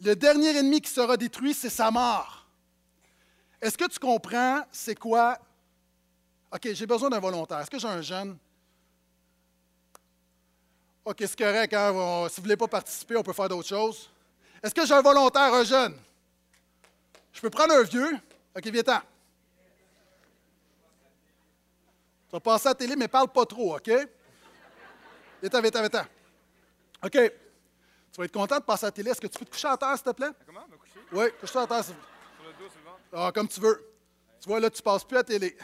Le 0.00 0.16
dernier 0.16 0.56
ennemi 0.56 0.80
qui 0.80 0.90
sera 0.90 1.16
détruit, 1.18 1.52
c'est 1.52 1.68
sa 1.68 1.90
mort. 1.90 2.48
Est-ce 3.60 3.76
que 3.76 3.86
tu 3.86 3.98
comprends 3.98 4.62
c'est 4.72 4.98
quoi? 4.98 5.38
OK, 6.52 6.72
j'ai 6.72 6.86
besoin 6.86 7.10
d'un 7.10 7.20
volontaire. 7.20 7.60
Est-ce 7.60 7.70
que 7.70 7.78
j'ai 7.78 7.86
un 7.86 8.00
jeune? 8.00 8.38
OK, 11.04 11.16
c'est 11.18 11.38
correct. 11.38 11.74
Hein? 11.74 11.90
Si 12.28 12.36
vous 12.36 12.40
ne 12.40 12.42
voulez 12.44 12.56
pas 12.56 12.68
participer, 12.68 13.16
on 13.16 13.22
peut 13.22 13.34
faire 13.34 13.48
d'autres 13.48 13.68
choses. 13.68 14.10
Est-ce 14.62 14.74
que 14.74 14.84
j'ai 14.84 14.94
un 14.94 15.02
volontaire, 15.02 15.54
un 15.54 15.64
jeune? 15.64 15.96
Je 17.32 17.40
peux 17.40 17.50
prendre 17.50 17.74
un 17.74 17.82
vieux? 17.82 18.12
OK, 18.56 18.66
viens-t'en. 18.66 19.00
Tu 22.28 22.32
vas 22.32 22.40
passer 22.40 22.68
à 22.68 22.70
la 22.70 22.74
télé, 22.74 22.96
mais 22.96 23.08
parle 23.08 23.28
pas 23.28 23.46
trop, 23.46 23.76
OK? 23.76 23.88
Viens-t'en, 25.40 25.60
viens-t'en, 25.60 25.80
viens-t'en. 25.80 26.04
OK. 27.04 27.12
Tu 27.12 28.18
vas 28.18 28.24
être 28.24 28.32
content 28.32 28.58
de 28.58 28.64
passer 28.64 28.84
à 28.84 28.88
la 28.88 28.92
télé. 28.92 29.10
Est-ce 29.10 29.20
que 29.20 29.26
tu 29.26 29.38
peux 29.38 29.44
te 29.44 29.50
coucher 29.50 29.68
à 29.68 29.76
terre, 29.76 29.94
s'il 29.96 30.04
te 30.04 30.10
plaît? 30.10 30.30
Comment? 30.46 30.66
Me 30.68 30.76
coucher? 30.76 31.00
Oui, 31.12 31.26
couche-toi 31.40 31.62
à 31.62 31.66
terre. 31.66 31.84
Sur 31.84 31.94
le 31.94 32.52
dos, 32.52 32.70
sur 32.70 32.78
le 32.78 32.84
ventre? 32.84 33.00
Ah, 33.12 33.32
comme 33.32 33.48
tu 33.48 33.60
veux. 33.60 33.86
Tu 34.40 34.48
vois, 34.48 34.60
là, 34.60 34.70
tu 34.70 34.78
ne 34.80 34.82
passes 34.82 35.04
plus 35.04 35.16
à 35.16 35.20
la 35.20 35.24
télé. 35.24 35.56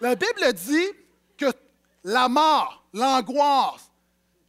La 0.00 0.14
Bible 0.14 0.52
dit 0.54 0.88
que 1.36 1.46
la 2.04 2.28
mort, 2.28 2.84
l'angoisse, 2.92 3.89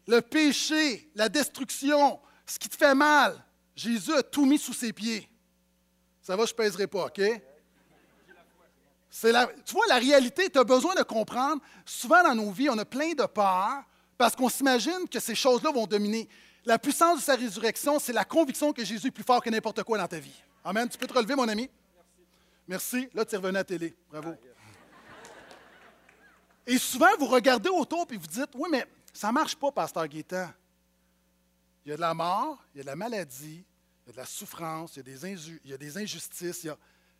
le 0.07 0.21
péché, 0.21 1.09
la 1.15 1.29
destruction, 1.29 2.19
ce 2.45 2.59
qui 2.59 2.69
te 2.69 2.75
fait 2.75 2.95
mal, 2.95 3.43
Jésus 3.75 4.13
a 4.13 4.23
tout 4.23 4.45
mis 4.45 4.57
sous 4.57 4.73
ses 4.73 4.93
pieds. 4.93 5.27
Ça 6.21 6.35
va, 6.35 6.45
je 6.45 6.51
ne 6.51 6.57
pèserai 6.57 6.87
pas, 6.87 7.05
OK? 7.05 7.21
La, 9.23 9.47
tu 9.65 9.73
vois, 9.73 9.87
la 9.87 9.97
réalité, 9.97 10.49
tu 10.49 10.57
as 10.57 10.63
besoin 10.63 10.95
de 10.95 11.03
comprendre. 11.03 11.61
Souvent 11.85 12.23
dans 12.23 12.35
nos 12.35 12.51
vies, 12.51 12.69
on 12.69 12.77
a 12.77 12.85
plein 12.85 13.11
de 13.13 13.25
peurs 13.25 13.83
parce 14.17 14.35
qu'on 14.35 14.49
s'imagine 14.49 15.07
que 15.11 15.19
ces 15.19 15.35
choses-là 15.35 15.71
vont 15.71 15.85
dominer. 15.85 16.29
La 16.63 16.79
puissance 16.79 17.19
de 17.19 17.23
sa 17.23 17.35
résurrection, 17.35 17.99
c'est 17.99 18.13
la 18.13 18.23
conviction 18.23 18.71
que 18.71 18.85
Jésus 18.85 19.07
est 19.07 19.11
plus 19.11 19.23
fort 19.23 19.41
que 19.41 19.49
n'importe 19.49 19.83
quoi 19.83 19.97
dans 19.97 20.07
ta 20.07 20.19
vie. 20.19 20.41
Amen. 20.63 20.87
Tu 20.87 20.97
peux 20.97 21.07
te 21.07 21.13
relever, 21.13 21.35
mon 21.35 21.47
ami? 21.47 21.69
Merci. 22.67 22.95
Merci. 22.95 23.09
Là, 23.15 23.25
tu 23.25 23.35
es 23.35 23.37
revenu 23.37 23.57
à 23.57 23.59
la 23.59 23.63
télé. 23.63 23.95
Bravo. 24.09 24.35
Et 26.67 26.77
souvent, 26.77 27.09
vous 27.17 27.25
regardez 27.25 27.69
autour 27.69 28.05
et 28.11 28.17
vous 28.17 28.27
dites 28.27 28.51
Oui, 28.55 28.69
mais 28.71 28.85
ça 29.13 29.27
ne 29.27 29.33
marche 29.33 29.55
pas, 29.55 29.71
Pasteur 29.71 30.07
Gaétan. 30.07 30.49
Il 31.85 31.89
y 31.89 31.91
a 31.91 31.95
de 31.95 32.01
la 32.01 32.13
mort, 32.13 32.63
il 32.73 32.77
y 32.77 32.81
a 32.81 32.83
de 32.83 32.87
la 32.87 32.95
maladie, 32.95 33.65
il 34.05 34.07
y 34.07 34.09
a 34.09 34.13
de 34.13 34.17
la 34.17 34.25
souffrance, 34.25 34.95
il 34.95 34.99
y 34.99 34.99
a 34.99 35.03
des, 35.03 35.41
il 35.63 35.69
y 35.71 35.73
a 35.73 35.77
des 35.77 35.97
injustices. 35.97 36.67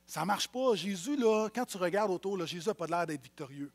Ça 0.06 0.22
ne 0.22 0.26
marche 0.26 0.48
pas. 0.48 0.76
Jésus, 0.76 1.16
là, 1.16 1.50
quand 1.54 1.66
tu 1.66 1.78
regardes 1.78 2.12
autour, 2.12 2.38
là, 2.38 2.46
Jésus 2.46 2.68
n'a 2.68 2.74
pas 2.74 2.88
l'air 2.88 3.08
d'être 3.08 3.22
victorieux. 3.22 3.72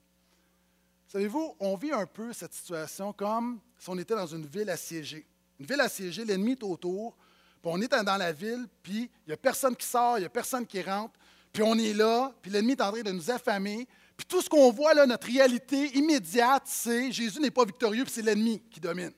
Savez-vous, 1.08 1.56
on 1.60 1.76
vit 1.76 1.92
un 1.92 2.06
peu 2.06 2.32
cette 2.32 2.52
situation 2.52 3.12
comme 3.12 3.60
si 3.78 3.88
on 3.88 3.98
était 3.98 4.14
dans 4.14 4.26
une 4.26 4.46
ville 4.46 4.68
assiégée. 4.70 5.26
Une 5.58 5.66
ville 5.66 5.80
assiégée, 5.80 6.24
l'ennemi 6.24 6.52
est 6.52 6.62
autour, 6.62 7.16
puis 7.62 7.70
on 7.72 7.80
est 7.80 7.88
dans 7.88 8.16
la 8.16 8.32
ville, 8.32 8.66
puis 8.82 9.10
il 9.26 9.28
n'y 9.28 9.32
a 9.32 9.36
personne 9.36 9.74
qui 9.76 9.86
sort, 9.86 10.18
il 10.18 10.22
n'y 10.22 10.26
a 10.26 10.30
personne 10.30 10.66
qui 10.66 10.82
rentre, 10.82 11.14
puis 11.52 11.62
on 11.62 11.78
est 11.78 11.94
là, 11.94 12.32
puis 12.42 12.50
l'ennemi 12.50 12.72
est 12.72 12.82
en 12.82 12.92
train 12.92 13.02
de 13.02 13.12
nous 13.12 13.30
affamer, 13.30 13.88
Puis 14.16 14.26
tout 14.26 14.40
ce 14.40 14.48
qu'on 14.48 14.70
voit 14.72 14.94
là, 14.94 15.06
notre 15.06 15.26
réalité 15.26 15.96
immédiate, 15.96 16.62
c'est 16.66 17.12
Jésus 17.12 17.40
n'est 17.40 17.50
pas 17.50 17.64
victorieux, 17.64 18.04
puis 18.04 18.12
c'est 18.12 18.22
l'ennemi 18.22 18.62
qui 18.70 18.80
domine. 18.80 19.12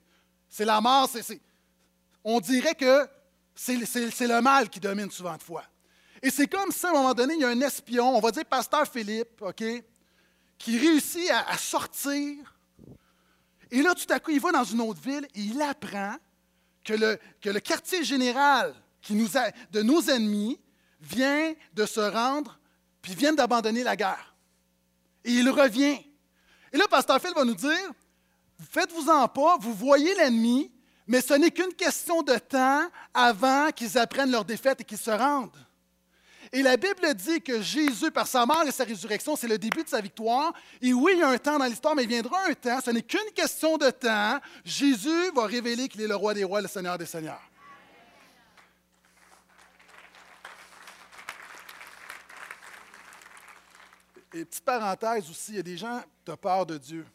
C'est 0.49 0.65
la 0.65 0.81
mort, 0.81 1.09
c'est, 1.09 1.39
on 2.23 2.39
dirait 2.39 2.75
que 2.75 3.07
c'est, 3.55 3.75
le 3.75 4.41
mal 4.41 4.69
qui 4.69 4.79
domine 4.79 5.11
souvent 5.11 5.35
de 5.35 5.43
fois. 5.43 5.63
Et 6.21 6.29
c'est 6.29 6.47
comme 6.47 6.71
si 6.71 6.85
à 6.85 6.89
un 6.89 6.93
moment 6.93 7.13
donné, 7.13 7.35
il 7.35 7.41
y 7.41 7.45
a 7.45 7.49
un 7.49 7.61
espion, 7.61 8.15
on 8.15 8.19
va 8.19 8.31
dire 8.31 8.45
Pasteur 8.45 8.87
Philippe, 8.87 9.41
OK, 9.41 9.63
qui 10.57 10.77
réussit 10.77 11.29
à, 11.29 11.57
sortir. 11.57 12.57
Et 13.71 13.81
là, 13.81 13.93
tout 13.93 14.11
à 14.11 14.19
coup, 14.19 14.31
il 14.31 14.39
va 14.39 14.51
dans 14.51 14.63
une 14.63 14.81
autre 14.81 15.01
ville 15.01 15.25
et 15.35 15.41
il 15.41 15.61
apprend 15.61 16.15
que 16.83 16.93
le, 16.93 17.59
quartier 17.59 18.03
général 18.03 18.73
qui 19.01 19.13
nous 19.13 19.27
de 19.71 19.81
nos 19.81 20.01
ennemis 20.09 20.59
vient 20.99 21.53
de 21.73 21.85
se 21.85 22.01
rendre, 22.01 22.59
puis 23.01 23.15
vient 23.15 23.33
d'abandonner 23.33 23.83
la 23.83 23.95
guerre. 23.95 24.28
Et 25.23 25.31
il 25.31 25.49
revient. 25.49 25.97
Et 26.71 26.77
là, 26.77 26.85
Pasteur 26.89 27.19
Phil 27.19 27.33
va 27.35 27.43
nous 27.43 27.55
dire, 27.55 27.91
faites-vous-en 28.71 29.27
pas, 29.27 29.57
vous 29.59 29.73
voyez 29.73 30.13
l'ennemi, 30.15 30.71
mais 31.07 31.21
ce 31.21 31.33
n'est 31.33 31.51
qu'une 31.51 31.73
question 31.73 32.21
de 32.21 32.35
temps 32.35 32.87
avant 33.13 33.71
qu'ils 33.71 33.97
apprennent 33.97 34.31
leur 34.31 34.45
défaite 34.45 34.81
et 34.81 34.83
qu'ils 34.83 34.97
se 34.97 35.11
rendent. 35.11 35.57
Et 36.51 36.63
la 36.63 36.77
Bible 36.77 37.13
dit 37.13 37.41
que 37.41 37.61
Jésus, 37.61 38.09
par 38.11 38.25
sa 38.25 38.45
mort 38.45 38.63
et 38.67 38.71
sa 38.71 38.83
résurrection, 38.83 39.35
c'est 39.35 39.47
le 39.47 39.57
début 39.57 39.83
de 39.83 39.89
sa 39.89 40.01
victoire. 40.01 40.51
Et 40.81 40.93
oui, 40.93 41.11
il 41.15 41.19
y 41.19 41.23
a 41.23 41.29
un 41.29 41.37
temps 41.37 41.59
dans 41.59 41.65
l'histoire, 41.65 41.95
mais 41.95 42.03
il 42.03 42.09
viendra 42.09 42.39
un 42.47 42.53
temps, 42.53 42.79
ce 42.83 42.89
n'est 42.89 43.03
qu'une 43.03 43.31
question 43.35 43.77
de 43.77 43.89
temps. 43.91 44.39
Jésus 44.65 45.31
va 45.35 45.45
révéler 45.45 45.87
qu'il 45.87 46.01
est 46.01 46.07
le 46.07 46.15
roi 46.15 46.33
des 46.33 46.43
rois, 46.43 46.61
le 46.61 46.67
Seigneur 46.67 46.97
des 46.97 47.05
seigneurs. 47.05 47.48
Et 54.33 54.45
petite 54.45 54.63
parenthèse 54.63 55.29
aussi, 55.29 55.53
il 55.53 55.55
y 55.55 55.59
a 55.59 55.63
des 55.63 55.77
gens 55.77 56.03
qui 56.23 56.31
ont 56.31 56.37
peur 56.37 56.65
de 56.65 56.77
Dieu. 56.77 57.05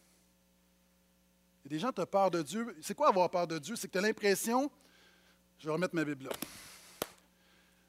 Il 1.64 1.70
y 1.70 1.74
a 1.74 1.76
des 1.76 1.78
gens 1.78 1.92
qui 1.92 2.00
ont 2.00 2.06
peur 2.06 2.30
de 2.30 2.42
Dieu. 2.42 2.76
C'est 2.82 2.94
quoi 2.94 3.08
avoir 3.08 3.30
peur 3.30 3.46
de 3.46 3.58
Dieu? 3.58 3.76
C'est 3.76 3.86
que 3.86 3.92
tu 3.92 3.98
as 3.98 4.02
l'impression, 4.02 4.70
je 5.58 5.66
vais 5.66 5.72
remettre 5.72 5.94
ma 5.94 6.04
Bible 6.04 6.24
là. 6.24 6.30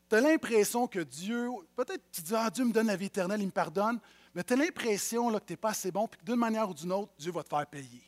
Tu 0.08 0.16
as 0.16 0.22
l'impression 0.22 0.88
que 0.88 1.00
Dieu, 1.00 1.50
peut-être 1.76 2.04
tu 2.12 2.22
dis, 2.22 2.36
ah, 2.36 2.50
Dieu 2.52 2.64
me 2.64 2.72
donne 2.72 2.88
la 2.88 2.96
vie 2.96 3.08
éternelle, 3.08 3.42
il 3.42 3.48
me 3.48 3.52
pardonne, 3.52 4.00
mais 4.36 4.44
tu 4.44 4.54
as 4.54 4.56
l'impression 4.56 5.32
que 5.32 5.44
tu 5.44 5.54
n'es 5.54 5.58
pas 5.58 5.70
assez 5.70 5.92
bon, 5.92 6.08
puis 6.08 6.20
d'une 6.24 6.36
manière 6.36 6.70
ou 6.70 6.76
d'une 6.76 6.92
autre, 6.92 7.12
Dieu 7.18 7.32
va 7.32 7.42
te 7.42 7.50
faire 7.50 7.66
payer. 7.66 8.04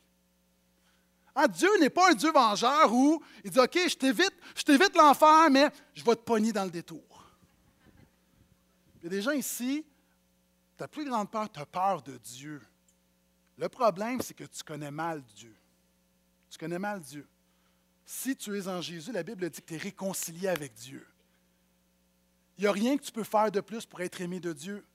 Ah, 1.34 1.48
Dieu 1.48 1.70
n'est 1.80 1.90
pas 1.90 2.12
un 2.12 2.14
Dieu 2.14 2.32
vengeur 2.32 2.94
où 2.94 3.22
il 3.44 3.50
dit, 3.50 3.60
OK, 3.60 3.80
je 3.90 3.96
t'évite, 3.96 4.34
je 4.56 4.62
t'évite 4.64 4.96
l'enfer, 4.96 5.50
mais 5.50 5.70
je 5.96 6.04
vais 6.04 6.16
te 6.16 6.22
pogner 6.22 6.52
dans 6.52 6.66
le 6.66 6.72
détour. 6.72 7.26
Il 9.00 9.04
y 9.04 9.08
a 9.08 9.10
des 9.10 9.22
gens 9.22 9.32
ici, 9.32 9.86
ta 10.78 10.88
plus 10.88 11.06
grande 11.06 11.30
peur, 11.30 11.52
tu 11.52 11.60
as 11.60 11.66
peur 11.66 12.02
de 12.04 12.18
Dieu. 12.18 12.62
Le 13.58 13.68
problème, 13.68 14.22
c'est 14.22 14.36
que 14.36 14.44
tu 14.44 14.64
connais 14.64 14.92
mal 14.92 15.24
Dieu. 15.36 15.56
Tu 16.50 16.58
connais 16.58 16.80
mal 16.80 17.02
Dieu. 17.02 17.28
Si 18.06 18.36
tu 18.36 18.58
es 18.58 18.68
en 18.68 18.82
Jésus, 18.82 19.12
la 19.12 19.24
Bible 19.24 19.50
dit 19.50 19.62
que 19.62 19.68
tu 19.68 19.74
es 19.74 19.78
réconcilié 19.78 20.48
avec 20.48 20.74
Dieu. 20.76 21.06
Il 22.58 22.62
n'y 22.62 22.68
a 22.68 22.72
rien 22.72 22.98
que 22.98 23.04
tu 23.04 23.12
peux 23.12 23.24
faire 23.24 23.52
de 23.52 23.60
plus 23.60 23.86
pour 23.86 24.00
être 24.02 24.22
aimé 24.22 24.40
de 24.40 24.54
Dieu. 24.54 24.86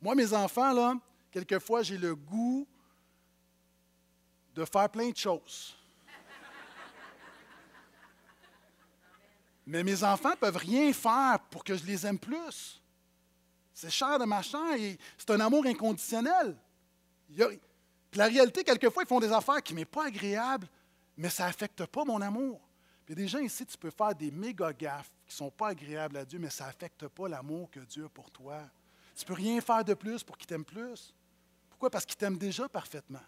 Moi, 0.00 0.14
mes 0.14 0.32
enfants, 0.32 0.72
là, 0.72 0.94
quelquefois, 1.30 1.82
j'ai 1.82 1.98
le 1.98 2.14
goût 2.14 2.66
de 4.54 4.64
faire 4.64 4.88
plein 4.88 5.10
de 5.10 5.16
choses. 5.16 5.76
Mais 9.66 9.84
mes 9.84 10.02
enfants 10.02 10.30
ne 10.30 10.36
peuvent 10.36 10.56
rien 10.56 10.92
faire 10.92 11.38
pour 11.50 11.62
que 11.62 11.76
je 11.76 11.84
les 11.84 12.06
aime 12.06 12.18
plus. 12.18 12.77
C'est 13.80 13.90
cher 13.90 14.18
de 14.18 14.24
ma 14.24 14.42
chair 14.42 14.74
et 14.76 14.98
c'est 15.16 15.30
un 15.30 15.38
amour 15.38 15.64
inconditionnel. 15.64 16.56
puis 17.28 18.18
la 18.18 18.24
réalité, 18.24 18.64
quelquefois, 18.64 19.04
ils 19.04 19.06
font 19.06 19.20
des 19.20 19.30
affaires 19.30 19.62
qui 19.62 19.72
ne 19.72 19.78
sont 19.78 19.86
pas 19.86 20.06
agréables, 20.06 20.66
mais 21.16 21.30
ça 21.30 21.46
n'affecte 21.46 21.86
pas 21.86 22.04
mon 22.04 22.20
amour. 22.20 22.60
Puis 23.06 23.14
des 23.14 23.28
gens 23.28 23.38
ici, 23.38 23.64
tu 23.64 23.78
peux 23.78 23.92
faire 23.92 24.16
des 24.16 24.32
méga 24.32 24.72
gaffes 24.72 25.12
qui 25.24 25.32
ne 25.32 25.36
sont 25.36 25.50
pas 25.52 25.68
agréables 25.68 26.16
à 26.16 26.24
Dieu, 26.24 26.40
mais 26.40 26.50
ça 26.50 26.66
n'affecte 26.66 27.06
pas 27.06 27.28
l'amour 27.28 27.70
que 27.70 27.78
Dieu 27.78 28.06
a 28.06 28.08
pour 28.08 28.32
toi. 28.32 28.62
Tu 29.14 29.22
ne 29.22 29.26
peux 29.28 29.34
rien 29.34 29.60
faire 29.60 29.84
de 29.84 29.94
plus 29.94 30.24
pour 30.24 30.36
qu'il 30.36 30.48
t'aime 30.48 30.64
plus. 30.64 31.14
Pourquoi? 31.70 31.88
Parce 31.88 32.04
qu'il 32.04 32.16
t'aime 32.16 32.36
déjà 32.36 32.68
parfaitement. 32.68 33.22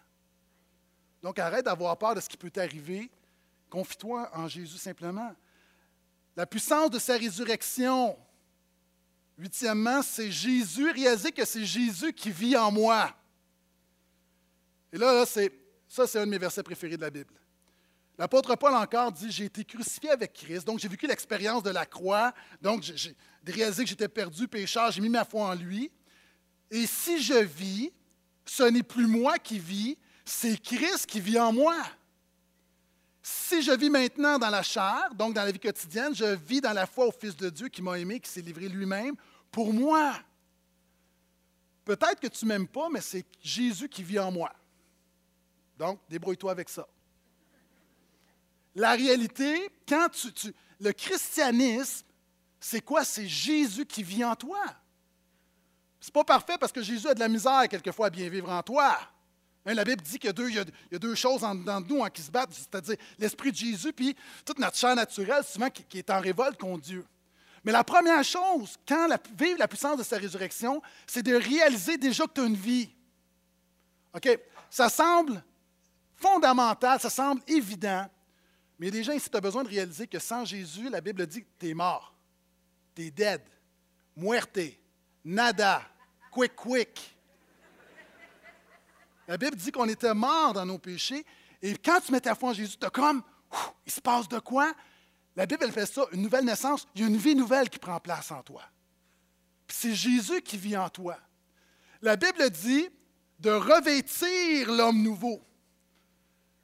Donc 1.23 1.39
arrête 1.39 1.63
d'avoir 1.63 1.97
peur 1.97 2.13
de 2.13 2.19
ce 2.19 2.27
qui 2.27 2.35
peut 2.35 2.51
t'arriver. 2.51 3.09
Confie-toi 3.69 4.29
en 4.33 4.49
Jésus 4.49 4.79
simplement. 4.79 5.33
La 6.35 6.45
puissance 6.45 6.89
de 6.89 6.99
sa 6.99 7.15
résurrection, 7.15 8.17
Huitièmement, 9.37 10.01
c'est 10.01 10.31
Jésus, 10.31 10.91
réaliser 10.91 11.31
que 11.31 11.45
c'est 11.45 11.65
Jésus 11.65 12.13
qui 12.13 12.31
vit 12.31 12.55
en 12.55 12.71
moi. 12.71 13.15
Et 14.93 14.97
là, 14.97 15.25
c'est, 15.25 15.51
ça, 15.87 16.05
c'est 16.05 16.19
un 16.19 16.25
de 16.25 16.31
mes 16.31 16.37
versets 16.37 16.63
préférés 16.63 16.97
de 16.97 17.01
la 17.01 17.09
Bible. 17.09 17.33
L'apôtre 18.17 18.55
Paul 18.55 18.75
encore 18.75 19.11
dit, 19.11 19.31
j'ai 19.31 19.45
été 19.45 19.63
crucifié 19.63 20.11
avec 20.11 20.33
Christ, 20.33 20.67
donc 20.67 20.79
j'ai 20.79 20.87
vécu 20.87 21.07
l'expérience 21.07 21.63
de 21.63 21.71
la 21.71 21.85
croix, 21.85 22.33
donc 22.61 22.83
j'ai 22.83 23.15
réalisé 23.47 23.83
que 23.83 23.89
j'étais 23.89 24.07
perdu, 24.07 24.47
pécheur, 24.47 24.91
j'ai 24.91 25.01
mis 25.01 25.09
ma 25.09 25.25
foi 25.25 25.47
en 25.47 25.55
lui. 25.55 25.89
Et 26.69 26.85
si 26.85 27.21
je 27.21 27.33
vis, 27.33 27.91
ce 28.45 28.63
n'est 28.63 28.83
plus 28.83 29.07
moi 29.07 29.39
qui 29.39 29.57
vis, 29.57 29.97
c'est 30.23 30.61
Christ 30.61 31.07
qui 31.07 31.19
vit 31.19 31.39
en 31.39 31.51
moi. 31.51 31.75
Si 33.21 33.61
je 33.61 33.71
vis 33.71 33.89
maintenant 33.89 34.39
dans 34.39 34.49
la 34.49 34.63
chair, 34.63 35.09
donc 35.13 35.33
dans 35.33 35.43
la 35.43 35.51
vie 35.51 35.59
quotidienne, 35.59 36.15
je 36.15 36.35
vis 36.35 36.61
dans 36.61 36.73
la 36.73 36.87
foi 36.87 37.05
au 37.05 37.11
Fils 37.11 37.35
de 37.35 37.49
Dieu 37.49 37.67
qui 37.67 37.81
m'a 37.81 37.99
aimé, 37.99 38.19
qui 38.19 38.29
s'est 38.29 38.41
livré 38.41 38.67
lui-même 38.67 39.15
pour 39.51 39.73
moi. 39.73 40.13
Peut-être 41.85 42.19
que 42.19 42.27
tu 42.27 42.45
ne 42.45 42.49
m'aimes 42.49 42.67
pas, 42.67 42.89
mais 42.89 43.01
c'est 43.01 43.25
Jésus 43.41 43.89
qui 43.89 44.03
vit 44.03 44.19
en 44.19 44.31
moi. 44.31 44.51
Donc, 45.77 45.99
débrouille-toi 46.09 46.51
avec 46.51 46.69
ça. 46.69 46.87
La 48.75 48.93
réalité, 48.93 49.69
quand 49.87 50.07
tu, 50.09 50.53
le 50.79 50.91
christianisme, 50.91 52.05
c'est 52.59 52.81
quoi? 52.81 53.03
C'est 53.03 53.27
Jésus 53.27 53.85
qui 53.85 54.01
vit 54.03 54.23
en 54.23 54.35
toi. 54.35 54.63
C'est 55.99 56.13
pas 56.13 56.23
parfait 56.23 56.57
parce 56.59 56.71
que 56.71 56.81
Jésus 56.81 57.07
a 57.07 57.13
de 57.13 57.19
la 57.19 57.27
misère 57.27 57.67
quelquefois 57.69 58.07
à 58.07 58.09
bien 58.09 58.29
vivre 58.29 58.49
en 58.49 58.63
toi. 58.63 58.97
Hein, 59.65 59.73
la 59.73 59.83
Bible 59.83 60.01
dit 60.01 60.17
qu'il 60.17 60.27
y 60.27 60.29
a 60.29 60.33
deux, 60.33 60.49
il 60.49 61.15
choses 61.15 61.43
en 61.43 61.53
dedans 61.55 61.81
de 61.81 61.87
nous 61.87 62.03
hein, 62.03 62.09
qui 62.09 62.21
se 62.21 62.31
battent, 62.31 62.53
c'est-à-dire 62.53 62.95
l'esprit 63.19 63.51
de 63.51 63.57
Jésus 63.57 63.93
puis 63.93 64.15
toute 64.43 64.59
notre 64.59 64.77
chair 64.77 64.95
naturelle, 64.95 65.43
souvent 65.43 65.69
qui 65.69 65.97
est 65.97 66.09
en 66.09 66.19
révolte 66.19 66.59
contre 66.59 66.83
Dieu. 66.83 67.05
Mais 67.63 67.71
la 67.71 67.83
première 67.83 68.23
chose, 68.23 68.75
quand 68.87 69.07
la, 69.07 69.19
vivre 69.37 69.59
la 69.59 69.67
puissance 69.67 69.97
de 69.97 70.03
sa 70.03 70.17
résurrection, 70.17 70.81
c'est 71.05 71.21
de 71.21 71.35
réaliser 71.35 71.97
déjà 71.97 72.25
que 72.25 72.33
tu 72.33 72.41
as 72.41 72.45
une 72.45 72.55
vie. 72.55 72.89
OK? 74.15 74.39
Ça 74.69 74.89
semble 74.89 75.43
fondamental, 76.15 76.99
ça 76.99 77.09
semble 77.09 77.41
évident, 77.47 78.09
mais 78.81 78.89
déjà 78.89 79.13
ici, 79.13 79.29
tu 79.29 79.37
as 79.37 79.41
besoin 79.41 79.63
de 79.63 79.69
réaliser 79.69 80.07
que 80.07 80.17
sans 80.17 80.43
Jésus, 80.43 80.89
la 80.89 81.01
Bible 81.01 81.27
dit 81.27 81.43
que 81.43 81.49
tu 81.59 81.69
es 81.69 81.73
mort. 81.75 82.15
Tu 82.95 83.05
es 83.05 83.11
dead. 83.11 83.41
Muerte. 84.15 84.59
Nada. 85.23 85.83
Quick, 86.31 86.55
quick. 86.55 87.15
La 89.27 89.37
Bible 89.37 89.55
dit 89.55 89.71
qu'on 89.71 89.87
était 89.87 90.13
mort 90.13 90.53
dans 90.53 90.65
nos 90.65 90.77
péchés. 90.77 91.25
Et 91.61 91.75
quand 91.77 91.99
tu 92.01 92.11
mets 92.11 92.21
ta 92.21 92.35
foi 92.35 92.49
en 92.49 92.53
Jésus, 92.53 92.77
tu 92.79 92.85
as 92.85 92.89
comme, 92.89 93.21
il 93.85 93.91
se 93.91 94.01
passe 94.01 94.27
de 94.27 94.39
quoi? 94.39 94.73
La 95.35 95.45
Bible, 95.45 95.63
elle 95.63 95.71
fait 95.71 95.85
ça, 95.85 96.05
une 96.11 96.21
nouvelle 96.21 96.45
naissance, 96.45 96.87
il 96.95 97.01
y 97.01 97.03
a 97.03 97.07
une 97.07 97.17
vie 97.17 97.35
nouvelle 97.35 97.69
qui 97.69 97.79
prend 97.79 97.99
place 97.99 98.31
en 98.31 98.41
toi. 98.43 98.63
c'est 99.67 99.95
Jésus 99.95 100.41
qui 100.41 100.57
vit 100.57 100.75
en 100.75 100.89
toi. 100.89 101.17
La 102.01 102.15
Bible 102.15 102.49
dit 102.49 102.89
de 103.39 103.51
revêtir 103.51 104.71
l'homme 104.71 105.01
nouveau. 105.01 105.41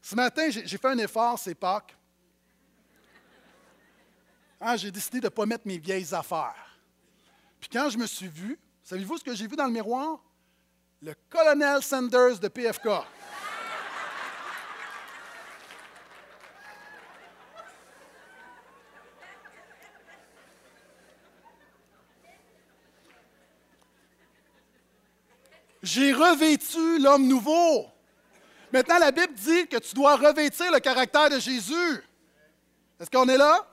Ce 0.02 0.16
matin, 0.16 0.50
j'ai 0.50 0.78
fait 0.78 0.88
un 0.88 0.98
effort, 0.98 1.40
c'est 1.40 1.56
Pâques. 1.56 1.96
Ah, 4.60 4.76
j'ai 4.76 4.92
décidé 4.92 5.20
de 5.20 5.26
ne 5.26 5.30
pas 5.30 5.46
mettre 5.46 5.68
mes 5.68 5.78
vieilles 5.78 6.14
affaires. 6.14 6.80
Puis 7.60 7.70
quand 7.70 7.90
je 7.90 7.98
me 7.98 8.08
suis 8.08 8.28
vu, 8.28 8.60
savez-vous 8.84 9.18
ce 9.18 9.24
que 9.24 9.36
j'ai 9.36 9.48
vu 9.48 9.56
dans 9.56 9.66
le 9.66 9.72
miroir? 9.72 10.20
Le 11.02 11.14
colonel 11.30 11.84
Sanders 11.84 12.40
de 12.40 12.48
PFK. 12.48 12.88
J'ai 25.84 26.12
revêtu 26.12 27.00
l'homme 27.00 27.28
nouveau. 27.28 27.86
Maintenant, 28.74 28.98
la 28.98 29.12
Bible 29.12 29.34
dit 29.36 29.68
que 29.68 29.78
tu 29.78 29.94
dois 29.94 30.16
revêtir 30.16 30.72
le 30.72 30.80
caractère 30.80 31.30
de 31.30 31.40
Jésus. 31.40 32.04
Est-ce 33.00 33.10
qu'on 33.10 33.30
est 33.30 33.38
là? 33.38 33.66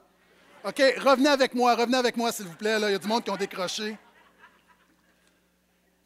OK, 0.63 0.79
revenez 0.99 1.31
avec 1.31 1.55
moi, 1.55 1.75
revenez 1.75 1.97
avec 1.97 2.17
moi, 2.17 2.31
s'il 2.31 2.47
vous 2.47 2.55
plaît. 2.55 2.79
Là. 2.79 2.91
Il 2.91 2.93
y 2.93 2.95
a 2.95 2.99
du 2.99 3.09
monde 3.09 3.25
qui 3.25 3.31
ont 3.31 3.37
décroché. 3.37 3.97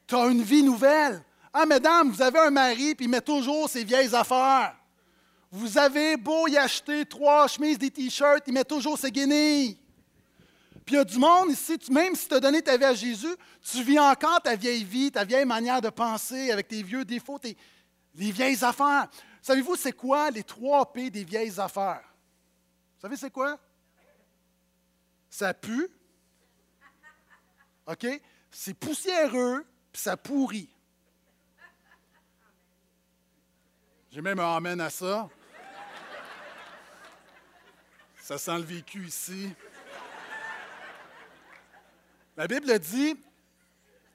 Tu 0.08 0.16
as 0.16 0.26
une 0.26 0.42
vie 0.42 0.62
nouvelle. 0.62 1.22
Ah, 1.52 1.66
mesdames, 1.66 2.10
vous 2.10 2.22
avez 2.22 2.38
un 2.38 2.50
mari, 2.50 2.94
puis 2.94 3.04
il 3.04 3.08
met 3.08 3.20
toujours 3.20 3.68
ses 3.68 3.84
vieilles 3.84 4.14
affaires. 4.14 4.74
Vous 5.50 5.78
avez 5.78 6.16
beau 6.16 6.48
y 6.48 6.56
acheter 6.56 7.06
trois 7.06 7.46
chemises, 7.46 7.78
des 7.78 7.90
t-shirts, 7.90 8.44
il 8.46 8.52
met 8.52 8.64
toujours 8.64 8.98
ses 8.98 9.10
guenilles. 9.10 9.78
Puis 10.84 10.94
il 10.94 10.98
y 10.98 11.00
a 11.00 11.04
du 11.04 11.18
monde 11.18 11.50
ici, 11.50 11.78
même 11.90 12.14
si 12.14 12.26
tu 12.26 12.34
as 12.34 12.40
donné 12.40 12.62
ta 12.62 12.76
vie 12.76 12.84
à 12.84 12.94
Jésus, 12.94 13.34
tu 13.60 13.82
vis 13.82 13.98
encore 13.98 14.40
ta 14.40 14.56
vieille 14.56 14.84
vie, 14.84 15.10
ta 15.10 15.24
vieille 15.24 15.44
manière 15.44 15.82
de 15.82 15.90
penser 15.90 16.50
avec 16.50 16.68
tes 16.68 16.82
vieux 16.82 17.04
défauts, 17.04 17.38
tes, 17.38 17.56
les 18.14 18.30
vieilles 18.30 18.64
affaires. 18.64 19.08
Savez-vous, 19.42 19.76
c'est 19.76 19.92
quoi 19.92 20.30
les 20.30 20.42
trois 20.42 20.90
P 20.90 21.10
des 21.10 21.24
vieilles 21.24 21.60
affaires? 21.60 22.04
Vous 22.96 23.02
savez, 23.02 23.16
c'est 23.16 23.30
quoi? 23.30 23.58
Ça 25.28 25.52
pue. 25.52 25.88
OK? 27.86 28.06
C'est 28.50 28.74
poussiéreux, 28.74 29.66
puis 29.92 30.02
ça 30.02 30.16
pourrit. 30.16 30.68
J'ai 34.10 34.22
même 34.22 34.38
un 34.38 34.56
amène 34.56 34.80
à 34.80 34.90
ça. 34.90 35.28
Ça 38.22 38.38
sent 38.38 38.58
le 38.58 38.64
vécu 38.64 39.06
ici. 39.06 39.50
La 42.36 42.46
Bible 42.46 42.78
dit 42.78 43.16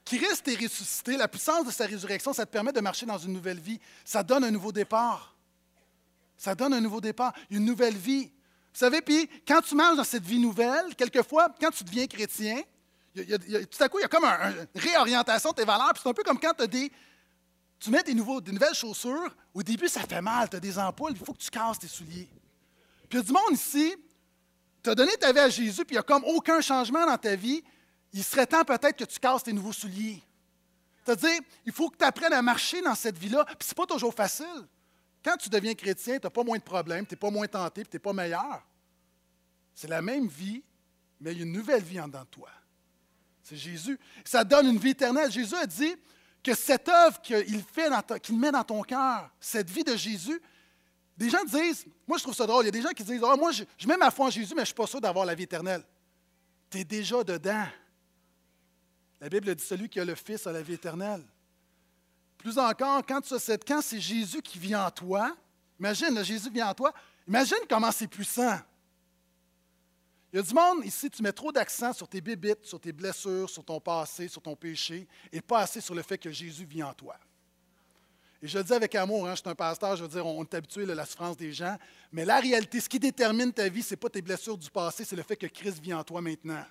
Christ 0.06 0.48
est 0.48 0.62
ressuscité, 0.62 1.18
la 1.18 1.28
puissance 1.28 1.66
de 1.66 1.72
sa 1.72 1.86
résurrection, 1.86 2.34
ça 2.34 2.46
te 2.46 2.52
permet 2.52 2.74
de 2.74 2.82
marcher 2.82 3.06
dans 3.06 3.18
une 3.18 3.34
nouvelle 3.34 3.60
vie. 3.60 3.80
Ça 4.04 4.24
donne 4.24 4.44
un 4.44 4.52
nouveau 4.52 4.72
départ. 4.72 5.36
Ça 6.38 6.56
donne 6.56 6.74
un 6.74 6.82
nouveau 6.82 7.00
départ, 7.00 7.34
une 7.50 7.64
nouvelle 7.64 7.96
vie. 7.96 8.26
Vous 8.26 8.80
savez, 8.80 9.02
puis 9.02 9.30
quand 9.48 9.62
tu 9.62 9.76
marches 9.76 9.98
dans 9.98 10.04
cette 10.04 10.24
vie 10.24 10.40
nouvelle, 10.40 10.96
quelquefois, 10.96 11.54
quand 11.60 11.72
tu 11.72 11.84
deviens 11.84 12.08
chrétien, 12.08 12.62
tout 13.14 13.84
à 13.84 13.90
coup, 13.90 14.00
il 14.00 14.02
y 14.02 14.06
a 14.06 14.08
comme 14.08 14.26
une 14.26 14.68
réorientation 14.76 15.52
de 15.52 15.56
tes 15.56 15.66
valeurs. 15.66 15.92
Puis 15.94 16.02
c'est 16.04 16.10
un 16.10 16.14
peu 16.14 16.24
comme 16.24 16.40
quand 16.40 16.54
tu 16.54 16.68
des. 16.68 16.92
Tu 17.80 17.90
mets 17.90 18.04
des, 18.04 18.14
nouvelles 18.14 18.74
chaussures. 18.74 19.36
Au 19.54 19.62
début, 19.62 19.90
ça 19.90 20.02
fait 20.02 20.22
mal, 20.22 20.50
tu 20.50 20.56
as 20.56 20.60
des 20.60 20.80
ampoules, 20.80 21.12
il 21.12 21.18
faut 21.18 21.34
que 21.34 21.40
tu 21.40 21.50
casses 21.50 21.80
tes 21.80 21.88
souliers. 21.88 22.30
Puis 23.10 23.12
il 23.12 23.16
y 23.18 23.20
a 23.20 23.24
du 23.24 23.32
monde 23.32 23.52
ici, 23.52 23.94
tu 24.82 24.90
as 24.90 24.96
donné 24.96 25.12
ta 25.18 25.34
vie 25.34 25.40
à 25.40 25.50
Jésus, 25.50 25.84
puis 25.84 25.96
il 25.96 25.98
n'y 25.98 26.00
a 26.00 26.04
comme 26.04 26.24
aucun 26.24 26.62
changement 26.62 27.06
dans 27.06 27.18
ta 27.18 27.36
vie. 27.36 27.62
Il 28.14 28.24
serait 28.24 28.48
temps 28.48 28.64
peut-être 28.64 28.96
que 28.96 29.04
tu 29.04 29.20
casses 29.20 29.44
tes 29.44 29.54
nouveaux 29.54 29.74
souliers. 29.74 30.24
C'est-à-dire, 31.04 31.42
il 31.66 31.74
faut 31.74 31.90
que 31.90 31.98
tu 31.98 32.06
apprennes 32.06 32.34
à 32.34 32.42
marcher 32.42 32.82
dans 32.82 32.96
cette 32.96 33.18
vie-là, 33.18 33.44
puis 33.46 33.68
ce 33.68 33.72
n'est 33.72 33.76
pas 33.76 33.86
toujours 33.86 34.14
facile. 34.14 34.68
Quand 35.24 35.36
tu 35.36 35.50
deviens 35.50 35.74
chrétien, 35.74 36.20
tu 36.20 36.26
n'as 36.26 36.30
pas 36.30 36.44
moins 36.44 36.58
de 36.58 36.64
problèmes, 36.64 37.06
tu 37.06 37.14
n'es 37.14 37.20
pas 37.20 37.30
moins 37.30 37.48
tenté, 37.48 37.84
tu 37.84 37.90
n'es 37.94 38.00
pas 38.00 38.14
meilleur. 38.14 38.62
C'est 39.76 39.90
la 39.90 40.02
même 40.02 40.28
vie, 40.28 40.64
mais 41.20 41.34
il 41.34 41.38
y 41.38 41.42
a 41.42 41.44
une 41.44 41.52
nouvelle 41.52 41.84
vie 41.84 42.00
en 42.00 42.08
dedans 42.08 42.22
de 42.22 42.28
toi. 42.28 42.50
C'est 43.44 43.58
Jésus. 43.58 44.00
Ça 44.24 44.44
donne 44.44 44.68
une 44.68 44.78
vie 44.78 44.92
éternelle. 44.92 45.30
Jésus 45.30 45.56
a 45.56 45.68
dit 45.68 45.96
que 46.42 46.56
cette 46.56 46.88
œuvre 46.90 47.22
qu'il 47.22 47.62
fait, 47.62 47.90
qu'il 48.22 48.40
met 48.40 48.52
dans 48.52 48.64
ton 48.64 48.82
cœur, 48.82 49.30
cette 49.40 49.70
vie 49.70 49.84
de 49.84 49.96
Jésus, 49.96 50.42
des 51.16 51.30
gens 51.30 51.44
disent, 51.44 51.86
moi 52.08 52.18
je 52.18 52.24
trouve 52.24 52.34
ça 52.34 52.48
drôle, 52.48 52.64
il 52.64 52.68
y 52.68 52.70
a 52.70 52.72
des 52.72 52.82
gens 52.82 52.90
qui 52.90 53.04
disent, 53.04 53.22
ah, 53.24 53.36
moi 53.36 53.52
je, 53.52 53.64
mets 53.86 53.98
ma 53.98 54.10
foi 54.12 54.28
en 54.28 54.30
Jésus, 54.30 54.54
mais 54.54 54.60
je 54.60 54.62
ne 54.62 54.66
suis 54.66 54.74
pas 54.74 54.88
sûr 54.88 55.00
d'avoir 55.00 55.26
la 55.26 55.36
vie 55.36 55.44
éternelle. 55.44 55.84
Tu 56.70 56.80
es 56.80 56.84
déjà 56.84 57.24
dedans. 57.24 57.66
La 59.22 59.30
Bible 59.30 59.54
dit, 59.54 59.64
celui 59.64 59.90
qui 59.90 60.00
a 60.00 60.06
le 60.06 60.16
Fils 60.16 60.48
a 60.48 60.52
la 60.52 60.62
vie 60.62 60.74
éternelle. 60.74 61.24
Plus 62.38 62.58
encore, 62.58 63.06
quand, 63.06 63.22
quand 63.68 63.82
c'est 63.82 64.00
Jésus 64.00 64.42
qui 64.42 64.58
vit 64.58 64.76
en 64.76 64.90
toi, 64.90 65.36
imagine, 65.80 66.24
Jésus 66.24 66.50
vient 66.50 66.70
en 66.70 66.74
toi, 66.74 66.94
imagine 67.28 67.60
comment 67.70 67.92
c'est 67.92 68.08
puissant. 68.08 68.60
Il 70.34 70.38
y 70.38 70.40
a 70.40 70.42
du 70.42 70.54
monde 70.56 70.84
ici, 70.84 71.12
tu 71.12 71.22
mets 71.22 71.32
trop 71.32 71.52
d'accent 71.52 71.94
sur 71.94 72.08
tes 72.08 72.20
bébites, 72.20 72.66
sur 72.66 72.80
tes 72.80 72.92
blessures, 72.92 73.48
sur 73.48 73.64
ton 73.64 73.80
passé, 73.80 74.28
sur 74.28 74.42
ton 74.42 74.56
péché, 74.56 75.08
et 75.32 75.42
pas 75.42 75.60
assez 75.60 75.80
sur 75.80 75.94
le 75.94 76.02
fait 76.02 76.18
que 76.18 76.32
Jésus 76.32 76.66
vit 76.66 76.82
en 76.82 76.92
toi. 76.92 77.16
Et 78.42 78.48
je 78.48 78.58
le 78.58 78.64
dis 78.64 78.74
avec 78.74 78.96
amour, 78.96 79.28
hein, 79.28 79.36
je 79.36 79.42
suis 79.42 79.50
un 79.50 79.54
pasteur, 79.54 79.96
je 79.96 80.02
veux 80.02 80.10
dire, 80.10 80.26
on 80.26 80.44
est 80.44 80.54
habitué 80.56 80.90
à 80.92 80.96
la 80.96 81.06
souffrance 81.06 81.38
des 81.38 81.54
gens, 81.54 81.78
mais 82.12 82.26
la 82.26 82.40
réalité, 82.40 82.80
ce 82.80 82.90
qui 82.90 82.98
détermine 82.98 83.54
ta 83.54 83.70
vie, 83.70 83.84
ce 83.84 83.92
n'est 83.92 83.98
pas 83.98 84.10
tes 84.10 84.24
blessures 84.24 84.58
du 84.58 84.72
passé, 84.72 85.06
c'est 85.06 85.16
le 85.16 85.22
fait 85.22 85.36
que 85.36 85.46
Christ 85.46 85.80
vit 85.80 85.94
en 85.94 86.04
toi 86.04 86.20
maintenant. 86.20 86.66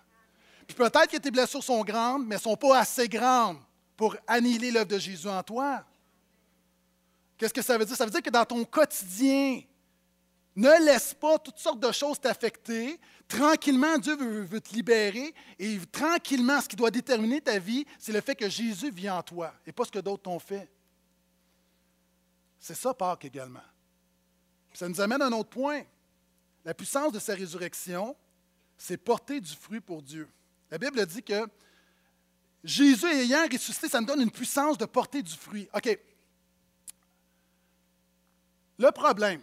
Puis 0.67 0.77
peut-être 0.77 1.07
que 1.07 1.19
tes 1.19 1.31
blessures 1.31 1.63
sont 1.63 1.85
grandes, 1.85 2.27
mais 2.27 2.35
ne 2.35 2.41
sont 2.41 2.57
pas 2.57 2.81
assez 2.81 3.09
grandes 3.09 3.59
pour 3.97 4.17
annihiler 4.27 4.73
l'œuvre 4.73 4.89
de 4.89 4.99
Jésus 4.99 5.29
en 5.29 5.43
toi. 5.45 5.85
Qu'est-ce 7.39 7.55
que 7.55 7.63
ça 7.63 7.79
veut 7.79 7.85
dire? 7.85 7.97
Ça 7.97 8.05
veut 8.05 8.11
dire 8.11 8.23
que 8.23 8.31
dans 8.31 8.45
ton 8.45 8.65
quotidien, 8.65 9.63
ne 10.55 10.85
laisse 10.85 11.15
pas 11.15 11.39
toutes 11.39 11.59
sortes 11.59 11.81
de 11.81 11.91
choses 11.93 12.21
t'affecter. 12.21 13.01
Tranquillement, 13.33 13.97
Dieu 13.97 14.15
veut, 14.15 14.61
te 14.61 14.75
libérer. 14.75 15.35
Et 15.59 15.79
tranquillement, 15.91 16.61
ce 16.61 16.69
qui 16.69 16.77
doit 16.77 16.91
déterminer 16.91 17.41
ta 17.41 17.59
vie, 17.59 17.87
c'est 17.99 18.13
le 18.13 18.21
fait 18.21 18.35
que 18.35 18.47
Jésus 18.47 18.91
vit 18.91 19.09
en 19.09 19.23
toi 19.23 19.55
et 19.67 19.73
pas 19.73 19.87
ce 19.87 19.91
que 19.91 20.01
d'autres 20.01 20.25
t'ont 20.25 20.39
fait. 20.39 20.71
C'est 22.61 22.75
ça 22.75 22.93
Pâques 22.93 23.25
également. 23.25 23.63
ça 24.75 24.87
nous 24.87 25.01
amène 25.01 25.23
à 25.23 25.27
un 25.29 25.33
autre 25.33 25.49
point. 25.49 25.83
La 26.63 26.75
puissance 26.75 27.11
de 27.11 27.19
sa 27.19 27.35
résurrection, 27.35 28.15
c'est 28.77 28.99
porter 28.99 29.41
du 29.41 29.55
fruit 29.55 29.81
pour 29.81 30.03
Dieu. 30.03 30.29
La 30.71 30.77
Bible 30.77 31.05
dit 31.07 31.23
que 31.23 31.49
Jésus 32.63 33.07
ayant 33.07 33.49
ressuscité, 33.51 33.89
ça 33.89 33.99
nous 34.01 34.07
donne 34.07 34.21
une 34.21 34.31
puissance 34.31 34.77
de 34.77 34.85
porter 34.85 35.23
du 35.23 35.35
fruit. 35.35 35.71
OK. 35.73 35.99
Le 38.77 38.91
problème, 38.91 39.41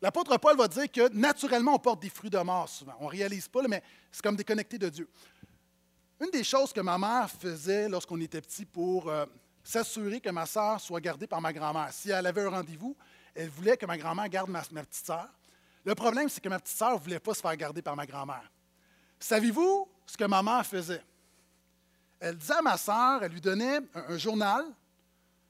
l'apôtre 0.00 0.36
Paul 0.38 0.56
va 0.56 0.68
dire 0.68 0.90
que 0.90 1.08
naturellement, 1.12 1.74
on 1.74 1.78
porte 1.78 2.00
des 2.00 2.10
fruits 2.10 2.30
de 2.30 2.38
mort 2.38 2.68
souvent. 2.68 2.94
On 3.00 3.06
ne 3.06 3.10
réalise 3.10 3.48
pas, 3.48 3.62
mais 3.68 3.82
c'est 4.12 4.22
comme 4.22 4.36
déconnecté 4.36 4.78
de 4.78 4.88
Dieu. 4.88 5.08
Une 6.20 6.30
des 6.30 6.44
choses 6.44 6.72
que 6.72 6.80
ma 6.80 6.98
mère 6.98 7.30
faisait 7.30 7.88
lorsqu'on 7.88 8.20
était 8.20 8.40
petit 8.40 8.64
pour 8.64 9.08
euh, 9.08 9.24
s'assurer 9.62 10.20
que 10.20 10.30
ma 10.30 10.46
sœur 10.46 10.80
soit 10.80 11.00
gardée 11.00 11.26
par 11.26 11.40
ma 11.40 11.52
grand-mère. 11.52 11.92
Si 11.92 12.10
elle 12.10 12.26
avait 12.26 12.42
un 12.42 12.50
rendez-vous, 12.50 12.96
elle 13.34 13.48
voulait 13.50 13.76
que 13.76 13.86
ma 13.86 13.96
grand-mère 13.96 14.28
garde 14.28 14.50
ma, 14.50 14.62
petite 14.62 15.06
sœur. 15.06 15.28
Le 15.84 15.94
problème, 15.94 16.28
c'est 16.28 16.40
que 16.40 16.48
ma 16.48 16.58
petite 16.58 16.76
sœur 16.76 16.94
ne 16.94 16.98
voulait 16.98 17.20
pas 17.20 17.34
se 17.34 17.40
faire 17.40 17.56
garder 17.56 17.82
par 17.82 17.94
ma 17.94 18.04
grand-mère. 18.04 18.50
Savez-vous 19.20 19.88
ce 20.06 20.16
que 20.16 20.24
ma 20.24 20.42
mère 20.42 20.66
faisait? 20.66 21.02
Elle 22.18 22.36
disait 22.36 22.54
à 22.54 22.62
ma 22.62 22.76
sœur, 22.76 23.22
elle 23.22 23.30
lui 23.30 23.40
donnait 23.40 23.78
un, 23.94 24.18
journal, 24.18 24.64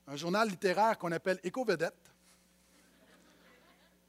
un 0.06 0.16
journal 0.16 0.48
littéraire 0.48 0.98
qu'on 0.98 1.12
appelle 1.12 1.40
Éco-Vedette. 1.42 2.07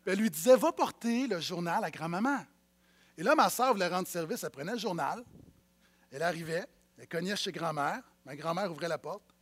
Elle 0.06 0.20
lui 0.20 0.30
disait, 0.30 0.56
va 0.56 0.72
porter 0.72 1.28
le 1.28 1.40
journal 1.40 1.84
à 1.84 1.92
grand-maman. 1.92 2.40
Et 3.18 3.24
là, 3.24 3.36
ma 3.36 3.50
sœur 3.50 3.74
voulait 3.74 3.88
rendre 3.88 4.08
service, 4.08 4.44
elle 4.44 4.50
prenait 4.50 4.72
le 4.72 4.80
journal, 4.80 5.24
elle 6.12 6.24
arrivait, 6.24 6.66
elle 6.98 7.08
cognait 7.08 7.36
chez 7.36 7.52
grand-mère, 7.52 8.02
ma 8.26 8.36
grand-mère 8.36 8.72
ouvrait 8.72 8.88
la 8.88 8.98
porte, 8.98 9.36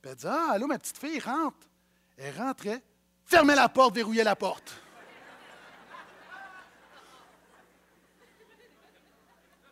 puis 0.00 0.10
elle 0.10 0.16
dit 0.16 0.26
Ah, 0.26 0.52
allô, 0.52 0.66
ma 0.66 0.78
petite 0.78 0.98
fille, 0.98 1.18
rentre. 1.18 1.68
Elle 2.16 2.36
rentrait, 2.36 2.82
fermait 3.24 3.54
la 3.54 3.68
porte, 3.68 3.94
verrouillait 3.94 4.24
la 4.24 4.36
porte. 4.36 4.74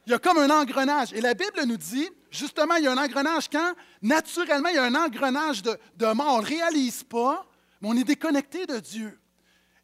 Il 0.06 0.12
y 0.12 0.14
a 0.14 0.18
comme 0.20 0.38
un 0.38 0.50
engrenage. 0.50 1.12
Et 1.12 1.20
la 1.20 1.34
Bible 1.34 1.64
nous 1.66 1.76
dit, 1.76 2.08
justement, 2.30 2.76
il 2.76 2.84
y 2.84 2.86
a 2.86 2.92
un 2.92 2.96
engrenage 2.96 3.48
quand, 3.48 3.74
naturellement, 4.02 4.68
il 4.68 4.76
y 4.76 4.78
a 4.78 4.84
un 4.84 4.94
engrenage 4.94 5.62
de, 5.62 6.12
mort. 6.12 6.36
On 6.36 6.42
ne 6.42 6.46
réalise 6.46 7.02
pas, 7.02 7.44
mais 7.80 7.88
on 7.88 7.96
est 7.96 8.04
déconnecté 8.04 8.66
de 8.66 8.78
Dieu. 8.78 9.18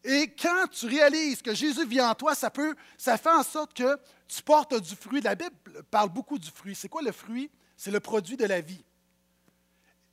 Et 0.05 0.35
quand 0.35 0.67
tu 0.71 0.87
réalises 0.87 1.43
que 1.43 1.55
Jésus 1.55 1.87
vit 1.87 2.01
en 2.01 2.15
toi, 2.15 2.35
ça, 2.35 2.51
peut, 2.51 2.75
ça 2.99 3.17
fait 3.17 3.31
en 3.31 3.43
sorte 3.43 3.75
que 3.75 3.99
tu 4.27 4.43
portes 4.43 4.75
du 4.81 4.97
fruit. 4.97 5.21
La 5.21 5.35
Bible 5.35 5.55
parle 5.91 6.09
beaucoup 6.11 6.39
du 6.39 6.51
fruit. 6.51 6.75
C'est 6.75 6.89
quoi 6.89 7.03
le 7.03 7.13
fruit? 7.13 7.51
C'est 7.77 7.91
le 7.91 8.01
produit 8.01 8.37
de 8.37 8.45
la 8.45 8.61
vie. 8.61 8.85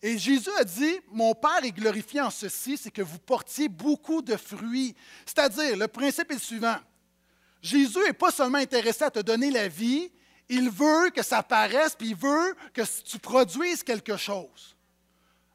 Et 0.01 0.17
Jésus 0.17 0.51
a 0.57 0.63
dit, 0.63 0.99
mon 1.11 1.33
Père 1.33 1.63
est 1.63 1.71
glorifié 1.71 2.21
en 2.21 2.29
ceci, 2.29 2.77
c'est 2.77 2.91
que 2.91 3.01
vous 3.01 3.19
portiez 3.19 3.67
beaucoup 3.67 4.21
de 4.21 4.37
fruits. 4.37 4.95
C'est-à-dire, 5.25 5.75
le 5.75 5.87
principe 5.87 6.31
est 6.31 6.35
le 6.35 6.39
suivant. 6.39 6.77
Jésus 7.61 7.99
n'est 8.05 8.13
pas 8.13 8.31
seulement 8.31 8.59
intéressé 8.59 9.03
à 9.03 9.11
te 9.11 9.19
donner 9.19 9.51
la 9.51 9.67
vie, 9.67 10.09
il 10.47 10.69
veut 10.69 11.09
que 11.09 11.21
ça 11.21 11.43
paraisse, 11.43 11.95
puis 11.95 12.09
il 12.09 12.15
veut 12.15 12.55
que 12.73 12.81
tu 13.03 13.19
produises 13.19 13.83
quelque 13.83 14.15
chose. 14.15 14.75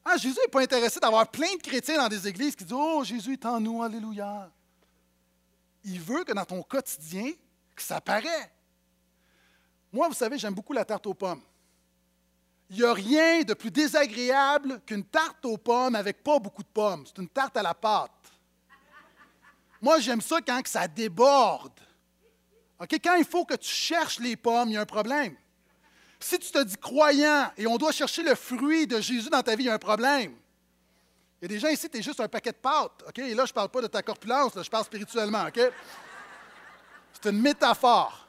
Ah, 0.05 0.17
Jésus 0.17 0.39
n'est 0.43 0.51
pas 0.51 0.61
intéressé 0.61 1.01
d'avoir 1.01 1.31
plein 1.31 1.55
de 1.55 1.63
chrétiens 1.63 1.97
dans 1.97 2.09
des 2.09 2.29
églises 2.29 2.55
qui 2.55 2.65
disent 2.65 2.77
Oh, 2.77 3.03
Jésus 3.05 3.33
est 3.33 3.47
en 3.47 3.59
nous, 3.59 3.83
Alléluia. 3.83 4.51
Il 5.85 6.01
veut 6.01 6.25
que 6.25 6.33
dans 6.33 6.45
ton 6.45 6.63
quotidien, 6.63 7.33
que 7.75 7.83
ça 7.83 8.01
paraît. 8.01 8.53
Moi, 9.93 10.09
vous 10.09 10.15
savez, 10.15 10.39
j'aime 10.39 10.55
beaucoup 10.55 10.73
la 10.73 10.85
tarte 10.85 11.07
aux 11.07 11.15
pommes 11.15 11.43
il 12.71 12.77
n'y 12.79 12.85
a 12.85 12.93
rien 12.93 13.43
de 13.43 13.55
plus 13.55 13.71
désagréable 13.71 14.81
qu'une 14.87 15.05
tarte 15.05 15.45
aux 15.45 15.59
pommes 15.59 15.95
avec 15.95 16.23
pas 16.23 16.39
beaucoup 16.39 16.63
de 16.63 16.69
pommes. 16.69 17.05
C'est 17.07 17.21
une 17.21 17.29
tarte 17.29 17.57
à 17.57 17.63
la 17.63 17.75
pâte. 17.75 18.11
Moi, 19.81 20.01
j'aime 20.01 20.21
ça 20.21 20.41
quand 20.41 20.67
ça 20.67 20.89
déborde. 20.89 21.79
Quand 22.79 23.15
il 23.15 23.25
faut 23.25 23.45
que 23.45 23.55
tu 23.55 23.69
cherches 23.69 24.19
les 24.19 24.37
pommes, 24.37 24.71
il 24.71 24.75
y 24.75 24.77
a 24.77 24.81
un 24.81 24.87
problème. 24.87 25.37
Si 26.21 26.39
tu 26.39 26.51
te 26.51 26.63
dis 26.63 26.77
croyant 26.77 27.51
et 27.57 27.67
on 27.67 27.77
doit 27.77 27.93
chercher 27.93 28.23
le 28.23 28.35
fruit 28.35 28.87
de 28.87 29.01
Jésus 29.01 29.29
dans 29.29 29.43
ta 29.43 29.57
vie, 29.57 29.65
il 29.65 29.67
y 29.67 29.71
a 29.71 29.75
un 29.75 29.79
problème. 29.79 30.35
Il 31.41 31.45
y 31.45 31.45
a 31.47 31.49
des 31.49 31.59
gens 31.59 31.69
ici, 31.69 31.91
tu 31.91 31.99
es 31.99 32.03
juste 32.03 32.21
un 32.21 32.29
paquet 32.29 32.53
de 32.53 32.57
pâtes. 32.57 33.05
Et 33.17 33.35
là, 33.35 33.45
je 33.45 33.51
ne 33.51 33.55
parle 33.55 33.69
pas 33.69 33.83
de 33.83 33.87
ta 33.87 34.03
corpulence, 34.03 34.53
je 34.57 34.71
parle 34.71 34.85
spirituellement. 34.85 35.47
C'est 37.13 37.31
une 37.31 37.41
métaphore. 37.41 38.29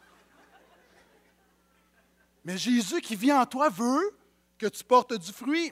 Mais 2.44 2.58
Jésus 2.58 3.02
qui 3.02 3.16
vit 3.16 3.32
en 3.32 3.46
toi 3.46 3.70
veut 3.70 4.16
que 4.58 4.68
tu 4.68 4.84
portes 4.84 5.14
du 5.14 5.32
fruit. 5.32 5.72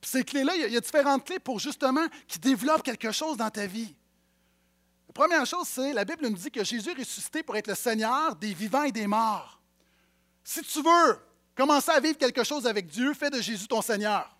Puis 0.00 0.10
ces 0.10 0.24
clés-là, 0.24 0.54
il 0.56 0.72
y, 0.72 0.76
a 0.76 0.80
différentes 0.80 1.24
clés 1.24 1.38
pour 1.38 1.58
justement 1.58 2.06
qui 2.28 2.38
développent 2.38 2.82
quelque 2.82 3.10
chose 3.12 3.36
dans 3.36 3.50
ta 3.50 3.66
vie. 3.66 3.94
La 5.08 5.12
première 5.14 5.46
chose, 5.46 5.66
c'est 5.66 5.92
la 5.92 6.04
Bible 6.04 6.28
nous 6.28 6.36
dit 6.36 6.50
que 6.50 6.62
Jésus 6.62 6.90
est 6.90 6.98
ressuscité 6.98 7.42
pour 7.42 7.56
être 7.56 7.68
le 7.68 7.74
Seigneur 7.74 8.36
des 8.36 8.52
vivants 8.52 8.82
et 8.82 8.92
des 8.92 9.06
morts. 9.06 9.60
Si 10.44 10.62
tu 10.62 10.82
veux 10.82 11.18
commencer 11.56 11.90
à 11.90 11.98
vivre 11.98 12.18
quelque 12.18 12.44
chose 12.44 12.66
avec 12.66 12.86
Dieu, 12.86 13.12
fais 13.14 13.30
de 13.30 13.40
Jésus 13.40 13.66
ton 13.66 13.82
Seigneur. 13.82 14.36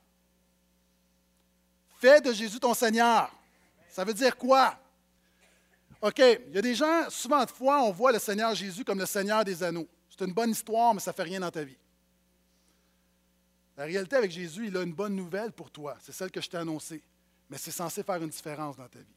Fais 1.99 2.21
de 2.21 2.33
Jésus 2.33 2.61
ton 2.61 2.75
Seigneur. 2.75 3.33
Ça 3.89 4.05
veut 4.05 4.15
dire 4.15 4.37
quoi? 4.37 4.79
OK, 6.03 6.19
il 6.19 6.55
y 6.55 6.59
a 6.59 6.63
des 6.63 6.75
gens, 6.75 7.09
souvent 7.09 7.45
de 7.45 7.51
fois, 7.51 7.83
on 7.83 7.91
voit 7.91 8.13
le 8.13 8.19
Seigneur 8.19 8.55
Jésus 8.55 8.85
comme 8.85 8.99
le 8.99 9.07
Seigneur 9.07 9.45
des 9.45 9.63
anneaux. 9.63 9.89
C'est 10.09 10.25
une 10.25 10.35
bonne 10.35 10.51
histoire, 10.51 10.95
mais 10.95 11.01
ça 11.01 11.11
ne 11.11 11.17
fait 11.17 11.23
rien 11.23 11.41
dans 11.41 11.51
ta 11.51 11.65
vie. 11.65 11.79
La 13.77 13.85
réalité 13.85 14.17
avec 14.17 14.31
Jésus, 14.31 14.69
il 14.69 14.77
a 14.77 14.83
une 14.83 14.93
bonne 14.93 15.17
nouvelle 15.17 15.53
pour 15.53 15.71
toi. 15.71 15.97
C'est 16.01 16.13
celle 16.13 16.31
que 16.31 16.41
je 16.41 16.49
t'ai 16.49 16.57
annoncée. 16.59 17.03
Mais 17.49 17.59
c'est 17.59 17.71
censé 17.71 18.03
faire 18.03 18.23
une 18.23 18.31
différence 18.31 18.77
dans 18.77 18.89
ta 18.89 18.99
vie. 18.99 19.17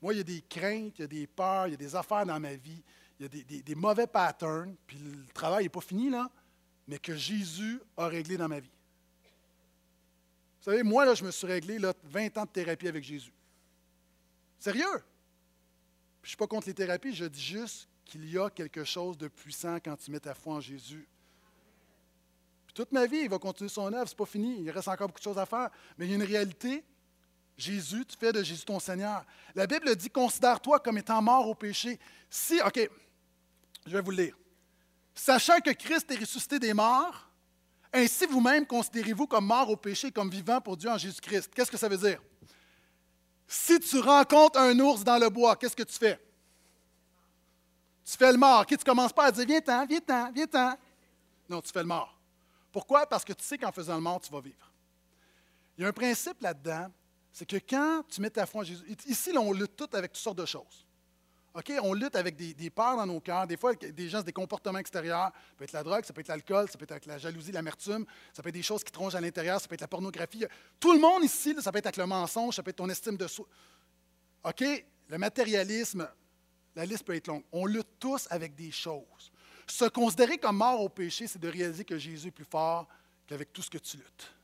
Moi, 0.00 0.14
il 0.14 0.18
y 0.18 0.20
a 0.20 0.24
des 0.24 0.42
craintes, 0.42 0.94
il 0.98 1.02
y 1.02 1.04
a 1.04 1.08
des 1.08 1.26
peurs, 1.26 1.66
il 1.66 1.72
y 1.72 1.74
a 1.74 1.76
des 1.76 1.94
affaires 1.96 2.24
dans 2.24 2.38
ma 2.38 2.54
vie, 2.54 2.82
il 3.18 3.24
y 3.24 3.26
a 3.26 3.62
des, 3.62 3.74
mauvais 3.74 4.06
patterns, 4.06 4.76
puis 4.86 4.98
le 4.98 5.26
travail 5.32 5.64
n'est 5.64 5.68
pas 5.68 5.80
fini, 5.80 6.08
là, 6.08 6.30
mais 6.88 6.98
que 6.98 7.14
Jésus 7.14 7.80
a 7.96 8.08
réglé 8.08 8.36
dans 8.36 8.48
ma 8.48 8.58
vie. 8.58 8.72
Vous 10.58 10.64
savez, 10.64 10.82
moi, 10.82 11.04
là, 11.04 11.14
je 11.14 11.24
me 11.24 11.30
suis 11.30 11.46
réglé 11.46 11.78
là, 11.78 11.92
20 12.04 12.38
ans 12.38 12.44
de 12.44 12.50
thérapie 12.50 12.88
avec 12.88 13.04
Jésus. 13.04 13.32
Sérieux? 14.58 15.04
je 16.22 16.26
ne 16.26 16.28
suis 16.28 16.36
pas 16.36 16.46
contre 16.46 16.66
les 16.66 16.74
thérapies, 16.74 17.14
je 17.14 17.24
dis 17.24 17.40
juste 17.40 17.88
qu'il 18.04 18.28
y 18.30 18.36
a 18.36 18.50
quelque 18.50 18.84
chose 18.84 19.16
de 19.16 19.28
puissant 19.28 19.76
quand 19.76 19.96
tu 19.96 20.10
mets 20.10 20.20
ta 20.20 20.34
foi 20.34 20.56
en 20.56 20.60
Jésus. 20.60 21.08
toute 22.74 22.92
ma 22.92 23.06
vie, 23.06 23.20
il 23.20 23.30
va 23.30 23.38
continuer 23.38 23.70
son 23.70 23.90
œuvre, 23.92 24.06
ce 24.06 24.12
n'est 24.12 24.16
pas 24.16 24.26
fini, 24.26 24.60
il 24.60 24.70
reste 24.70 24.88
encore 24.88 25.08
beaucoup 25.08 25.20
de 25.20 25.24
choses 25.24 25.38
à 25.38 25.46
faire. 25.46 25.70
Mais 25.96 26.06
il 26.06 26.10
y 26.10 26.12
a 26.12 26.16
une 26.16 26.22
réalité. 26.22 26.84
Jésus, 27.56 28.04
tu 28.04 28.16
fais 28.16 28.30
de 28.30 28.42
Jésus 28.42 28.64
ton 28.64 28.78
Seigneur. 28.78 29.24
La 29.54 29.66
Bible 29.66 29.96
dit 29.96 30.10
considère-toi 30.10 30.80
comme 30.80 30.98
étant 30.98 31.22
mort 31.22 31.48
au 31.48 31.54
péché. 31.54 31.98
Si, 32.28 32.60
OK, 32.60 32.88
je 33.86 33.92
vais 33.92 34.00
vous 34.00 34.10
le 34.10 34.24
lire. 34.24 34.36
Sachant 35.18 35.58
que 35.58 35.70
Christ 35.70 36.08
est 36.12 36.20
ressuscité 36.20 36.60
des 36.60 36.72
morts, 36.72 37.28
ainsi 37.92 38.24
vous-même 38.26 38.64
considérez-vous 38.64 39.26
comme 39.26 39.46
mort 39.46 39.68
au 39.68 39.76
péché, 39.76 40.12
comme 40.12 40.30
vivant 40.30 40.60
pour 40.60 40.76
Dieu 40.76 40.88
en 40.88 40.96
Jésus-Christ. 40.96 41.50
Qu'est-ce 41.52 41.72
que 41.72 41.76
ça 41.76 41.88
veut 41.88 41.96
dire? 41.96 42.22
Si 43.44 43.80
tu 43.80 43.98
rencontres 43.98 44.60
un 44.60 44.78
ours 44.78 45.02
dans 45.02 45.18
le 45.18 45.28
bois, 45.28 45.56
qu'est-ce 45.56 45.74
que 45.74 45.82
tu 45.82 45.98
fais? 45.98 46.20
Tu 48.04 48.16
fais 48.16 48.30
le 48.30 48.38
mort. 48.38 48.64
tu 48.64 48.74
ne 48.74 48.78
commences 48.78 49.12
pas 49.12 49.24
à 49.24 49.32
dire 49.32 49.44
Viens-t'en, 49.44 49.86
viens-t'en, 49.86 50.30
viens-t'en. 50.30 50.78
Non, 51.48 51.60
tu 51.62 51.72
fais 51.72 51.80
le 51.82 51.88
mort. 51.88 52.16
Pourquoi? 52.70 53.04
Parce 53.04 53.24
que 53.24 53.32
tu 53.32 53.42
sais 53.42 53.58
qu'en 53.58 53.72
faisant 53.72 53.96
le 53.96 54.00
mort, 54.00 54.20
tu 54.20 54.30
vas 54.30 54.40
vivre. 54.40 54.72
Il 55.76 55.82
y 55.82 55.84
a 55.84 55.88
un 55.88 55.92
principe 55.92 56.40
là-dedans, 56.40 56.92
c'est 57.32 57.44
que 57.44 57.56
quand 57.56 58.04
tu 58.08 58.20
mets 58.20 58.30
ta 58.30 58.46
foi 58.46 58.60
en 58.60 58.64
Jésus, 58.64 58.84
ici, 59.06 59.36
on 59.36 59.52
lutte 59.52 59.74
tout 59.74 59.88
avec 59.94 60.12
toutes 60.12 60.22
sortes 60.22 60.38
de 60.38 60.46
choses. 60.46 60.86
On 61.82 61.94
lutte 61.94 62.16
avec 62.16 62.36
des, 62.36 62.70
peurs 62.70 62.96
dans 62.96 63.06
nos 63.06 63.20
cœurs. 63.20 63.46
Des 63.46 63.56
fois, 63.56 63.74
des 63.74 64.08
gens, 64.08 64.22
des 64.22 64.32
comportements 64.32 64.78
extérieurs. 64.78 65.30
Ça 65.32 65.54
peut 65.56 65.64
être 65.64 65.72
la 65.72 65.82
drogue, 65.82 66.04
ça 66.04 66.12
peut 66.12 66.20
être 66.20 66.28
l'alcool, 66.28 66.68
ça 66.70 66.78
peut 66.78 66.86
être 66.88 67.06
la 67.06 67.18
jalousie, 67.18 67.52
l'amertume, 67.52 68.04
ça 68.32 68.42
peut 68.42 68.48
être 68.48 68.54
des 68.54 68.62
choses 68.62 68.84
qui 68.84 68.92
tronchent 68.92 69.14
à 69.14 69.20
l'intérieur, 69.20 69.60
ça 69.60 69.68
peut 69.68 69.74
être 69.74 69.80
la 69.80 69.88
pornographie. 69.88 70.44
Tout 70.78 70.92
le 70.92 71.00
monde 71.00 71.24
ici, 71.24 71.54
ça 71.60 71.72
peut 71.72 71.78
être 71.78 71.86
avec 71.86 71.96
le 71.96 72.06
mensonge, 72.06 72.56
ça 72.56 72.62
peut 72.62 72.70
être 72.70 72.76
ton 72.76 72.88
estime 72.88 73.16
de 73.16 73.26
soi. 73.26 73.46
OK? 74.44 74.64
Le 75.08 75.18
matérialisme, 75.18 76.08
la 76.76 76.84
liste 76.84 77.04
peut 77.04 77.14
être 77.14 77.28
longue. 77.28 77.44
On 77.52 77.66
lutte 77.66 77.98
tous 77.98 78.26
avec 78.30 78.54
des 78.54 78.70
choses. 78.70 79.32
Se 79.66 79.86
considérer 79.86 80.38
comme 80.38 80.56
mort 80.56 80.80
au 80.80 80.88
péché, 80.88 81.26
c'est 81.26 81.38
de 81.38 81.48
réaliser 81.48 81.84
que 81.84 81.98
Jésus 81.98 82.28
est 82.28 82.32
plus 82.32 82.44
fort 82.44 82.88
qu'avec 83.26 83.52
tout 83.52 83.62
ce 83.62 83.70
que 83.70 83.78
tu 83.78 83.96
luttes. 83.96 84.37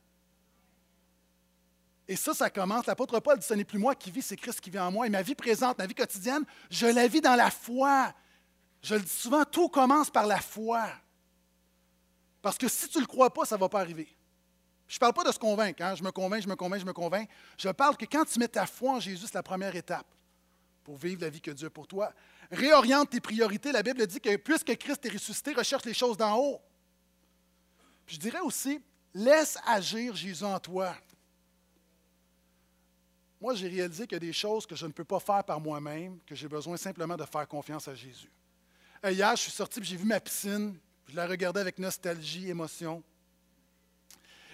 Et 2.07 2.15
ça, 2.15 2.33
ça 2.33 2.49
commence. 2.49 2.85
L'apôtre 2.85 3.19
Paul 3.19 3.39
dit 3.39 3.45
Ce 3.45 3.53
n'est 3.53 3.63
plus 3.63 3.79
moi 3.79 3.95
qui 3.95 4.11
vis, 4.11 4.21
c'est 4.21 4.35
Christ 4.35 4.61
qui 4.61 4.69
vit 4.69 4.79
en 4.79 4.91
moi. 4.91 5.07
Et 5.07 5.09
ma 5.09 5.21
vie 5.21 5.35
présente, 5.35 5.77
ma 5.77 5.87
vie 5.87 5.95
quotidienne, 5.95 6.43
je 6.69 6.85
la 6.85 7.07
vis 7.07 7.21
dans 7.21 7.35
la 7.35 7.49
foi. 7.49 8.13
Je 8.81 8.95
le 8.95 9.01
dis 9.01 9.09
souvent, 9.09 9.43
tout 9.43 9.69
commence 9.69 10.09
par 10.11 10.27
la 10.27 10.39
foi. 10.39 10.87
Parce 12.41 12.57
que 12.57 12.67
si 12.67 12.87
tu 12.87 12.97
ne 12.99 13.01
le 13.01 13.07
crois 13.07 13.33
pas, 13.33 13.45
ça 13.45 13.55
ne 13.55 13.61
va 13.61 13.69
pas 13.69 13.79
arriver. 13.79 14.15
Je 14.87 14.97
ne 14.97 14.99
parle 14.99 15.13
pas 15.13 15.23
de 15.23 15.31
se 15.31 15.39
convaincre. 15.39 15.81
Hein? 15.81 15.95
Je 15.95 16.03
me 16.03 16.11
convainc, 16.11 16.43
je 16.43 16.47
me 16.47 16.55
convainc, 16.55 16.79
je 16.79 16.85
me 16.85 16.93
convainc. 16.93 17.27
Je 17.57 17.69
parle 17.69 17.97
que 17.97 18.05
quand 18.05 18.23
tu 18.25 18.37
mets 18.37 18.47
ta 18.47 18.67
foi 18.67 18.91
en 18.91 18.99
Jésus, 18.99 19.25
c'est 19.25 19.33
la 19.33 19.41
première 19.41 19.75
étape 19.75 20.05
pour 20.83 20.97
vivre 20.97 21.21
la 21.21 21.29
vie 21.29 21.41
que 21.41 21.49
Dieu 21.49 21.65
a 21.67 21.69
pour 21.71 21.87
toi. 21.87 22.13
Réoriente 22.51 23.09
tes 23.09 23.19
priorités. 23.19 23.71
La 23.71 23.81
Bible 23.81 24.05
dit 24.05 24.21
que 24.21 24.35
puisque 24.35 24.77
Christ 24.77 25.03
est 25.03 25.09
ressuscité, 25.09 25.53
recherche 25.53 25.85
les 25.85 25.95
choses 25.95 26.17
d'en 26.17 26.37
haut. 26.37 26.61
Puis 28.05 28.17
je 28.17 28.21
dirais 28.21 28.41
aussi, 28.41 28.79
laisse 29.15 29.57
agir 29.65 30.15
Jésus 30.15 30.43
en 30.43 30.59
toi 30.59 30.95
moi, 33.45 33.53
j'ai 33.53 33.67
réalisé 33.67 34.07
qu'il 34.07 34.15
y 34.15 34.15
a 34.15 34.19
des 34.19 34.33
choses 34.33 34.65
que 34.65 34.75
je 34.75 34.87
ne 34.87 34.91
peux 34.91 35.03
pas 35.03 35.19
faire 35.19 35.43
par 35.43 35.61
moi-même, 35.61 36.17
que 36.25 36.33
j'ai 36.33 36.47
besoin 36.47 36.77
simplement 36.77 37.15
de 37.15 37.25
faire 37.25 37.47
confiance 37.47 37.87
à 37.87 37.93
Jésus. 37.93 38.31
Hier, 39.07 39.35
je 39.35 39.41
suis 39.43 39.51
sorti 39.51 39.79
et 39.79 39.83
j'ai 39.83 39.97
vu 39.97 40.05
ma 40.05 40.19
piscine. 40.19 40.75
Je 41.07 41.15
la 41.15 41.27
regardais 41.27 41.59
avec 41.59 41.77
nostalgie, 41.77 42.49
émotion. 42.49 43.03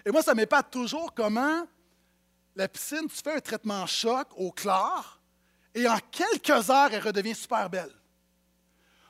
Et 0.06 0.12
moi, 0.12 0.22
ça 0.22 0.36
m'épate 0.36 0.70
toujours 0.72 1.14
comment 1.14 1.66
la 2.54 2.68
piscine, 2.68 3.08
tu 3.08 3.16
fais 3.24 3.36
un 3.36 3.40
traitement 3.40 3.86
choc 3.86 4.28
au 4.36 4.52
clair 4.52 5.22
et 5.74 5.88
en 5.88 5.98
quelques 6.12 6.70
heures, 6.70 6.90
elle 6.92 7.02
redevient 7.02 7.34
super 7.34 7.70
belle. 7.70 7.94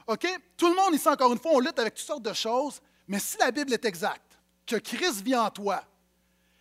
OK? 0.05 0.27
Tout 0.57 0.69
le 0.69 0.75
monde 0.75 0.93
ici, 0.93 1.09
encore 1.09 1.33
une 1.33 1.39
fois, 1.39 1.53
on 1.55 1.59
lutte 1.59 1.79
avec 1.79 1.95
toutes 1.95 2.05
sortes 2.05 2.23
de 2.23 2.33
choses, 2.33 2.79
mais 3.07 3.17
si 3.17 3.35
la 3.39 3.49
Bible 3.49 3.73
est 3.73 3.85
exacte, 3.85 4.37
que 4.63 4.75
Christ 4.75 5.23
vit 5.23 5.35
en 5.35 5.49
toi, 5.49 5.83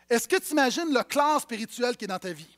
est-ce 0.08 0.26
que 0.26 0.36
tu 0.36 0.52
imagines 0.52 0.90
le 0.90 1.02
clair 1.02 1.38
spirituel 1.38 1.98
qui 1.98 2.06
est 2.06 2.08
dans 2.08 2.18
ta 2.18 2.32
vie? 2.32 2.56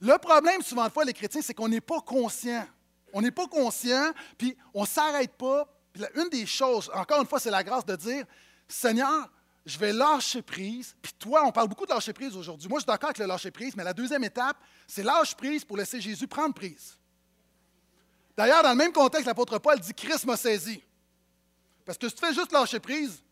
Le 0.00 0.16
problème, 0.18 0.62
souvent 0.62 0.86
de 0.86 0.92
fois, 0.92 1.04
les 1.04 1.12
chrétiens, 1.12 1.42
c'est 1.42 1.54
qu'on 1.54 1.68
n'est 1.68 1.80
pas 1.80 2.00
conscient. 2.00 2.66
On 3.12 3.20
n'est 3.20 3.30
pas 3.30 3.46
conscient, 3.46 4.12
puis 4.38 4.56
on 4.72 4.82
ne 4.82 4.86
s'arrête 4.86 5.32
pas. 5.32 5.68
une 6.14 6.28
des 6.30 6.46
choses, 6.46 6.90
encore 6.94 7.20
une 7.20 7.26
fois, 7.26 7.40
c'est 7.40 7.50
la 7.50 7.62
grâce 7.62 7.84
de 7.84 7.96
dire 7.96 8.24
Seigneur, 8.68 9.28
je 9.66 9.78
vais 9.78 9.92
lâcher 9.92 10.42
prise. 10.42 10.96
Puis 11.02 11.12
toi, 11.18 11.44
on 11.44 11.52
parle 11.52 11.68
beaucoup 11.68 11.84
de 11.84 11.90
lâcher 11.90 12.12
prise 12.12 12.36
aujourd'hui. 12.36 12.68
Moi, 12.68 12.78
je 12.78 12.82
suis 12.82 12.86
d'accord 12.86 13.08
avec 13.08 13.18
le 13.18 13.26
lâcher 13.26 13.50
prise, 13.50 13.76
mais 13.76 13.84
la 13.84 13.92
deuxième 13.92 14.24
étape, 14.24 14.56
c'est 14.86 15.02
lâcher 15.02 15.34
prise 15.36 15.64
pour 15.64 15.76
laisser 15.76 16.00
Jésus 16.00 16.26
prendre 16.26 16.54
prise. 16.54 16.96
D'ailleurs, 18.36 18.62
dans 18.62 18.70
le 18.70 18.76
même 18.76 18.92
contexte, 18.92 19.26
l'apôtre 19.26 19.58
Paul 19.58 19.78
dit 19.80 19.92
Christ 19.92 20.24
m'a 20.24 20.36
saisi. 20.36 20.82
Parce 21.84 21.98
que 21.98 22.08
si 22.08 22.14
tu 22.14 22.24
fais 22.24 22.32
juste 22.32 22.52
lâcher 22.52 22.80
prise, 22.80 23.22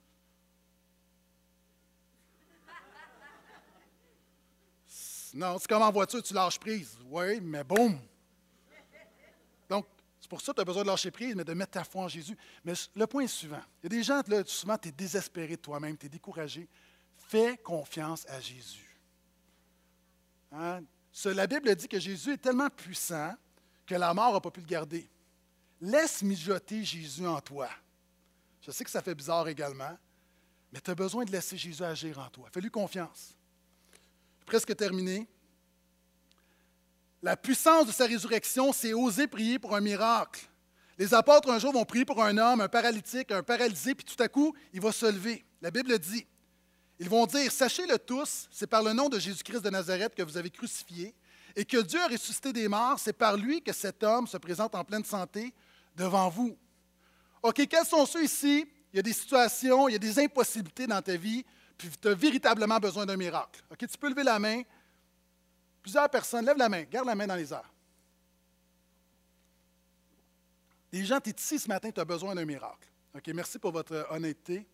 Non, 5.39 5.57
c'est 5.57 5.69
comme 5.69 5.83
en 5.83 5.93
voiture, 5.93 6.21
tu 6.21 6.35
lâches 6.35 6.59
prise. 6.59 6.99
Oui, 7.05 7.41
mais 7.41 7.63
boum! 7.63 7.97
Donc, 9.69 9.87
c'est 10.21 10.29
pour 10.29 10.41
ça 10.41 10.51
que 10.51 10.57
tu 10.57 10.63
as 10.63 10.65
besoin 10.65 10.83
de 10.83 10.89
lâcher 10.89 11.13
prise, 11.13 11.33
mais 11.37 11.45
de 11.45 11.55
mettre 11.55 11.71
ta 11.71 11.85
foi 11.85 12.03
en 12.03 12.09
Jésus. 12.09 12.37
Mais 12.65 12.73
le 12.97 13.07
point 13.07 13.23
est 13.23 13.29
suivant. 13.29 13.63
Il 13.81 13.85
y 13.85 13.87
a 13.87 13.89
des 13.99 14.03
gens, 14.03 14.21
là, 14.27 14.43
souvent, 14.45 14.77
tu 14.77 14.89
es 14.89 14.91
désespéré 14.91 15.55
de 15.55 15.63
toi-même, 15.63 15.97
tu 15.97 16.07
es 16.07 16.09
découragé. 16.09 16.69
Fais 17.29 17.57
confiance 17.57 18.27
à 18.29 18.41
Jésus. 18.41 18.99
Hein? 20.51 20.81
La 21.27 21.47
Bible 21.47 21.73
dit 21.77 21.87
que 21.87 22.01
Jésus 22.01 22.33
est 22.33 22.39
tellement 22.39 22.71
puissant 22.71 23.33
que 23.87 23.95
la 23.95 24.13
mort 24.13 24.33
n'a 24.33 24.41
pas 24.41 24.51
pu 24.51 24.61
le 24.61 24.67
garder. 24.67 25.09
Laisse 25.81 26.21
mijoter 26.25 26.83
Jésus 26.83 27.29
en 27.29 27.41
toi. 27.41 27.69
Je 28.61 28.73
sais 28.73 28.83
que 28.83 28.91
ça 28.91 29.03
fait 29.03 29.15
bizarre 29.15 29.47
également, 29.47 29.97
mais 30.73 30.81
tu 30.81 30.91
as 30.91 30.97
besoin 30.97 31.25
de 31.25 31.31
laisser 31.31 31.57
Jésus 31.57 31.85
agir 31.85 32.19
en 32.19 32.29
toi. 32.29 32.49
Fais-lui 32.53 32.73
confiance 32.73 33.38
presque 34.49 34.75
terminé. 34.75 35.29
La 37.23 37.37
puissance 37.37 37.87
de 37.87 37.93
sa 37.93 38.07
résurrection, 38.07 38.73
c'est 38.73 38.95
oser 38.95 39.27
prier 39.27 39.59
pour 39.59 39.77
un 39.77 39.81
miracle. 39.81 40.49
Les 40.97 41.13
apôtres, 41.13 41.51
un 41.51 41.59
jour, 41.59 41.73
vont 41.73 41.85
prier 41.85 42.07
pour 42.07 42.23
un 42.25 42.39
homme, 42.39 42.63
un 42.63 42.69
paralytique, 42.69 43.31
un 43.31 43.43
paralysé, 43.43 43.95
puis 43.95 44.07
tout 44.07 44.21
à 44.23 44.27
coup, 44.27 44.55
il 44.73 44.81
va 44.81 44.91
se 44.91 45.05
lever. 45.05 45.45
La 45.61 45.71
Bible 45.71 45.99
dit. 45.99 46.27
Ils 46.99 47.11
vont 47.11 47.27
dire 47.27 47.53
Sachez-le 47.53 47.99
tous, 47.99 48.49
c'est 48.51 48.67
par 48.67 48.83
le 48.83 48.95
nom 48.95 49.11
de 49.11 49.19
Jésus-Christ 49.19 49.61
de 49.61 49.69
Nazareth 49.69 50.15
que 50.15 50.23
vous 50.23 50.39
avez 50.39 50.51
crucifié, 50.51 51.15
et 51.55 51.67
que 51.67 51.77
Dieu 51.83 52.01
a 52.01 52.09
ressuscité 52.09 52.51
des 52.51 52.69
morts, 52.69 52.99
c'est 52.99 53.13
par 53.13 53.37
lui 53.37 53.61
que 53.61 53.75
cet 53.75 54.03
homme 54.03 54.27
se 54.27 54.39
présente 54.39 54.75
en 54.75 54.83
pleine 54.83 55.05
santé 55.05 55.53
devant 55.95 56.31
vous. 56.31 56.57
OK, 57.43 57.67
quels 57.69 57.87
sont 57.87 58.07
ceux 58.07 58.25
ici? 58.25 58.67
Il 58.95 58.97
y 58.97 59.01
a 59.01 59.03
des 59.03 59.13
situations, 59.13 59.89
il 59.89 59.93
y 59.93 59.97
a 59.97 59.99
des 59.99 60.19
impossibilités 60.19 60.87
dans 60.87 61.03
ta 61.03 61.17
vie 61.17 61.45
puis 61.79 61.89
tu 61.91 62.09
as 62.09 62.15
véritablement 62.15 62.79
besoin 62.79 63.07
d'un 63.07 63.17
miracle. 63.17 63.63
OK, 63.71 63.79
tu 63.79 63.97
peux 63.97 64.09
lever 64.09 64.25
la 64.25 64.39
main. 64.41 64.63
Plusieurs 65.81 66.11
personnes, 66.11 66.45
lève 66.45 66.59
la 66.59 66.69
main, 66.69 66.83
garde 66.83 67.07
la 67.07 67.15
main 67.15 67.27
dans 67.27 67.37
les 67.37 67.53
airs. 67.53 67.73
Des 70.91 71.05
gens, 71.05 71.21
tu 71.21 71.31
es 71.31 71.35
ici 71.39 71.59
ce 71.59 71.69
matin, 71.69 71.91
tu 71.91 72.01
as 72.01 72.05
besoin 72.05 72.35
d'un 72.35 72.45
miracle. 72.45 72.89
OK, 73.15 73.29
merci 73.29 73.59
pour 73.59 73.71
votre 73.71 74.07
honnêteté. 74.11 74.67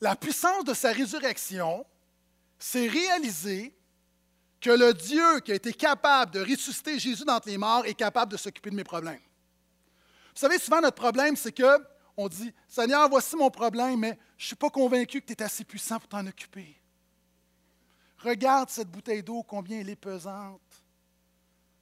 La 0.00 0.14
puissance 0.14 0.64
de 0.64 0.74
sa 0.74 0.92
résurrection, 0.92 1.84
c'est 2.58 2.86
réaliser 2.86 3.76
que 4.60 4.70
le 4.70 4.94
Dieu 4.94 5.40
qui 5.40 5.50
a 5.50 5.56
été 5.56 5.72
capable 5.72 6.32
de 6.32 6.40
ressusciter 6.40 6.98
Jésus 6.98 7.24
d'entre 7.24 7.48
les 7.48 7.58
morts 7.58 7.84
est 7.84 7.94
capable 7.94 8.30
de 8.30 8.36
s'occuper 8.36 8.70
de 8.70 8.76
mes 8.76 8.84
problèmes. 8.84 9.20
Vous 10.34 10.40
savez, 10.40 10.58
souvent 10.58 10.80
notre 10.80 10.96
problème, 10.96 11.34
c'est 11.34 11.52
que 11.52 11.78
on 12.16 12.28
dit 12.28 12.52
Seigneur, 12.68 13.08
voici 13.08 13.36
mon 13.36 13.50
problème, 13.50 14.00
mais 14.00 14.18
je 14.36 14.44
ne 14.44 14.46
suis 14.48 14.56
pas 14.56 14.70
convaincu 14.70 15.20
que 15.20 15.26
tu 15.26 15.32
es 15.32 15.42
assez 15.42 15.64
puissant 15.64 15.98
pour 15.98 16.08
t'en 16.08 16.26
occuper. 16.26 16.76
Regarde 18.18 18.68
cette 18.70 18.88
bouteille 18.88 19.22
d'eau, 19.22 19.42
combien 19.42 19.80
elle 19.80 19.88
est 19.88 19.96
pesante. 19.96 20.60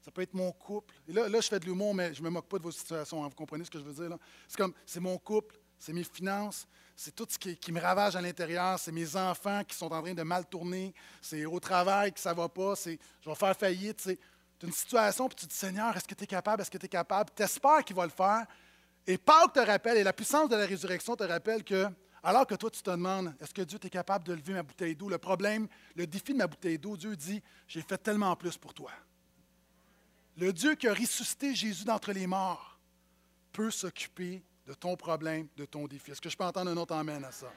Ça 0.00 0.10
peut 0.10 0.22
être 0.22 0.32
mon 0.32 0.50
couple. 0.52 0.94
Là, 1.08 1.28
là 1.28 1.40
je 1.40 1.48
fais 1.48 1.60
de 1.60 1.66
l'humour, 1.66 1.94
mais 1.94 2.14
je 2.14 2.20
ne 2.20 2.24
me 2.26 2.30
moque 2.30 2.46
pas 2.46 2.58
de 2.58 2.62
vos 2.62 2.70
situations. 2.70 3.22
Hein. 3.22 3.28
Vous 3.28 3.34
comprenez 3.34 3.64
ce 3.64 3.70
que 3.70 3.78
je 3.78 3.84
veux 3.84 4.08
dire? 4.08 4.16
C'est 4.48 4.56
comme, 4.56 4.72
c'est 4.86 5.00
mon 5.00 5.18
couple, 5.18 5.58
c'est 5.78 5.92
mes 5.92 6.04
finances, 6.04 6.66
c'est 6.96 7.14
tout 7.14 7.26
ce 7.28 7.38
qui, 7.38 7.72
me 7.72 7.80
ravage 7.80 8.16
à 8.16 8.20
l'intérieur, 8.20 8.78
c'est 8.78 8.92
mes 8.92 9.16
enfants 9.16 9.62
qui 9.64 9.76
sont 9.76 9.92
en 9.92 10.02
train 10.02 10.14
de 10.14 10.22
mal 10.22 10.46
tourner, 10.46 10.94
c'est 11.20 11.44
au 11.46 11.58
travail 11.58 12.12
que 12.12 12.20
ça 12.20 12.32
ne 12.32 12.36
va 12.36 12.48
pas, 12.48 12.76
c'est 12.76 12.98
je 13.22 13.28
vais 13.28 13.34
faire 13.34 13.56
faillite. 13.56 14.00
C'est 14.00 14.18
une 14.62 14.72
situation, 14.72 15.26
puis 15.26 15.36
tu 15.36 15.46
dis, 15.46 15.54
Seigneur, 15.54 15.96
est-ce 15.96 16.06
que 16.06 16.14
tu 16.14 16.24
es 16.24 16.26
capable, 16.26 16.60
est-ce 16.60 16.70
que 16.70 16.76
tu 16.76 16.84
es 16.84 16.88
capable? 16.88 17.30
Tu 17.34 17.42
espères 17.42 17.82
qu'il 17.82 17.96
va 17.96 18.04
le 18.04 18.10
faire. 18.10 18.46
Et 19.06 19.18
Pâques 19.18 19.54
te 19.54 19.60
rappelle, 19.60 19.96
et 19.98 20.04
la 20.04 20.12
puissance 20.12 20.48
de 20.48 20.56
la 20.56 20.66
résurrection 20.66 21.16
te 21.16 21.24
rappelle 21.24 21.64
que, 21.64 21.88
alors 22.22 22.46
que 22.46 22.54
toi, 22.54 22.70
tu 22.70 22.82
te 22.82 22.90
demandes, 22.90 23.34
est-ce 23.40 23.54
que 23.54 23.62
Dieu 23.62 23.78
est 23.82 23.90
capable 23.90 24.24
de 24.24 24.34
lever 24.34 24.52
ma 24.52 24.62
bouteille 24.62 24.94
d'eau? 24.94 25.08
Le 25.08 25.18
problème, 25.18 25.66
le 25.96 26.06
défi 26.06 26.32
de 26.32 26.38
ma 26.38 26.46
bouteille 26.46 26.78
d'eau, 26.78 26.96
Dieu 26.96 27.16
dit, 27.16 27.42
j'ai 27.66 27.82
fait 27.82 27.98
tellement 27.98 28.36
plus 28.36 28.56
pour 28.58 28.74
toi. 28.74 28.90
Le 30.36 30.52
Dieu 30.52 30.74
qui 30.74 30.86
a 30.86 30.94
ressuscité 30.94 31.54
Jésus 31.54 31.84
d'entre 31.84 32.12
les 32.12 32.26
morts 32.26 32.78
peut 33.52 33.70
s'occuper 33.70 34.42
de 34.66 34.74
ton 34.74 34.96
problème, 34.96 35.48
de 35.56 35.64
ton 35.64 35.88
défi. 35.88 36.12
Est-ce 36.12 36.20
que 36.20 36.30
je 36.30 36.36
peux 36.36 36.44
entendre 36.44 36.70
un 36.70 36.76
autre 36.76 36.94
amène 36.94 37.24
à 37.24 37.32
ça? 37.32 37.50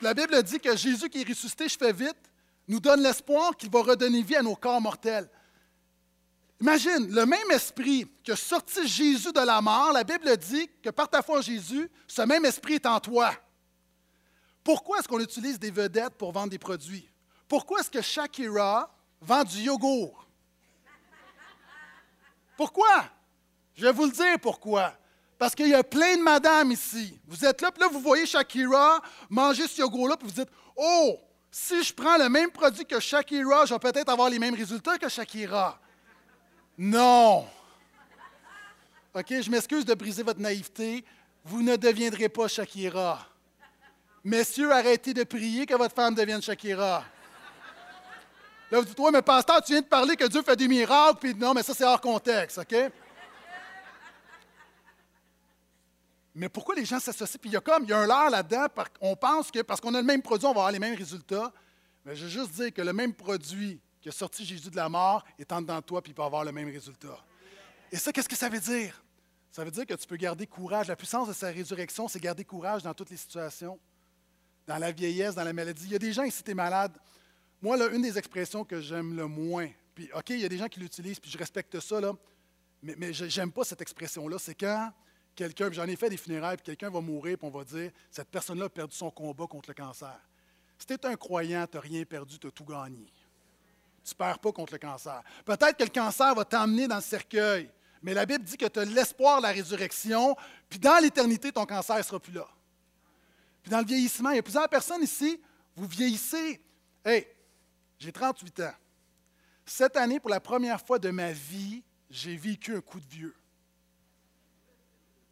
La 0.00 0.14
Bible 0.14 0.40
dit 0.44 0.60
que 0.60 0.76
Jésus 0.76 1.08
qui 1.08 1.22
est 1.22 1.28
ressuscité, 1.28 1.68
je 1.68 1.76
fais 1.76 1.92
vite, 1.92 2.27
nous 2.68 2.80
donne 2.80 3.02
l'espoir 3.02 3.56
qu'il 3.56 3.70
va 3.70 3.82
redonner 3.82 4.22
vie 4.22 4.36
à 4.36 4.42
nos 4.42 4.54
corps 4.54 4.80
mortels. 4.80 5.28
Imagine, 6.60 7.10
le 7.10 7.24
même 7.24 7.50
esprit 7.50 8.06
qui 8.22 8.32
a 8.32 8.36
sorti 8.36 8.86
Jésus 8.86 9.32
de 9.32 9.40
la 9.40 9.60
mort, 9.60 9.92
la 9.92 10.04
Bible 10.04 10.36
dit 10.36 10.68
que 10.82 10.90
par 10.90 11.08
ta 11.08 11.22
foi 11.22 11.38
en 11.38 11.42
Jésus, 11.42 11.90
ce 12.06 12.22
même 12.22 12.44
esprit 12.44 12.74
est 12.74 12.86
en 12.86 12.98
toi. 12.98 13.32
Pourquoi 14.64 14.98
est-ce 14.98 15.08
qu'on 15.08 15.20
utilise 15.20 15.58
des 15.58 15.70
vedettes 15.70 16.14
pour 16.14 16.32
vendre 16.32 16.50
des 16.50 16.58
produits? 16.58 17.08
Pourquoi 17.48 17.80
est-ce 17.80 17.90
que 17.90 18.02
Shakira 18.02 18.92
vend 19.20 19.44
du 19.44 19.60
yogourt? 19.60 20.26
Pourquoi? 22.56 23.04
Je 23.74 23.86
vais 23.86 23.92
vous 23.92 24.06
le 24.06 24.10
dire 24.10 24.38
pourquoi. 24.42 24.92
Parce 25.38 25.54
qu'il 25.54 25.68
y 25.68 25.74
a 25.74 25.84
plein 25.84 26.16
de 26.16 26.22
madames 26.22 26.72
ici. 26.72 27.18
Vous 27.24 27.44
êtes 27.44 27.62
là, 27.62 27.70
puis 27.70 27.80
là, 27.80 27.88
vous 27.88 28.00
voyez 28.00 28.26
Shakira 28.26 29.00
manger 29.30 29.68
ce 29.68 29.80
yogourt-là, 29.80 30.16
puis 30.16 30.26
vous 30.26 30.34
dites 30.34 30.50
Oh, 30.76 31.20
si 31.50 31.82
je 31.82 31.92
prends 31.92 32.18
le 32.18 32.28
même 32.28 32.50
produit 32.50 32.84
que 32.84 33.00
Shakira, 33.00 33.66
je 33.66 33.74
vais 33.74 33.80
peut-être 33.80 34.08
avoir 34.08 34.28
les 34.28 34.38
mêmes 34.38 34.54
résultats 34.54 34.98
que 34.98 35.08
Shakira. 35.08 35.78
Non. 36.76 37.46
OK, 39.14 39.26
je 39.28 39.50
m'excuse 39.50 39.84
de 39.84 39.94
briser 39.94 40.22
votre 40.22 40.40
naïveté. 40.40 41.04
Vous 41.44 41.62
ne 41.62 41.76
deviendrez 41.76 42.28
pas 42.28 42.46
Shakira. 42.48 43.26
Messieurs, 44.22 44.70
arrêtez 44.72 45.14
de 45.14 45.24
prier 45.24 45.64
que 45.64 45.74
votre 45.74 45.94
femme 45.94 46.14
devienne 46.14 46.42
Shakira. 46.42 47.04
Là, 48.70 48.80
vous 48.80 48.84
dites, 48.84 48.98
oui, 48.98 49.10
mais 49.12 49.22
pasteur, 49.22 49.62
tu 49.62 49.72
viens 49.72 49.80
de 49.80 49.86
parler 49.86 50.14
que 50.14 50.26
Dieu 50.26 50.42
fait 50.42 50.56
des 50.56 50.68
miracles, 50.68 51.18
puis 51.18 51.34
non, 51.34 51.54
mais 51.54 51.62
ça, 51.62 51.72
c'est 51.72 51.84
hors 51.84 52.00
contexte, 52.00 52.58
OK? 52.58 52.74
Mais 56.38 56.48
pourquoi 56.48 56.74
les 56.74 56.84
gens 56.84 57.00
s'associent? 57.00 57.38
Puis 57.40 57.50
il 57.50 57.54
y 57.54 57.56
a 57.56 57.60
comme, 57.60 57.84
il 57.84 57.90
y 57.90 57.92
a 57.92 57.98
un 57.98 58.06
leurre 58.06 58.30
là-dedans, 58.30 58.66
on 59.00 59.16
pense 59.16 59.50
que 59.50 59.60
parce 59.62 59.80
qu'on 59.80 59.94
a 59.94 60.00
le 60.00 60.06
même 60.06 60.22
produit, 60.22 60.46
on 60.46 60.52
va 60.52 60.60
avoir 60.60 60.72
les 60.72 60.78
mêmes 60.78 60.96
résultats. 60.96 61.52
Mais 62.04 62.14
je 62.14 62.24
veux 62.24 62.30
juste 62.30 62.52
dire 62.52 62.72
que 62.72 62.80
le 62.80 62.92
même 62.92 63.12
produit 63.12 63.80
qui 64.00 64.08
a 64.08 64.12
sorti 64.12 64.44
Jésus 64.44 64.70
de 64.70 64.76
la 64.76 64.88
mort 64.88 65.24
est 65.38 65.50
en 65.52 65.60
dedans 65.60 65.76
de 65.76 65.84
toi, 65.84 66.00
puis 66.00 66.12
il 66.12 66.14
peut 66.14 66.22
avoir 66.22 66.44
le 66.44 66.52
même 66.52 66.68
résultat. 66.68 67.18
Et 67.90 67.96
ça, 67.96 68.12
qu'est-ce 68.12 68.28
que 68.28 68.36
ça 68.36 68.48
veut 68.48 68.60
dire? 68.60 69.02
Ça 69.50 69.64
veut 69.64 69.70
dire 69.70 69.84
que 69.84 69.94
tu 69.94 70.06
peux 70.06 70.16
garder 70.16 70.46
courage. 70.46 70.86
La 70.86 70.94
puissance 70.94 71.26
de 71.26 71.32
sa 71.32 71.48
résurrection, 71.48 72.06
c'est 72.06 72.20
garder 72.20 72.44
courage 72.44 72.82
dans 72.82 72.94
toutes 72.94 73.10
les 73.10 73.16
situations 73.16 73.78
dans 74.68 74.78
la 74.78 74.92
vieillesse, 74.92 75.34
dans 75.34 75.44
la 75.44 75.52
maladie. 75.52 75.86
Il 75.86 75.92
y 75.92 75.96
a 75.96 75.98
des 75.98 76.12
gens 76.12 76.22
ici, 76.22 76.44
tu 76.44 76.50
es 76.50 76.54
malade. 76.54 76.92
Moi, 77.60 77.76
là, 77.76 77.88
une 77.88 78.02
des 78.02 78.16
expressions 78.16 78.64
que 78.64 78.80
j'aime 78.80 79.16
le 79.16 79.26
moins, 79.26 79.68
puis 79.94 80.08
OK, 80.14 80.30
il 80.30 80.40
y 80.40 80.44
a 80.44 80.48
des 80.48 80.58
gens 80.58 80.68
qui 80.68 80.78
l'utilisent, 80.78 81.18
puis 81.18 81.30
je 81.30 81.38
respecte 81.38 81.80
ça, 81.80 82.00
mais, 82.82 82.94
mais 82.96 83.12
je 83.12 83.40
n'aime 83.40 83.50
pas 83.50 83.64
cette 83.64 83.80
expression-là, 83.80 84.38
c'est 84.38 84.54
quand 84.54 84.92
quelqu'un, 85.38 85.72
j'en 85.72 85.86
ai 85.86 85.96
fait 85.96 86.10
des 86.10 86.16
funérailles, 86.16 86.56
puis 86.56 86.66
quelqu'un 86.66 86.90
va 86.90 87.00
mourir, 87.00 87.38
puis 87.38 87.46
on 87.46 87.56
va 87.56 87.64
dire, 87.64 87.90
cette 88.10 88.28
personne-là 88.28 88.66
a 88.66 88.68
perdu 88.68 88.96
son 88.96 89.10
combat 89.10 89.46
contre 89.46 89.70
le 89.70 89.74
cancer. 89.74 90.18
Si 90.78 90.86
tu 90.86 90.94
es 90.94 91.06
un 91.06 91.16
croyant, 91.16 91.66
tu 91.66 91.76
n'as 91.76 91.82
rien 91.82 92.04
perdu, 92.04 92.38
tu 92.38 92.46
as 92.46 92.50
tout 92.50 92.64
gagné. 92.64 93.10
Tu 94.04 94.14
ne 94.14 94.16
perds 94.16 94.38
pas 94.38 94.52
contre 94.52 94.72
le 94.72 94.78
cancer. 94.78 95.22
Peut-être 95.44 95.76
que 95.76 95.84
le 95.84 95.90
cancer 95.90 96.34
va 96.34 96.44
t'emmener 96.44 96.86
dans 96.88 96.96
le 96.96 97.02
cercueil, 97.02 97.70
mais 98.02 98.14
la 98.14 98.26
Bible 98.26 98.44
dit 98.44 98.56
que 98.56 98.66
tu 98.66 98.78
as 98.78 98.84
l'espoir 98.84 99.38
de 99.38 99.44
la 99.44 99.52
résurrection, 99.52 100.36
puis 100.68 100.78
dans 100.78 100.98
l'éternité, 101.02 101.52
ton 101.52 101.66
cancer 101.66 101.96
ne 101.96 102.02
sera 102.02 102.20
plus 102.20 102.32
là 102.32 102.46
dans 103.68 103.80
le 103.80 103.86
vieillissement, 103.86 104.30
il 104.30 104.36
y 104.36 104.38
a 104.38 104.42
plusieurs 104.42 104.68
personnes 104.68 105.02
ici, 105.02 105.40
vous 105.76 105.86
vieillissez. 105.86 106.60
Hey, 107.04 107.26
j'ai 107.98 108.12
38 108.12 108.60
ans. 108.60 108.74
Cette 109.64 109.96
année, 109.96 110.18
pour 110.18 110.30
la 110.30 110.40
première 110.40 110.80
fois 110.80 110.98
de 110.98 111.10
ma 111.10 111.32
vie, 111.32 111.82
j'ai 112.10 112.36
vécu 112.36 112.74
un 112.74 112.80
coup 112.80 113.00
de 113.00 113.06
vieux. 113.06 113.34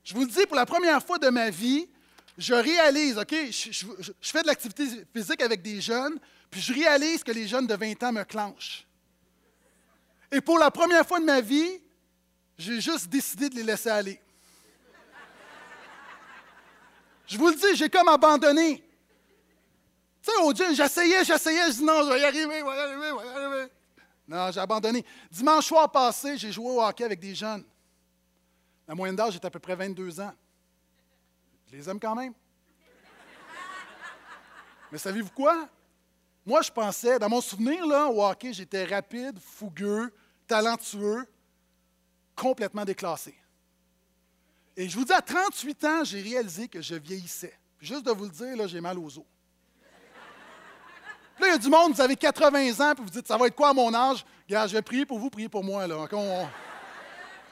Je 0.07 0.15
vous 0.15 0.21
le 0.21 0.29
dis, 0.29 0.47
pour 0.47 0.55
la 0.55 0.67
première 0.67 1.03
fois 1.05 1.19
de 1.19 1.29
ma 1.31 1.51
vie, 1.51 1.89
je 2.39 2.55
réalise, 2.55 3.19
OK, 3.19 3.35
je, 3.51 4.13
fais 4.23 4.43
de 4.43 4.47
l'activité 4.47 5.05
physique 5.13 5.43
avec 5.43 5.63
des 5.63 5.81
jeunes, 5.81 6.21
puis 6.49 6.61
je 6.61 6.73
réalise 6.73 7.25
que 7.25 7.33
les 7.33 7.49
jeunes 7.49 7.67
de 7.67 7.75
20 7.75 8.01
ans 8.05 8.13
me 8.13 8.23
clenchent. 8.23 8.87
Et 10.31 10.41
pour 10.41 10.61
la 10.61 10.71
première 10.71 11.05
fois 11.05 11.19
de 11.19 11.25
ma 11.25 11.41
vie, 11.41 11.81
j'ai 12.57 12.81
juste 12.81 13.09
décidé 13.09 13.49
de 13.49 13.57
les 13.57 13.65
laisser 13.65 13.89
aller. 13.89 14.21
Je 17.27 17.37
vous 17.37 17.49
le 17.49 17.57
dis, 17.57 17.75
j'ai 17.75 17.89
comme 17.89 18.07
abandonné. 18.07 18.85
Tu 20.23 20.31
sais, 20.31 20.41
au 20.41 20.53
Dieu, 20.53 20.73
j'essayais, 20.73 21.25
j'essayais, 21.25 21.67
je 21.73 21.79
dis 21.79 21.85
non, 21.85 22.05
je 22.05 22.13
vais 22.13 22.21
y 22.21 22.25
arriver, 22.25 22.61
je 22.61 22.65
vais 22.65 22.77
y 22.77 22.79
arriver, 22.79 23.09
je 23.09 23.17
vais 23.17 23.27
y 23.27 23.45
arriver. 23.45 23.73
Non, 24.29 24.53
j'ai 24.53 24.61
abandonné. 24.61 25.05
Dimanche 25.33 25.67
soir 25.67 25.91
passé, 25.91 26.39
j'ai 26.39 26.53
joué 26.53 26.71
au 26.71 26.81
hockey 26.81 27.03
avec 27.03 27.19
des 27.19 27.35
jeunes. 27.35 27.65
La 28.87 28.95
moyenne 28.95 29.17
d'âge 29.17 29.35
est 29.35 29.45
à 29.45 29.51
peu 29.51 29.59
près 29.59 29.75
22 29.75 30.21
ans. 30.21 30.33
Je 31.71 31.77
les 31.77 31.89
aime 31.89 31.99
quand 31.99 32.15
même. 32.15 32.33
Mais 34.93 34.99
savez-vous 34.99 35.31
quoi? 35.31 35.69
Moi, 36.45 36.63
je 36.63 36.71
pensais, 36.71 37.19
dans 37.19 37.29
mon 37.29 37.41
souvenir, 37.41 37.85
là, 37.87 38.07
au 38.07 38.25
hockey, 38.25 38.53
j'étais 38.53 38.85
rapide, 38.85 39.39
fougueux, 39.41 40.15
talentueux, 40.47 41.27
complètement 42.37 42.85
déclassé. 42.85 43.35
Et 44.77 44.89
je 44.89 44.97
vous 44.97 45.05
dis, 45.05 45.13
à 45.13 45.21
38 45.21 45.85
ans, 45.85 46.05
j'ai 46.05 46.23
réalisé 46.23 46.69
que 46.69 46.81
je 46.81 46.95
vieillissais. 46.95 47.59
juste 47.81 48.07
de 48.07 48.13
vous 48.13 48.25
le 48.25 48.31
dire, 48.31 48.57
là, 48.57 48.69
j'ai 48.69 48.81
mal 48.81 48.97
aux 48.97 49.19
os. 49.19 49.25
là, 51.41 51.47
il 51.49 51.51
y 51.51 51.55
a 51.55 51.59
du 51.59 51.69
monde, 51.69 51.95
vous 51.95 52.01
avez 52.01 52.15
80 52.15 52.81
ans, 52.81 52.95
puis 52.95 53.03
vous 53.03 53.11
dites, 53.11 53.27
ça 53.27 53.37
va 53.37 53.49
être 53.49 53.57
quoi 53.57 53.71
à 53.71 53.73
mon 53.73 53.93
âge? 53.93 54.25
Regarde, 54.47 54.69
je 54.69 54.75
vais 54.75 54.83
prier 54.83 55.05
pour 55.05 55.19
vous, 55.19 55.31
prier 55.31 55.49
pour 55.49 55.65
moi. 55.65 55.85
Là. 55.89 56.07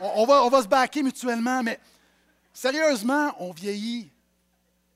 On 0.01 0.27
va 0.27 0.63
se 0.63 0.69
baquer 0.69 1.03
mutuellement, 1.03 1.63
mais 1.63 1.79
sérieusement, 2.53 3.35
on 3.39 3.53
vieillit. 3.53 4.11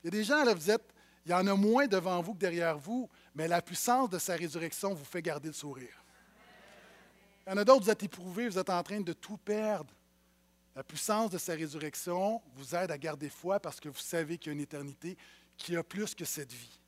Il 0.03 0.05
y 0.05 0.07
a 0.07 0.11
des 0.11 0.23
gens, 0.23 0.43
là, 0.43 0.53
vous 0.53 0.71
êtes, 0.71 0.93
il 1.25 1.31
y 1.31 1.33
en 1.33 1.45
a 1.45 1.55
moins 1.55 1.87
devant 1.87 2.21
vous 2.21 2.33
que 2.33 2.39
derrière 2.39 2.77
vous, 2.77 3.09
mais 3.35 3.47
la 3.47 3.61
puissance 3.61 4.09
de 4.09 4.17
sa 4.17 4.35
résurrection 4.35 4.93
vous 4.93 5.05
fait 5.05 5.21
garder 5.21 5.49
le 5.49 5.53
sourire. 5.53 6.03
Il 7.45 7.51
y 7.51 7.53
en 7.53 7.57
a 7.57 7.65
d'autres, 7.65 7.83
vous 7.85 7.89
êtes 7.89 8.03
éprouvés, 8.03 8.47
vous 8.47 8.59
êtes 8.59 8.69
en 8.69 8.83
train 8.83 9.01
de 9.01 9.13
tout 9.13 9.37
perdre. 9.37 9.93
La 10.75 10.83
puissance 10.83 11.31
de 11.31 11.37
sa 11.37 11.53
résurrection 11.53 12.41
vous 12.55 12.75
aide 12.75 12.91
à 12.91 12.97
garder 12.97 13.29
foi 13.29 13.59
parce 13.59 13.79
que 13.79 13.89
vous 13.89 13.99
savez 13.99 14.37
qu'il 14.37 14.51
y 14.51 14.51
a 14.51 14.53
une 14.53 14.61
éternité 14.61 15.17
qui 15.57 15.75
a 15.75 15.83
plus 15.83 16.15
que 16.15 16.23
cette 16.25 16.53
vie. 16.53 16.79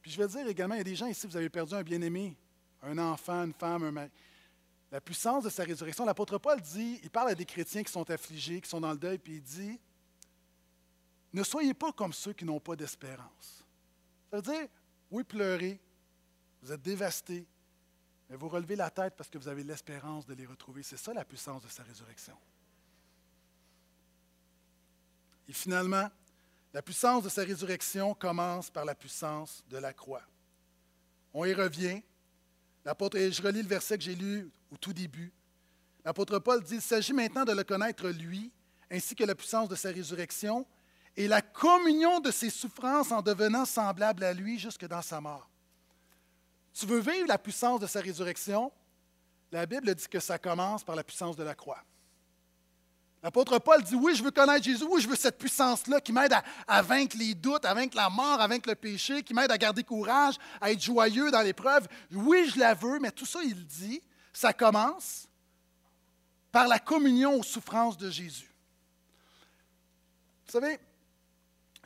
Puis 0.00 0.12
je 0.12 0.22
vais 0.22 0.28
dire 0.28 0.46
également, 0.46 0.76
il 0.76 0.78
y 0.78 0.80
a 0.82 0.84
des 0.84 0.94
gens 0.94 1.06
ici, 1.06 1.26
vous 1.26 1.36
avez 1.36 1.50
perdu 1.50 1.74
un 1.74 1.82
bien-aimé, 1.82 2.34
un 2.82 2.96
enfant, 2.96 3.44
une 3.44 3.52
femme, 3.52 3.82
un 3.82 3.90
mari. 3.90 4.10
La 4.96 5.00
puissance 5.02 5.44
de 5.44 5.50
sa 5.50 5.62
résurrection, 5.62 6.06
l'apôtre 6.06 6.38
Paul 6.38 6.58
dit, 6.58 6.98
il 7.02 7.10
parle 7.10 7.28
à 7.28 7.34
des 7.34 7.44
chrétiens 7.44 7.82
qui 7.82 7.92
sont 7.92 8.10
affligés, 8.10 8.62
qui 8.62 8.70
sont 8.70 8.80
dans 8.80 8.92
le 8.92 8.96
deuil, 8.96 9.18
puis 9.18 9.34
il 9.34 9.42
dit, 9.42 9.78
ne 11.34 11.42
soyez 11.42 11.74
pas 11.74 11.92
comme 11.92 12.14
ceux 12.14 12.32
qui 12.32 12.46
n'ont 12.46 12.60
pas 12.60 12.74
d'espérance. 12.76 13.62
Ça 14.30 14.36
veut 14.36 14.42
dire, 14.42 14.66
oui, 15.10 15.22
pleurez, 15.22 15.78
vous 16.62 16.72
êtes 16.72 16.80
dévastés, 16.80 17.46
mais 18.30 18.36
vous 18.36 18.48
relevez 18.48 18.74
la 18.74 18.88
tête 18.88 19.12
parce 19.18 19.28
que 19.28 19.36
vous 19.36 19.48
avez 19.48 19.64
l'espérance 19.64 20.24
de 20.24 20.32
les 20.32 20.46
retrouver. 20.46 20.82
C'est 20.82 20.96
ça 20.96 21.12
la 21.12 21.26
puissance 21.26 21.60
de 21.60 21.68
sa 21.68 21.82
résurrection. 21.82 22.38
Et 25.46 25.52
finalement, 25.52 26.08
la 26.72 26.80
puissance 26.80 27.22
de 27.22 27.28
sa 27.28 27.42
résurrection 27.42 28.14
commence 28.14 28.70
par 28.70 28.86
la 28.86 28.94
puissance 28.94 29.62
de 29.68 29.76
la 29.76 29.92
croix. 29.92 30.22
On 31.34 31.44
y 31.44 31.52
revient. 31.52 32.02
L'apôtre, 32.82 33.18
je 33.18 33.42
relis 33.42 33.60
le 33.60 33.68
verset 33.68 33.98
que 33.98 34.04
j'ai 34.04 34.14
lu 34.14 34.50
au 34.72 34.76
tout 34.76 34.92
début. 34.92 35.32
L'apôtre 36.04 36.38
Paul 36.38 36.62
dit, 36.62 36.76
il 36.76 36.82
s'agit 36.82 37.12
maintenant 37.12 37.44
de 37.44 37.52
le 37.52 37.64
connaître 37.64 38.08
lui, 38.08 38.52
ainsi 38.90 39.14
que 39.14 39.24
la 39.24 39.34
puissance 39.34 39.68
de 39.68 39.74
sa 39.74 39.90
résurrection 39.90 40.66
et 41.16 41.28
la 41.28 41.42
communion 41.42 42.20
de 42.20 42.30
ses 42.30 42.50
souffrances 42.50 43.10
en 43.10 43.22
devenant 43.22 43.64
semblable 43.64 44.22
à 44.22 44.32
lui 44.32 44.58
jusque 44.58 44.86
dans 44.86 45.02
sa 45.02 45.20
mort. 45.20 45.48
Tu 46.72 46.86
veux 46.86 47.00
vivre 47.00 47.26
la 47.26 47.38
puissance 47.38 47.80
de 47.80 47.86
sa 47.86 48.00
résurrection? 48.00 48.70
La 49.50 49.64
Bible 49.64 49.94
dit 49.94 50.08
que 50.08 50.20
ça 50.20 50.38
commence 50.38 50.84
par 50.84 50.94
la 50.94 51.02
puissance 51.02 51.36
de 51.36 51.42
la 51.42 51.54
croix. 51.54 51.82
L'apôtre 53.22 53.58
Paul 53.58 53.82
dit 53.82 53.94
Oui, 53.94 54.14
je 54.14 54.22
veux 54.22 54.30
connaître 54.30 54.62
Jésus, 54.62 54.84
oui, 54.88 55.00
je 55.00 55.08
veux 55.08 55.16
cette 55.16 55.38
puissance-là 55.38 56.00
qui 56.00 56.12
m'aide 56.12 56.34
à, 56.68 56.82
vaincre 56.82 57.16
les 57.18 57.34
doutes, 57.34 57.64
à 57.64 57.74
vaincre 57.74 57.96
la 57.96 58.10
mort, 58.10 58.40
à 58.40 58.46
vaincre 58.46 58.68
le 58.68 58.74
péché, 58.74 59.22
qui 59.22 59.34
m'aide 59.34 59.50
à 59.50 59.58
garder 59.58 59.82
courage, 59.82 60.36
à 60.60 60.70
être 60.70 60.80
joyeux 60.80 61.30
dans 61.30 61.40
l'épreuve. 61.40 61.88
Oui, 62.12 62.48
je 62.54 62.60
la 62.60 62.74
veux, 62.74 62.98
mais 63.00 63.10
tout 63.10 63.26
ça, 63.26 63.40
il 63.42 63.66
dit, 63.66 64.00
ça 64.36 64.52
commence 64.52 65.26
par 66.52 66.68
la 66.68 66.78
communion 66.78 67.38
aux 67.38 67.42
souffrances 67.42 67.96
de 67.96 68.10
Jésus. 68.10 68.52
Vous 70.44 70.52
savez, 70.52 70.78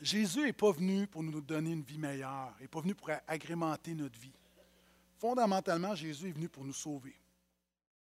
Jésus 0.03 0.41
n'est 0.41 0.53
pas 0.53 0.73
venu 0.73 1.07
pour 1.07 1.23
nous 1.23 1.41
donner 1.41 1.71
une 1.71 1.85
vie 1.85 1.99
meilleure, 1.99 2.53
il 2.59 2.63
n'est 2.63 2.69
pas 2.69 2.81
venu 2.81 2.97
pour 2.97 3.09
agrémenter 3.29 3.95
notre 3.95 4.19
vie. 4.19 4.33
Fondamentalement, 5.19 5.95
Jésus 5.95 6.31
est 6.31 6.33
venu 6.33 6.49
pour 6.49 6.65
nous 6.65 6.73
sauver. 6.73 7.15